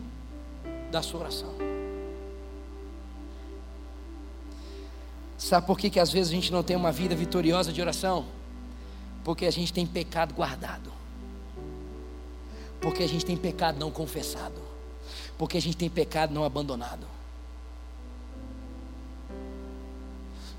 da 0.90 1.00
sua 1.00 1.20
oração. 1.20 1.65
Sabe 5.38 5.66
por 5.66 5.78
que, 5.78 5.90
que 5.90 6.00
às 6.00 6.10
vezes 6.10 6.32
a 6.32 6.34
gente 6.34 6.52
não 6.52 6.62
tem 6.62 6.76
uma 6.76 6.90
vida 6.90 7.14
vitoriosa 7.14 7.72
de 7.72 7.80
oração? 7.80 8.26
Porque 9.22 9.44
a 9.44 9.50
gente 9.50 9.72
tem 9.72 9.86
pecado 9.86 10.34
guardado. 10.34 10.92
Porque 12.80 13.02
a 13.02 13.08
gente 13.08 13.24
tem 13.24 13.36
pecado 13.36 13.78
não 13.78 13.90
confessado. 13.90 14.60
Porque 15.36 15.58
a 15.58 15.60
gente 15.60 15.76
tem 15.76 15.90
pecado 15.90 16.32
não 16.32 16.44
abandonado. 16.44 17.06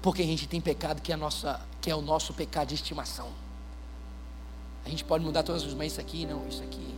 Porque 0.01 0.21
a 0.21 0.25
gente 0.25 0.47
tem 0.47 0.61
pecado 0.61 1.01
que 1.01 1.11
é, 1.11 1.15
nossa, 1.15 1.59
que 1.81 1.89
é 1.89 1.95
o 1.95 2.01
nosso 2.01 2.33
pecado 2.33 2.69
de 2.69 2.75
estimação. 2.75 3.29
A 4.85 4.89
gente 4.89 5.03
pode 5.03 5.23
mudar 5.23 5.43
todas 5.43 5.63
as 5.63 5.73
mas 5.73 5.93
isso 5.93 6.01
aqui, 6.01 6.25
não, 6.25 6.47
isso 6.47 6.63
aqui. 6.63 6.95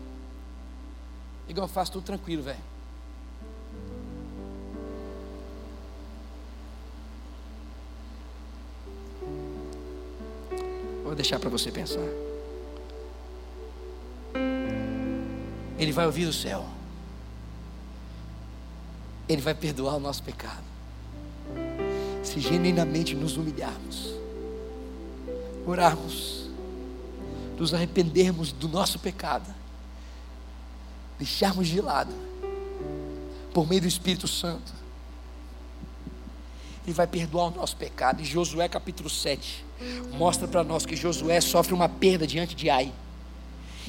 Igual 1.48 1.66
eu 1.66 1.72
faço 1.72 1.94
tudo 1.94 2.04
tranquilo, 2.04 2.44
velho. 2.44 2.60
Vou 11.10 11.16
deixar 11.16 11.40
para 11.40 11.50
você 11.50 11.72
pensar. 11.72 12.08
Ele 15.80 15.92
vai 15.92 16.06
ouvir 16.06 16.28
o 16.28 16.32
céu. 16.32 16.64
Ele 19.28 19.42
vai 19.42 19.56
perdoar 19.56 19.96
o 19.96 20.00
nosso 20.00 20.22
pecado. 20.22 20.62
Se 22.24 22.40
genuinamente 22.40 23.16
nos 23.16 23.38
humilharmos, 23.38 24.14
orarmos, 25.66 26.48
nos 27.58 27.74
arrependermos 27.74 28.52
do 28.52 28.68
nosso 28.68 29.00
pecado, 29.00 29.52
deixarmos 31.18 31.68
de 31.68 31.82
lado, 31.82 32.14
por 33.52 33.68
meio 33.68 33.82
do 33.82 33.88
Espírito 33.88 34.28
Santo, 34.28 34.72
Ele 36.86 36.94
vai 36.94 37.08
perdoar 37.08 37.48
o 37.48 37.52
nosso 37.52 37.76
pecado. 37.76 38.22
Em 38.22 38.26
Josué 38.26 38.68
capítulo 38.68 39.10
7, 39.10 39.66
mostra 40.14 40.48
para 40.48 40.64
nós 40.64 40.86
que 40.86 40.96
Josué 40.96 41.40
sofre 41.42 41.74
uma 41.74 41.90
perda 41.90 42.26
diante 42.26 42.56
de 42.56 42.70
Ai. 42.70 42.92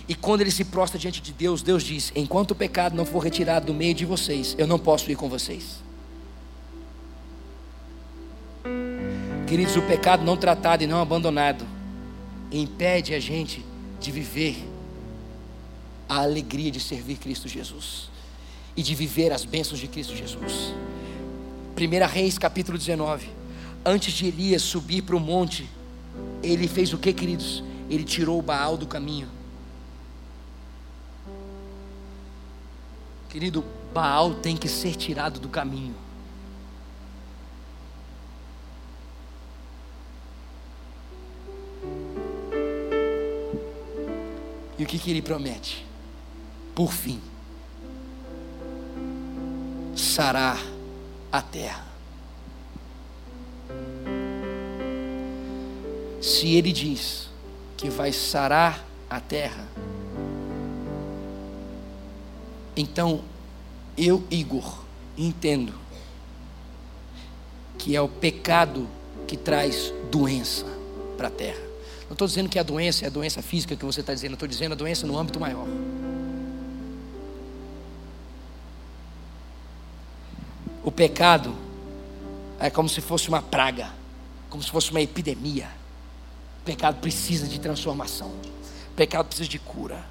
E 0.08 0.14
quando 0.14 0.40
ele 0.40 0.50
se 0.50 0.64
prostra 0.64 0.98
diante 0.98 1.20
de 1.20 1.32
Deus, 1.32 1.62
Deus 1.62 1.82
diz: 1.82 2.12
Enquanto 2.16 2.50
o 2.50 2.54
pecado 2.54 2.96
não 2.96 3.06
for 3.06 3.20
retirado 3.20 3.66
do 3.66 3.74
meio 3.74 3.94
de 3.94 4.04
vocês, 4.04 4.56
eu 4.58 4.66
não 4.66 4.78
posso 4.78 5.10
ir 5.10 5.16
com 5.16 5.28
vocês. 5.28 5.80
Queridos, 9.46 9.76
o 9.76 9.82
pecado 9.82 10.24
não 10.24 10.36
tratado 10.36 10.84
e 10.84 10.86
não 10.86 11.00
abandonado 11.00 11.66
impede 12.52 13.14
a 13.14 13.20
gente 13.20 13.64
de 14.00 14.10
viver 14.10 14.56
a 16.08 16.22
alegria 16.22 16.70
de 16.70 16.80
servir 16.80 17.16
Cristo 17.16 17.46
Jesus 17.46 18.10
e 18.76 18.82
de 18.82 18.94
viver 18.94 19.32
as 19.32 19.44
bênçãos 19.44 19.78
de 19.78 19.86
Cristo 19.86 20.16
Jesus. 20.16 20.74
1 21.76 22.06
Reis 22.08 22.38
capítulo 22.38 22.76
19. 22.76 23.28
Antes 23.84 24.12
de 24.12 24.26
Elias 24.26 24.62
subir 24.62 25.02
para 25.02 25.16
o 25.16 25.20
monte 25.20 25.68
ele 26.42 26.66
fez 26.66 26.92
o 26.92 26.98
que, 26.98 27.12
queridos? 27.12 27.62
Ele 27.88 28.04
tirou 28.04 28.38
o 28.38 28.42
Baal 28.42 28.76
do 28.76 28.86
caminho. 28.86 29.28
Querido, 33.28 33.64
Baal 33.92 34.34
tem 34.34 34.56
que 34.56 34.68
ser 34.68 34.96
tirado 34.96 35.38
do 35.38 35.48
caminho. 35.48 35.94
E 44.78 44.82
o 44.82 44.86
que, 44.86 44.98
que 44.98 45.10
ele 45.10 45.20
promete? 45.20 45.86
Por 46.74 46.90
fim, 46.90 47.20
sarar 49.94 50.58
a 51.30 51.40
terra. 51.40 51.86
Se 56.20 56.54
ele 56.54 56.72
diz 56.72 57.28
que 57.76 57.88
vai 57.88 58.12
sarar 58.12 58.84
a 59.08 59.20
terra, 59.20 59.66
então 62.76 63.22
eu, 63.96 64.22
Igor, 64.30 64.84
entendo 65.16 65.74
que 67.78 67.96
é 67.96 68.00
o 68.00 68.08
pecado 68.08 68.88
que 69.26 69.36
traz 69.36 69.92
doença 70.10 70.66
para 71.16 71.28
a 71.28 71.30
terra. 71.30 71.60
Não 72.06 72.14
estou 72.14 72.26
dizendo 72.26 72.48
que 72.48 72.58
a 72.58 72.62
doença 72.62 73.04
é 73.04 73.06
a 73.06 73.10
doença 73.10 73.40
física 73.40 73.76
que 73.76 73.84
você 73.84 74.00
está 74.00 74.12
dizendo, 74.12 74.34
estou 74.34 74.48
dizendo 74.48 74.72
a 74.72 74.74
doença 74.74 75.06
no 75.06 75.16
âmbito 75.16 75.38
maior. 75.38 75.66
O 80.82 80.90
pecado 80.90 81.54
é 82.58 82.70
como 82.70 82.88
se 82.88 83.00
fosse 83.00 83.28
uma 83.28 83.42
praga, 83.42 83.90
como 84.48 84.62
se 84.62 84.70
fosse 84.70 84.90
uma 84.90 85.00
epidemia. 85.00 85.68
O 86.60 86.64
pecado 86.64 87.00
precisa 87.00 87.46
de 87.46 87.60
transformação. 87.60 88.28
O 88.28 88.94
pecado 88.96 89.26
precisa 89.26 89.48
de 89.48 89.58
cura. 89.58 90.04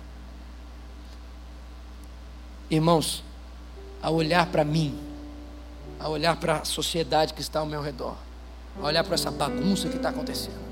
Irmãos, 2.70 3.24
ao 4.02 4.14
olhar 4.14 4.46
para 4.48 4.64
mim, 4.64 4.98
ao 6.00 6.12
olhar 6.12 6.36
para 6.38 6.58
a 6.58 6.66
sociedade 6.66 7.34
que 7.34 7.42
está 7.42 7.60
ao 7.60 7.66
meu 7.66 7.82
redor, 7.82 8.16
a 8.82 8.86
olhar 8.86 9.04
para 9.04 9.16
essa 9.16 9.32
bagunça 9.32 9.90
que 9.90 9.98
está 9.98 10.10
acontecendo. 10.10 10.70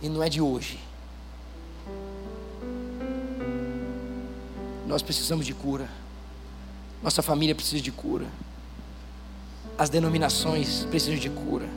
E 0.00 0.08
não 0.08 0.22
é 0.22 0.28
de 0.28 0.40
hoje. 0.40 0.78
Nós 4.86 5.02
precisamos 5.02 5.46
de 5.46 5.54
cura. 5.54 5.88
Nossa 7.04 7.20
família 7.20 7.54
precisa 7.54 7.82
de 7.82 7.92
cura. 7.92 8.24
As 9.76 9.90
denominações 9.90 10.86
precisam 10.86 11.18
de 11.18 11.28
cura. 11.28 11.68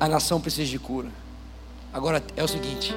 A 0.00 0.08
nação 0.08 0.40
precisa 0.40 0.70
de 0.70 0.78
cura. 0.78 1.10
Agora 1.92 2.24
é 2.34 2.42
o 2.42 2.48
seguinte: 2.48 2.94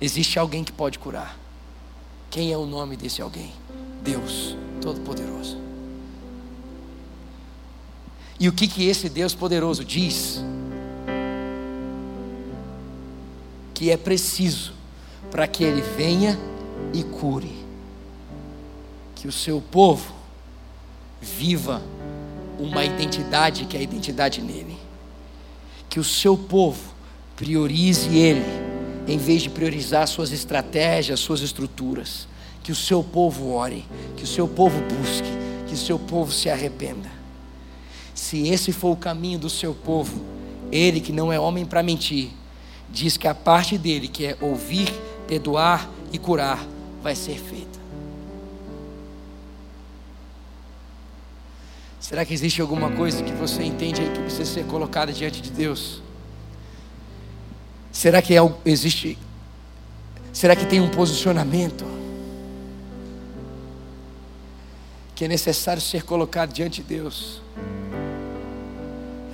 existe 0.00 0.40
alguém 0.40 0.64
que 0.64 0.72
pode 0.72 0.98
curar. 0.98 1.38
Quem 2.30 2.50
é 2.50 2.58
o 2.58 2.66
nome 2.66 2.96
desse 2.96 3.22
alguém? 3.22 3.52
Deus 4.02 4.56
Todo-Poderoso. 4.80 5.56
E 8.40 8.48
o 8.48 8.52
que 8.52 8.66
que 8.66 8.88
esse 8.88 9.08
Deus 9.08 9.36
poderoso 9.36 9.84
diz? 9.84 10.42
Que 13.72 13.92
é 13.92 13.96
preciso 13.96 14.72
para 15.30 15.46
que 15.46 15.62
ele 15.62 15.80
venha 15.80 16.36
e 16.92 17.04
cure. 17.04 17.61
Que 19.22 19.28
o 19.28 19.32
seu 19.32 19.60
povo 19.60 20.12
viva 21.20 21.80
uma 22.58 22.84
identidade 22.84 23.66
que 23.66 23.76
é 23.76 23.80
a 23.80 23.82
identidade 23.84 24.42
nele. 24.42 24.76
Que 25.88 26.00
o 26.00 26.04
seu 26.04 26.36
povo 26.36 26.92
priorize 27.36 28.18
ele, 28.18 28.42
em 29.06 29.16
vez 29.16 29.42
de 29.42 29.48
priorizar 29.48 30.08
suas 30.08 30.32
estratégias, 30.32 31.20
suas 31.20 31.40
estruturas. 31.40 32.26
Que 32.64 32.72
o 32.72 32.74
seu 32.74 33.00
povo 33.04 33.52
ore, 33.52 33.84
que 34.16 34.24
o 34.24 34.26
seu 34.26 34.48
povo 34.48 34.80
busque, 34.80 35.30
que 35.68 35.74
o 35.74 35.78
seu 35.78 36.00
povo 36.00 36.32
se 36.32 36.50
arrependa. 36.50 37.08
Se 38.16 38.48
esse 38.48 38.72
for 38.72 38.90
o 38.90 38.96
caminho 38.96 39.38
do 39.38 39.48
seu 39.48 39.72
povo, 39.72 40.20
ele 40.72 40.98
que 40.98 41.12
não 41.12 41.32
é 41.32 41.38
homem 41.38 41.64
para 41.64 41.80
mentir, 41.80 42.30
diz 42.90 43.16
que 43.16 43.28
a 43.28 43.34
parte 43.36 43.78
dele, 43.78 44.08
que 44.08 44.26
é 44.26 44.36
ouvir, 44.40 44.92
perdoar 45.28 45.88
e 46.12 46.18
curar, 46.18 46.66
vai 47.00 47.14
ser 47.14 47.38
feita. 47.38 47.81
Será 52.02 52.24
que 52.24 52.34
existe 52.34 52.60
alguma 52.60 52.90
coisa 52.90 53.22
que 53.22 53.30
você 53.30 53.62
entende 53.62 54.00
aí 54.00 54.10
que 54.10 54.18
precisa 54.18 54.44
ser 54.44 54.66
colocada 54.66 55.12
diante 55.12 55.40
de 55.40 55.52
Deus? 55.52 56.02
Será 57.92 58.20
que 58.20 58.36
é, 58.36 58.40
existe? 58.64 59.16
Será 60.32 60.56
que 60.56 60.66
tem 60.66 60.80
um 60.80 60.88
posicionamento 60.88 61.84
que 65.14 65.26
é 65.26 65.28
necessário 65.28 65.80
ser 65.80 66.02
colocado 66.02 66.52
diante 66.52 66.82
de 66.82 66.88
Deus? 66.88 67.40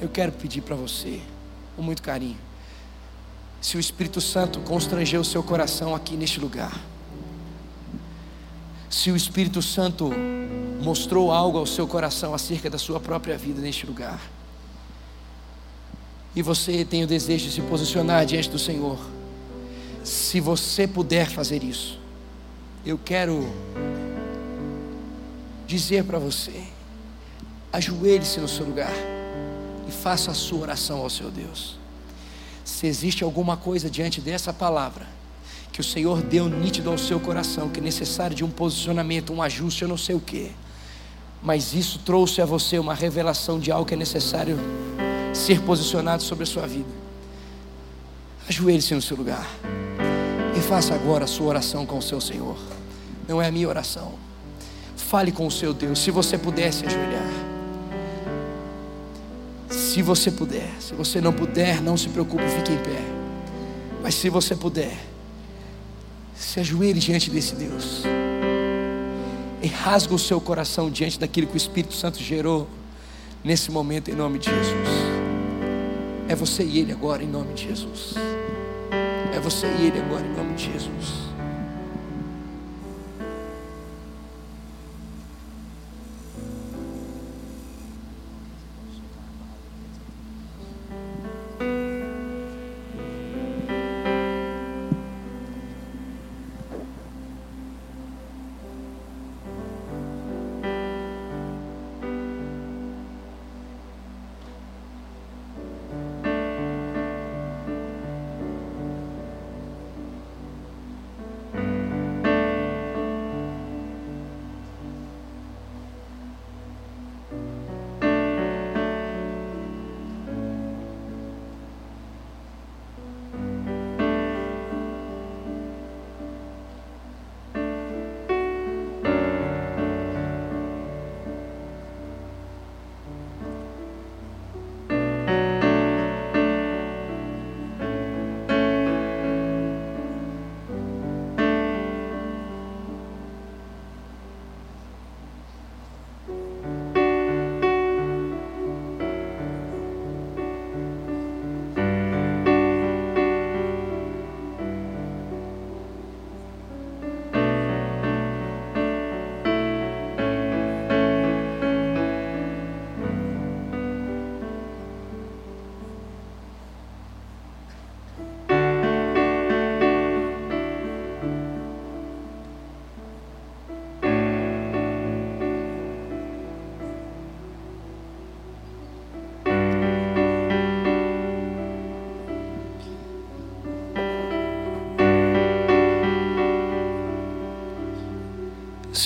Eu 0.03 0.11
quero 0.11 0.33
pedir 0.33 0.61
para 0.61 0.77
você, 0.77 1.23
com 1.75 1.81
muito 1.81 2.03
carinho, 2.03 2.37
se 3.63 3.79
o 3.79 3.81
Espírito 3.81 4.21
Santo 4.21 4.61
constranger 4.61 5.19
o 5.19 5.25
seu 5.25 5.43
coração 5.43 5.95
aqui 5.95 6.19
neste 6.19 6.39
lugar, 6.39 6.79
se 8.91 9.11
o 9.11 9.17
Espírito 9.17 9.61
Santo 9.61 10.11
mostrou 10.81 11.31
algo 11.31 11.59
ao 11.59 11.67
seu 11.67 11.87
coração 11.87 12.35
acerca 12.35 12.71
da 12.71 12.79
sua 12.79 12.99
própria 12.99 13.37
vida 13.37 13.61
neste 13.61 13.87
lugar, 13.87 14.21
e 16.35 16.43
você 16.43 16.85
tem 16.85 17.03
o 17.03 17.07
desejo 17.07 17.47
de 17.47 17.53
se 17.53 17.61
posicionar 17.63 18.25
diante 18.25 18.49
do 18.49 18.59
Senhor, 18.59 18.99
se 20.05 20.41
você 20.41 20.87
puder 20.87 21.29
fazer 21.29 21.63
isso, 21.63 21.99
eu 22.87 22.97
quero 22.97 23.47
dizer 25.67 26.05
para 26.05 26.19
você: 26.19 26.65
ajoelhe-se 27.73 28.41
no 28.41 28.49
seu 28.49 28.65
lugar 28.65 28.93
e 29.87 29.91
faça 29.91 30.31
a 30.31 30.35
sua 30.35 30.61
oração 30.61 31.01
ao 31.01 31.11
seu 31.11 31.31
Deus. 31.31 31.77
Se 32.65 32.87
existe 32.87 33.25
alguma 33.25 33.57
coisa 33.57 33.91
diante 33.91 34.21
dessa 34.21 34.53
palavra, 34.53 35.18
que 35.79 35.83
o 35.83 35.85
Senhor 35.85 36.21
deu 36.23 36.49
nítido 36.49 36.91
ao 36.91 36.99
seu 36.99 37.21
coração, 37.21 37.69
que 37.69 37.79
é 37.79 37.83
necessário 37.83 38.35
de 38.35 38.45
um 38.45 38.51
posicionamento, 38.51 39.33
um 39.33 39.41
ajuste, 39.41 39.83
eu 39.83 39.89
não 39.89 39.97
sei 39.97 40.17
o 40.17 40.21
que, 40.21 40.51
mas 41.41 41.73
isso 41.73 42.01
trouxe 42.01 42.43
a 42.43 42.45
você 42.45 42.81
uma 42.81 42.95
revelação 42.95 43.61
de 43.61 43.71
algo 43.71 43.87
que 43.87 43.95
é 43.95 43.97
necessário 43.97 44.59
ser 45.33 45.61
posicionado 45.61 46.21
sobre 46.21 46.43
a 46.43 46.47
sua 46.49 46.67
vida. 46.67 46.89
Ajoelhe-se 48.49 48.93
no 48.93 49.01
seu 49.01 49.17
lugar 49.17 49.49
e 50.57 50.61
faça 50.61 50.97
agora 50.97 51.27
a 51.27 51.29
sua 51.29 51.47
oração 51.47 51.87
com 51.87 51.99
o 51.99 52.03
seu 52.03 52.21
Senhor. 52.21 52.59
Não 53.29 53.41
é 53.41 53.47
a 53.47 53.53
minha 53.53 53.69
oração. 53.69 54.15
Fale 54.97 55.31
com 55.31 55.47
o 55.47 55.51
seu 55.51 55.73
Deus, 55.73 56.01
se 56.01 56.11
você 56.11 56.37
pudesse 56.37 56.87
ajoelhar. 56.87 57.31
Se 59.71 60.03
você 60.03 60.33
puder, 60.33 60.73
se 60.81 60.93
você 60.95 61.21
não 61.21 61.33
puder, 61.33 61.81
não 61.81 61.97
se 61.97 62.09
preocupe, 62.09 62.43
fique 62.49 62.73
em 62.73 62.79
pé. 62.79 63.01
Mas 64.03 64.17
se 64.17 64.29
você 64.29 64.57
puder, 64.57 65.08
se 66.39 66.61
ajoelhe 66.61 67.01
diante 67.01 67.31
desse 67.31 67.55
Deus. 67.55 68.03
E 69.61 69.67
rasga 69.67 70.15
o 70.15 70.19
seu 70.19 70.41
coração 70.41 70.91
diante 70.91 71.19
daquilo 71.19 71.47
que 71.47 71.55
o 71.55 71.57
Espírito 71.57 71.95
Santo 71.95 72.23
gerou 72.23 72.69
nesse 73.43 73.71
momento, 73.71 74.11
em 74.11 74.15
nome 74.15 74.39
de 74.39 74.49
Jesus. 74.49 74.89
É 76.29 76.35
você 76.35 76.63
e 76.63 76.79
Ele 76.79 76.93
agora, 76.93 77.23
em 77.23 77.29
nome 77.29 77.55
de 77.55 77.65
Jesus. 77.65 78.15
É 79.35 79.41
você 79.41 79.67
e 79.67 79.87
Ele 79.87 79.99
agora, 79.99 80.25
em 80.27 80.33
nome 80.35 80.55
de 80.55 80.73
Jesus. 80.73 81.28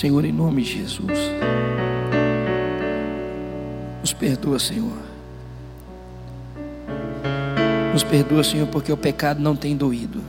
Senhor, 0.03 0.25
em 0.25 0.33
nome 0.33 0.63
de 0.63 0.79
Jesus. 0.79 1.17
Nos 4.01 4.11
perdoa, 4.11 4.59
Senhor. 4.59 4.97
Nos 7.93 8.03
perdoa, 8.03 8.43
Senhor, 8.43 8.67
porque 8.67 8.91
o 8.91 8.97
pecado 8.97 9.39
não 9.39 9.55
tem 9.55 9.77
doído. 9.77 10.21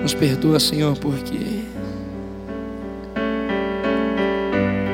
Nos 0.00 0.14
perdoa, 0.14 0.60
Senhor, 0.60 0.96
porque 0.96 1.64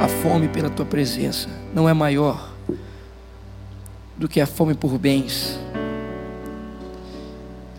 a 0.01 0.09
fome 0.09 0.49
pela 0.49 0.70
tua 0.70 0.87
presença 0.87 1.51
não 1.74 1.87
é 1.87 1.93
maior 1.93 2.55
do 4.16 4.27
que 4.27 4.41
a 4.41 4.47
fome 4.47 4.72
por 4.72 4.97
bens, 4.97 5.61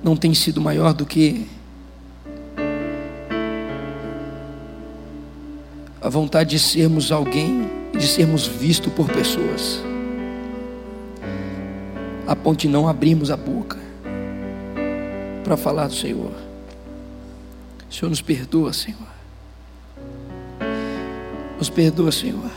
não 0.04 0.16
tem 0.16 0.36
sido 0.36 0.62
maior 0.62 0.94
do 0.94 1.04
que 1.04 1.57
a 6.08 6.10
vontade 6.10 6.52
de 6.52 6.60
sermos 6.60 7.12
alguém, 7.12 7.70
de 7.92 8.08
sermos 8.08 8.48
vistos 8.48 8.94
por 8.94 9.10
pessoas, 9.12 9.84
a 12.26 12.34
ponto 12.34 12.62
de 12.62 12.70
não 12.70 12.88
abrirmos 12.88 13.30
a 13.30 13.36
boca 13.36 13.78
para 15.44 15.58
falar 15.58 15.88
do 15.88 15.94
Senhor. 15.94 16.32
O 17.90 17.94
Senhor 17.94 18.10
nos 18.10 18.22
perdoa, 18.22 18.72
Senhor. 18.72 19.10
Nos 21.58 21.70
perdoa, 21.70 22.10
Senhor. 22.10 22.52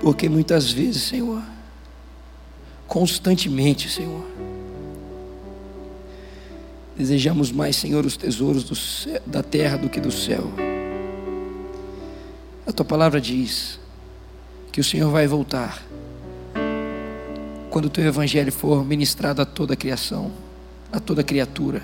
Porque 0.00 0.28
muitas 0.28 0.70
vezes, 0.70 1.02
Senhor, 1.02 1.42
constantemente, 2.86 3.90
Senhor, 3.90 4.24
Desejamos 6.96 7.50
mais, 7.50 7.74
Senhor, 7.74 8.06
os 8.06 8.16
tesouros 8.16 8.62
céu, 8.76 9.20
da 9.26 9.42
terra 9.42 9.76
do 9.76 9.88
que 9.88 10.00
do 10.00 10.12
céu. 10.12 10.48
A 12.64 12.72
tua 12.72 12.84
palavra 12.84 13.20
diz 13.20 13.80
que 14.70 14.80
o 14.80 14.84
Senhor 14.84 15.10
vai 15.10 15.26
voltar 15.26 15.82
quando 17.68 17.86
o 17.86 17.90
teu 17.90 18.04
evangelho 18.04 18.52
for 18.52 18.84
ministrado 18.84 19.42
a 19.42 19.44
toda 19.44 19.74
a 19.74 19.76
criação, 19.76 20.30
a 20.92 21.00
toda 21.00 21.24
criatura. 21.24 21.82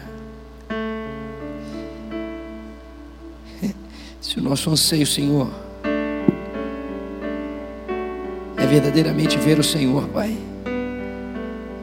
Se 4.22 4.38
o 4.38 4.42
nosso 4.42 4.70
anseio, 4.70 5.08
Senhor, 5.08 5.50
é 8.56 8.64
verdadeiramente 8.64 9.36
ver 9.38 9.58
o 9.58 9.64
Senhor, 9.64 10.06
Pai, 10.10 10.38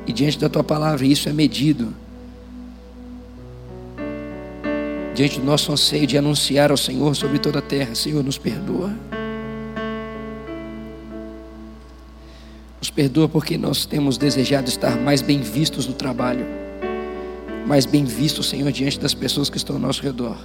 e 0.05 0.13
diante 0.13 0.39
da 0.39 0.47
tua 0.47 0.63
palavra 0.63 1.05
isso 1.05 1.27
é 1.27 1.33
medido 1.33 1.93
diante 5.17 5.39
do 5.39 5.45
nosso 5.47 5.71
anseio 5.71 6.05
de 6.05 6.15
anunciar 6.15 6.69
ao 6.69 6.77
Senhor 6.77 7.15
sobre 7.15 7.39
toda 7.39 7.57
a 7.57 7.61
terra. 7.61 7.95
Senhor, 7.95 8.23
nos 8.23 8.37
perdoa. 8.37 8.93
Nos 12.79 12.91
perdoa 12.91 13.27
porque 13.27 13.57
nós 13.57 13.87
temos 13.87 14.15
desejado 14.15 14.69
estar 14.69 14.95
mais 14.95 15.23
bem 15.23 15.41
vistos 15.41 15.87
no 15.87 15.93
trabalho, 15.95 16.45
mais 17.65 17.87
bem 17.87 18.05
vistos, 18.05 18.47
Senhor, 18.47 18.71
diante 18.71 18.99
das 18.99 19.15
pessoas 19.15 19.49
que 19.49 19.57
estão 19.57 19.77
ao 19.77 19.81
nosso 19.81 20.03
redor, 20.03 20.37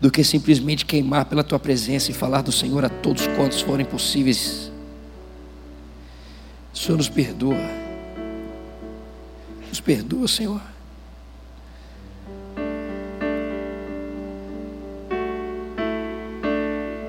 do 0.00 0.10
que 0.10 0.24
simplesmente 0.24 0.84
queimar 0.84 1.26
pela 1.26 1.44
tua 1.44 1.60
presença 1.60 2.10
e 2.10 2.14
falar 2.14 2.42
do 2.42 2.50
Senhor 2.50 2.84
a 2.84 2.88
todos 2.88 3.28
quantos 3.36 3.60
forem 3.60 3.86
possíveis. 3.86 4.72
Senhor, 6.74 6.96
nos 6.96 7.08
perdoa. 7.08 7.70
Nos 9.68 9.78
perdoa, 9.80 10.26
Senhor. 10.26 10.75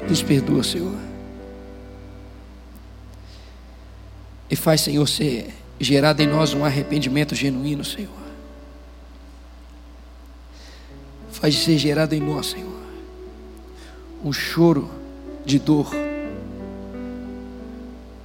Nos 0.10 0.22
perdoa, 0.22 0.64
Senhor. 0.64 0.98
E 4.50 4.56
faz, 4.56 4.82
Senhor, 4.82 5.08
ser 5.08 5.54
gerado 5.80 6.22
em 6.22 6.28
nós 6.28 6.54
um 6.54 6.64
arrependimento 6.64 7.36
genuíno, 7.36 7.84
Senhor. 7.84 8.10
Faz 11.32 11.56
ser 11.56 11.78
gerado 11.78 12.16
em 12.16 12.20
nós, 12.20 12.48
Senhor, 12.48 12.82
um 14.24 14.34
choro 14.34 14.90
de 15.46 15.60
dor 15.60 15.92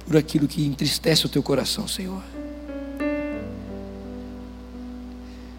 por 0.05 0.17
aquilo 0.17 0.47
que 0.47 0.65
entristece 0.65 1.25
o 1.25 1.29
teu 1.29 1.43
coração, 1.43 1.87
Senhor. 1.87 2.23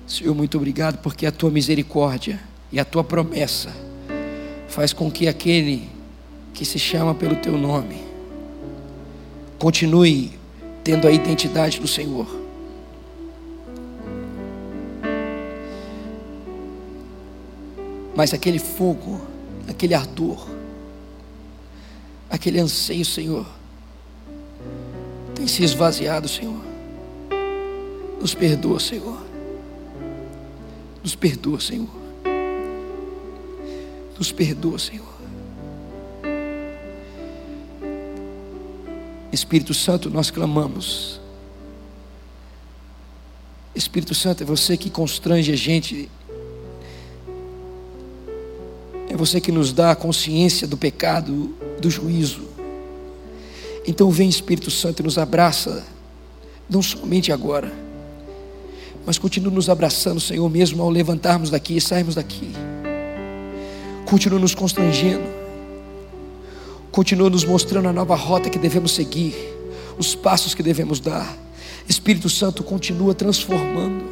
Senhor, 0.07 0.35
muito 0.35 0.57
obrigado 0.57 0.99
porque 0.99 1.27
a 1.27 1.33
tua 1.33 1.51
misericórdia 1.51 2.41
e 2.71 2.79
a 2.79 2.85
tua 2.85 3.05
promessa 3.05 3.75
faz 4.69 4.93
com 4.93 5.11
que 5.11 5.29
aquele 5.29 5.94
que 6.55 6.65
se 6.65 6.79
chama 6.79 7.15
pelo 7.15 7.35
teu 7.35 7.59
nome, 7.59 8.01
continue 9.59 10.33
tendo 10.85 11.09
a 11.09 11.11
identidade 11.11 11.81
do 11.81 11.89
Senhor. 11.89 12.27
Mas 18.15 18.33
aquele 18.33 18.61
fogo, 18.61 19.21
aquele 19.69 19.95
ardor, 19.95 20.47
aquele 22.31 22.61
anseio, 22.61 23.05
Senhor, 23.05 23.45
tem 25.35 25.49
se 25.49 25.65
esvaziado, 25.65 26.29
Senhor. 26.29 26.63
Nos 28.21 28.33
perdoa, 28.33 28.79
Senhor. 28.79 29.21
Nos 31.03 31.17
perdoa, 31.17 31.61
Senhor. 31.61 31.91
Nos 34.17 34.31
perdoa, 34.31 34.79
Senhor. 34.79 35.14
Espírito 39.35 39.75
Santo, 39.75 40.09
nós 40.09 40.31
clamamos. 40.31 41.21
Espírito 43.75 44.15
Santo, 44.15 44.43
é 44.43 44.47
você 44.47 44.77
que 44.77 44.89
constrange 44.89 45.53
a 45.53 45.57
gente. 45.57 46.09
É 49.09 49.17
você 49.17 49.41
que 49.41 49.53
nos 49.53 49.73
dá 49.73 49.91
a 49.91 49.97
consciência 49.97 50.67
do 50.67 50.77
pecado, 50.77 51.55
do 51.81 51.91
juízo. 51.91 52.43
Então 53.87 54.11
vem 54.11 54.29
Espírito 54.29 54.71
Santo 54.71 55.01
e 55.01 55.03
nos 55.03 55.19
abraça, 55.19 55.85
não 56.71 56.81
somente 56.81 57.31
agora, 57.31 57.71
mas 59.05 59.19
continua 59.19 59.53
nos 59.53 59.69
abraçando, 59.69 60.19
Senhor, 60.19 60.49
mesmo 60.49 60.83
ao 60.83 60.89
levantarmos 60.89 61.51
daqui 61.51 61.77
e 61.77 61.81
sairmos 61.81 62.15
daqui. 62.15 62.51
Continua 64.07 64.39
nos 64.39 64.55
constrangendo 64.55 65.44
continua 66.95 67.29
nos 67.29 67.45
mostrando 67.45 67.89
a 67.89 67.93
nova 67.93 68.15
rota 68.15 68.49
que 68.49 68.57
devemos 68.57 68.93
seguir, 68.93 69.35
os 69.99 70.15
passos 70.15 70.55
que 70.55 70.63
devemos 70.63 71.01
dar. 71.01 71.37
Espírito 71.89 72.31
Santo 72.31 72.63
continua 72.63 73.13
transformando. 73.13 74.05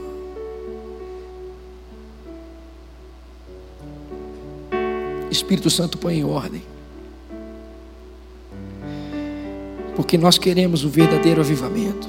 Espírito 5.30 5.70
Santo 5.70 5.96
põe 5.96 6.18
em 6.18 6.24
ordem. 6.24 6.60
Porque 9.94 10.18
nós 10.18 10.36
queremos 10.36 10.84
o 10.84 10.88
verdadeiro 10.88 11.40
avivamento, 11.40 12.08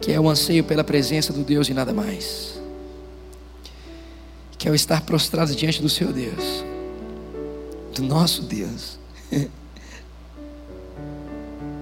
que 0.00 0.10
é 0.10 0.18
o 0.18 0.28
anseio 0.28 0.64
pela 0.64 0.82
presença 0.82 1.32
do 1.32 1.44
Deus 1.44 1.68
e 1.68 1.74
nada 1.74 1.94
mais, 1.94 2.60
que 4.58 4.66
é 4.66 4.70
o 4.72 4.74
estar 4.74 5.02
prostrado 5.02 5.54
diante 5.54 5.80
do 5.80 5.88
seu 5.88 6.12
Deus 6.12 6.75
do 7.96 8.02
nosso 8.02 8.42
Deus. 8.42 8.98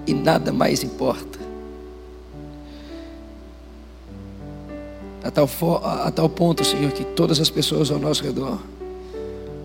e 0.07 0.13
nada 0.13 0.53
mais 0.53 0.83
importa. 0.83 1.39
A 5.23 5.31
tal, 5.31 5.49
a 5.83 6.11
tal 6.11 6.29
ponto, 6.29 6.63
Senhor, 6.63 6.91
que 6.91 7.03
todas 7.03 7.39
as 7.39 7.49
pessoas 7.49 7.89
ao 7.89 7.97
nosso 7.97 8.23
redor 8.23 8.59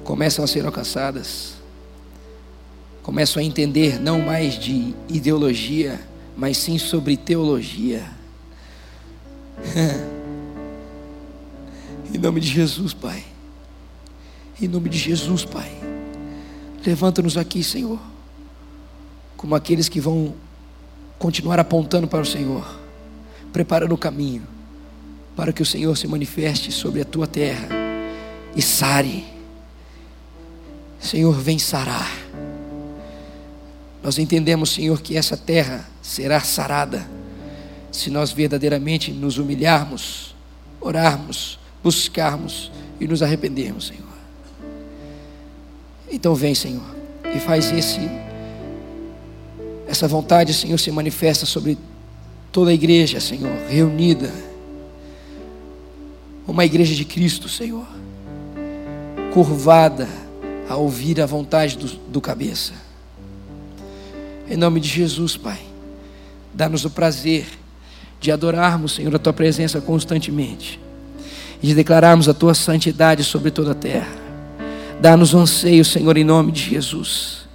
começam 0.04 0.44
a 0.44 0.48
ser 0.48 0.64
alcançadas, 0.64 1.54
começam 3.02 3.42
a 3.42 3.44
entender 3.44 4.00
não 4.00 4.20
mais 4.20 4.58
de 4.58 4.94
ideologia, 5.08 6.00
mas 6.36 6.56
sim 6.56 6.78
sobre 6.78 7.16
teologia. 7.16 8.02
em 12.12 12.18
nome 12.18 12.40
de 12.40 12.48
Jesus, 12.48 12.94
Pai. 12.94 13.22
Em 14.60 14.66
nome 14.66 14.88
de 14.88 14.98
Jesus, 14.98 15.44
Pai. 15.44 15.79
Levanta-nos 16.84 17.36
aqui, 17.36 17.62
Senhor, 17.62 17.98
como 19.36 19.54
aqueles 19.54 19.88
que 19.88 20.00
vão 20.00 20.34
continuar 21.18 21.60
apontando 21.60 22.08
para 22.08 22.22
o 22.22 22.26
Senhor, 22.26 22.66
preparando 23.52 23.94
o 23.94 23.98
caminho 23.98 24.46
para 25.40 25.54
que 25.54 25.62
o 25.62 25.66
Senhor 25.66 25.96
se 25.96 26.06
manifeste 26.06 26.70
sobre 26.70 27.00
a 27.00 27.04
tua 27.04 27.26
terra 27.26 27.68
e 28.54 28.60
sare. 28.60 29.24
Senhor, 30.98 31.32
vem 31.32 31.58
sarar. 31.58 32.10
Nós 34.02 34.18
entendemos, 34.18 34.70
Senhor, 34.70 35.00
que 35.00 35.16
essa 35.16 35.38
terra 35.38 35.88
será 36.02 36.40
sarada 36.40 37.08
se 37.90 38.10
nós 38.10 38.32
verdadeiramente 38.32 39.12
nos 39.12 39.38
humilharmos, 39.38 40.34
orarmos, 40.80 41.58
buscarmos 41.82 42.70
e 43.00 43.08
nos 43.08 43.22
arrependermos, 43.22 43.86
Senhor. 43.86 44.09
Então 46.10 46.34
vem, 46.34 46.54
Senhor, 46.54 46.82
e 47.34 47.38
faz 47.38 47.70
esse 47.72 48.00
essa 49.90 50.06
vontade, 50.06 50.54
Senhor, 50.54 50.78
se 50.78 50.90
manifesta 50.92 51.44
sobre 51.44 51.76
toda 52.52 52.70
a 52.70 52.74
igreja, 52.74 53.18
Senhor, 53.18 53.50
reunida. 53.68 54.32
Uma 56.46 56.64
igreja 56.64 56.94
de 56.94 57.04
Cristo, 57.04 57.48
Senhor. 57.48 57.86
curvada 59.34 60.08
a 60.68 60.76
ouvir 60.76 61.20
a 61.20 61.26
vontade 61.26 61.76
do, 61.76 61.86
do 62.08 62.20
cabeça. 62.20 62.72
Em 64.48 64.56
nome 64.56 64.78
de 64.78 64.88
Jesus, 64.88 65.36
Pai, 65.36 65.58
dá-nos 66.54 66.84
o 66.84 66.90
prazer 66.90 67.46
de 68.20 68.30
adorarmos, 68.30 68.94
Senhor, 68.94 69.14
a 69.14 69.18
Tua 69.18 69.32
presença 69.32 69.80
constantemente 69.80 70.80
e 71.60 71.66
de 71.66 71.74
declararmos 71.74 72.28
a 72.28 72.34
Tua 72.34 72.54
santidade 72.54 73.24
sobre 73.24 73.50
toda 73.50 73.72
a 73.72 73.74
terra. 73.74 74.19
Dá-nos 75.00 75.32
um 75.32 75.40
anseio, 75.40 75.82
Senhor, 75.82 76.14
em 76.18 76.24
nome 76.24 76.52
de 76.52 76.60
Jesus, 76.60 77.48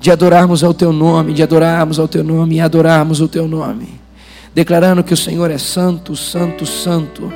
de 0.00 0.10
adorarmos 0.10 0.64
ao 0.64 0.74
Teu 0.74 0.92
nome, 0.92 1.32
de 1.32 1.40
adorarmos 1.40 1.96
ao 2.00 2.08
Teu 2.08 2.24
nome 2.24 2.56
e 2.56 2.60
adorarmos 2.60 3.20
o 3.20 3.28
Teu 3.28 3.46
nome, 3.46 4.00
declarando 4.52 5.04
que 5.04 5.14
o 5.14 5.16
Senhor 5.16 5.48
é 5.48 5.58
santo, 5.58 6.16
santo, 6.16 6.66
santo. 6.66 7.32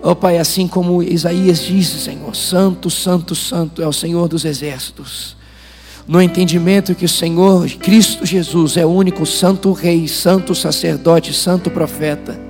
Ó 0.00 0.12
oh, 0.12 0.16
Pai, 0.16 0.38
assim 0.38 0.68
como 0.68 1.02
Isaías 1.02 1.60
disse, 1.60 1.98
Senhor, 1.98 2.36
santo, 2.36 2.88
santo, 2.88 3.34
santo 3.34 3.82
é 3.82 3.86
o 3.88 3.92
Senhor 3.92 4.28
dos 4.28 4.44
exércitos. 4.44 5.36
No 6.06 6.22
entendimento 6.22 6.94
que 6.94 7.06
o 7.06 7.08
Senhor, 7.08 7.68
Cristo 7.80 8.24
Jesus, 8.24 8.76
é 8.76 8.86
o 8.86 8.90
único 8.90 9.26
santo 9.26 9.72
rei, 9.72 10.06
santo 10.06 10.54
sacerdote, 10.54 11.34
santo 11.34 11.68
profeta. 11.68 12.40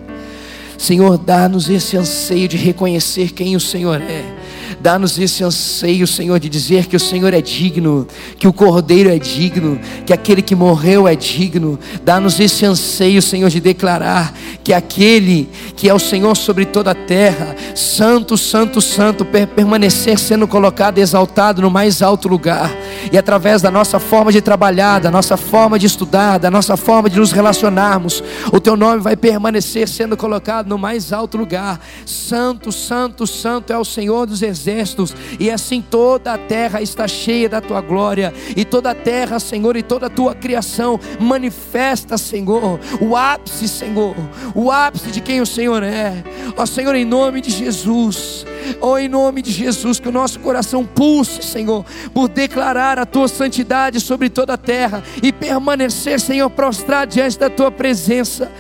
Senhor, 0.76 1.16
dá-nos 1.16 1.70
esse 1.70 1.97
anseio 1.97 2.49
de 2.49 2.59
reconhecer 2.59 3.33
quem 3.33 3.57
o 3.57 3.61
Senhor 3.61 4.01
é 4.03 4.39
Dá-nos 4.81 5.18
esse 5.18 5.45
anseio, 5.45 6.07
Senhor, 6.07 6.41
de 6.41 6.49
dizer 6.49 6.87
que 6.87 6.97
o 6.97 7.01
Senhor 7.01 7.35
é 7.35 7.43
digno, 7.43 8.07
que 8.39 8.49
o 8.49 8.53
Cordeiro 8.53 9.11
é 9.11 9.18
digno, 9.18 9.78
que 10.07 10.12
aquele 10.12 10.41
que 10.41 10.55
morreu 10.55 11.07
é 11.07 11.14
digno. 11.14 11.78
Dá-nos 12.03 12.41
esse 12.41 12.64
anseio, 12.64 13.20
Senhor, 13.20 13.51
de 13.51 13.61
declarar 13.61 14.33
que 14.64 14.72
aquele 14.72 15.51
que 15.76 15.89
é 15.89 15.93
o 15.93 15.99
Senhor 15.99 16.35
sobre 16.35 16.64
toda 16.64 16.93
a 16.93 16.95
terra, 16.95 17.55
santo, 17.74 18.39
santo, 18.39 18.81
santo, 18.81 19.24
permanecer 19.24 20.18
sendo 20.18 20.49
colocado 20.49 20.99
exaltado 20.99 21.61
no 21.61 21.70
mais 21.70 22.01
alto 22.01 22.26
lugar. 22.26 22.74
E 23.13 23.19
através 23.19 23.63
da 23.63 23.71
nossa 23.71 23.99
forma 23.99 24.33
de 24.33 24.41
trabalhar, 24.41 25.01
da 25.01 25.11
nossa 25.11 25.37
forma 25.37 25.79
de 25.79 25.87
estudar, 25.87 26.39
da 26.39 26.51
nossa 26.51 26.77
forma 26.77 27.09
de 27.09 27.19
nos 27.19 27.33
relacionarmos, 27.33 28.23
o 28.53 28.61
teu 28.61 28.77
nome 28.77 29.01
vai 29.01 29.17
permanecer 29.17 29.89
sendo 29.89 30.17
colocado 30.17 30.69
no 30.69 30.79
mais 30.79 31.13
alto 31.13 31.37
lugar. 31.37 31.81
Santo, 32.05 32.73
santo, 32.73 33.27
santo 33.27 33.73
é 33.73 33.79
o 33.79 33.85
Senhor 33.85 34.27
dos 34.27 34.43
exércitos 34.43 35.15
e 35.39 35.51
assim 35.51 35.81
toda 35.81 36.35
a 36.35 36.39
terra 36.39 36.81
está 36.83 37.07
cheia 37.07 37.49
da 37.49 37.61
tua 37.61 37.81
glória, 37.81 38.33
e 38.57 38.65
toda 38.65 38.91
a 38.91 38.95
terra, 38.95 39.39
Senhor, 39.39 39.77
e 39.77 39.83
toda 39.83 40.07
a 40.07 40.11
tua 40.11 40.35
criação 40.35 40.99
manifesta, 41.19 42.17
Senhor, 42.19 42.79
o 43.01 43.17
ápice, 43.17 43.69
Senhor, 43.69 44.15
o 44.55 44.71
ápice 44.71 45.11
de 45.11 45.21
quem 45.21 45.41
o 45.41 45.47
Senhor 45.47 45.83
é. 45.83 46.23
Ó 46.57 46.67
Senhor, 46.67 46.95
em 46.95 47.05
nome 47.05 47.41
de 47.41 47.51
Jesus, 47.51 48.47
ó 48.81 48.99
em 48.99 49.09
nome 49.09 49.43
de 49.43 49.51
Jesus, 49.51 49.99
que 49.99 50.09
o 50.09 50.13
nosso 50.13 50.39
coração 50.41 50.85
pulse, 50.85 51.43
Senhor, 51.43 51.85
por 52.13 52.29
declarar 52.29 52.89
a 52.99 53.07
tua 53.07 53.28
santidade 53.28 53.99
sobre 54.01 54.28
toda 54.28 54.55
a 54.55 54.59
terra 54.59 55.03
e 55.22 55.32
permanecer, 55.32 56.20
Senhor, 56.20 56.51
prostrado 56.51 57.12
diante 57.12 57.38
da 57.38 57.49
tua 57.51 57.70
presença. 57.70 58.51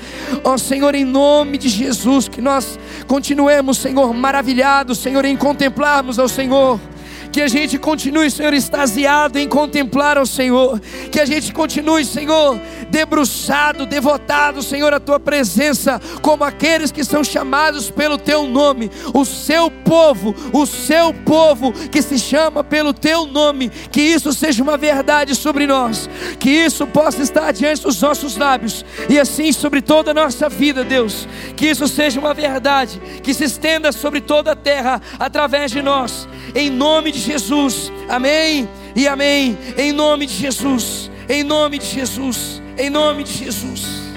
Ó 0.42 0.56
Senhor, 0.56 0.94
em 0.94 1.04
nome 1.04 1.58
de 1.58 1.68
Jesus, 1.68 2.28
que 2.28 2.40
nós 2.40 2.78
continuemos, 3.06 3.78
Senhor, 3.78 4.12
maravilhados, 4.14 4.98
Senhor, 4.98 5.24
em 5.24 5.36
contemplar 5.36 6.00
adorarmos 6.00 6.18
ao 6.18 6.28
Senhor. 6.28 6.80
Que 7.32 7.40
a 7.42 7.48
gente 7.48 7.78
continue, 7.78 8.30
Senhor, 8.30 8.52
extasiado 8.52 9.38
em 9.38 9.48
contemplar 9.48 10.18
ao 10.18 10.26
Senhor. 10.26 10.80
Que 11.10 11.20
a 11.20 11.24
gente 11.24 11.52
continue, 11.52 12.04
Senhor, 12.04 12.60
debruçado, 12.88 13.86
devotado, 13.86 14.62
Senhor, 14.62 14.92
à 14.92 14.98
tua 14.98 15.20
presença, 15.20 16.00
como 16.22 16.42
aqueles 16.42 16.90
que 16.90 17.04
são 17.04 17.22
chamados 17.22 17.90
pelo 17.90 18.18
teu 18.18 18.46
nome, 18.46 18.90
o 19.14 19.24
seu 19.24 19.70
povo, 19.70 20.34
o 20.52 20.66
seu 20.66 21.14
povo 21.14 21.72
que 21.72 22.02
se 22.02 22.18
chama 22.18 22.64
pelo 22.64 22.92
teu 22.92 23.26
nome. 23.26 23.68
Que 23.68 24.00
isso 24.00 24.32
seja 24.32 24.62
uma 24.62 24.76
verdade 24.76 25.34
sobre 25.34 25.66
nós. 25.66 26.10
Que 26.38 26.50
isso 26.50 26.86
possa 26.86 27.22
estar 27.22 27.52
diante 27.52 27.82
dos 27.82 28.00
nossos 28.00 28.36
lábios 28.36 28.84
e 29.08 29.18
assim 29.18 29.52
sobre 29.52 29.80
toda 29.80 30.10
a 30.10 30.14
nossa 30.14 30.48
vida, 30.48 30.82
Deus. 30.82 31.28
Que 31.56 31.66
isso 31.66 31.86
seja 31.86 32.18
uma 32.18 32.34
verdade 32.34 33.00
que 33.22 33.32
se 33.32 33.44
estenda 33.44 33.92
sobre 33.92 34.20
toda 34.20 34.52
a 34.52 34.56
terra 34.56 35.00
através 35.18 35.70
de 35.70 35.80
nós 35.80 36.28
em 36.54 36.70
nome 36.70 37.12
de 37.20 37.26
Jesus, 37.26 37.92
amém 38.08 38.68
e 38.96 39.06
amém, 39.06 39.56
em 39.76 39.92
nome 39.92 40.26
de 40.26 40.34
Jesus, 40.34 41.10
em 41.28 41.44
nome 41.44 41.78
de 41.78 41.86
Jesus, 41.86 42.62
em 42.78 42.88
nome 42.88 43.24
de 43.24 43.44
Jesus. 43.44 44.09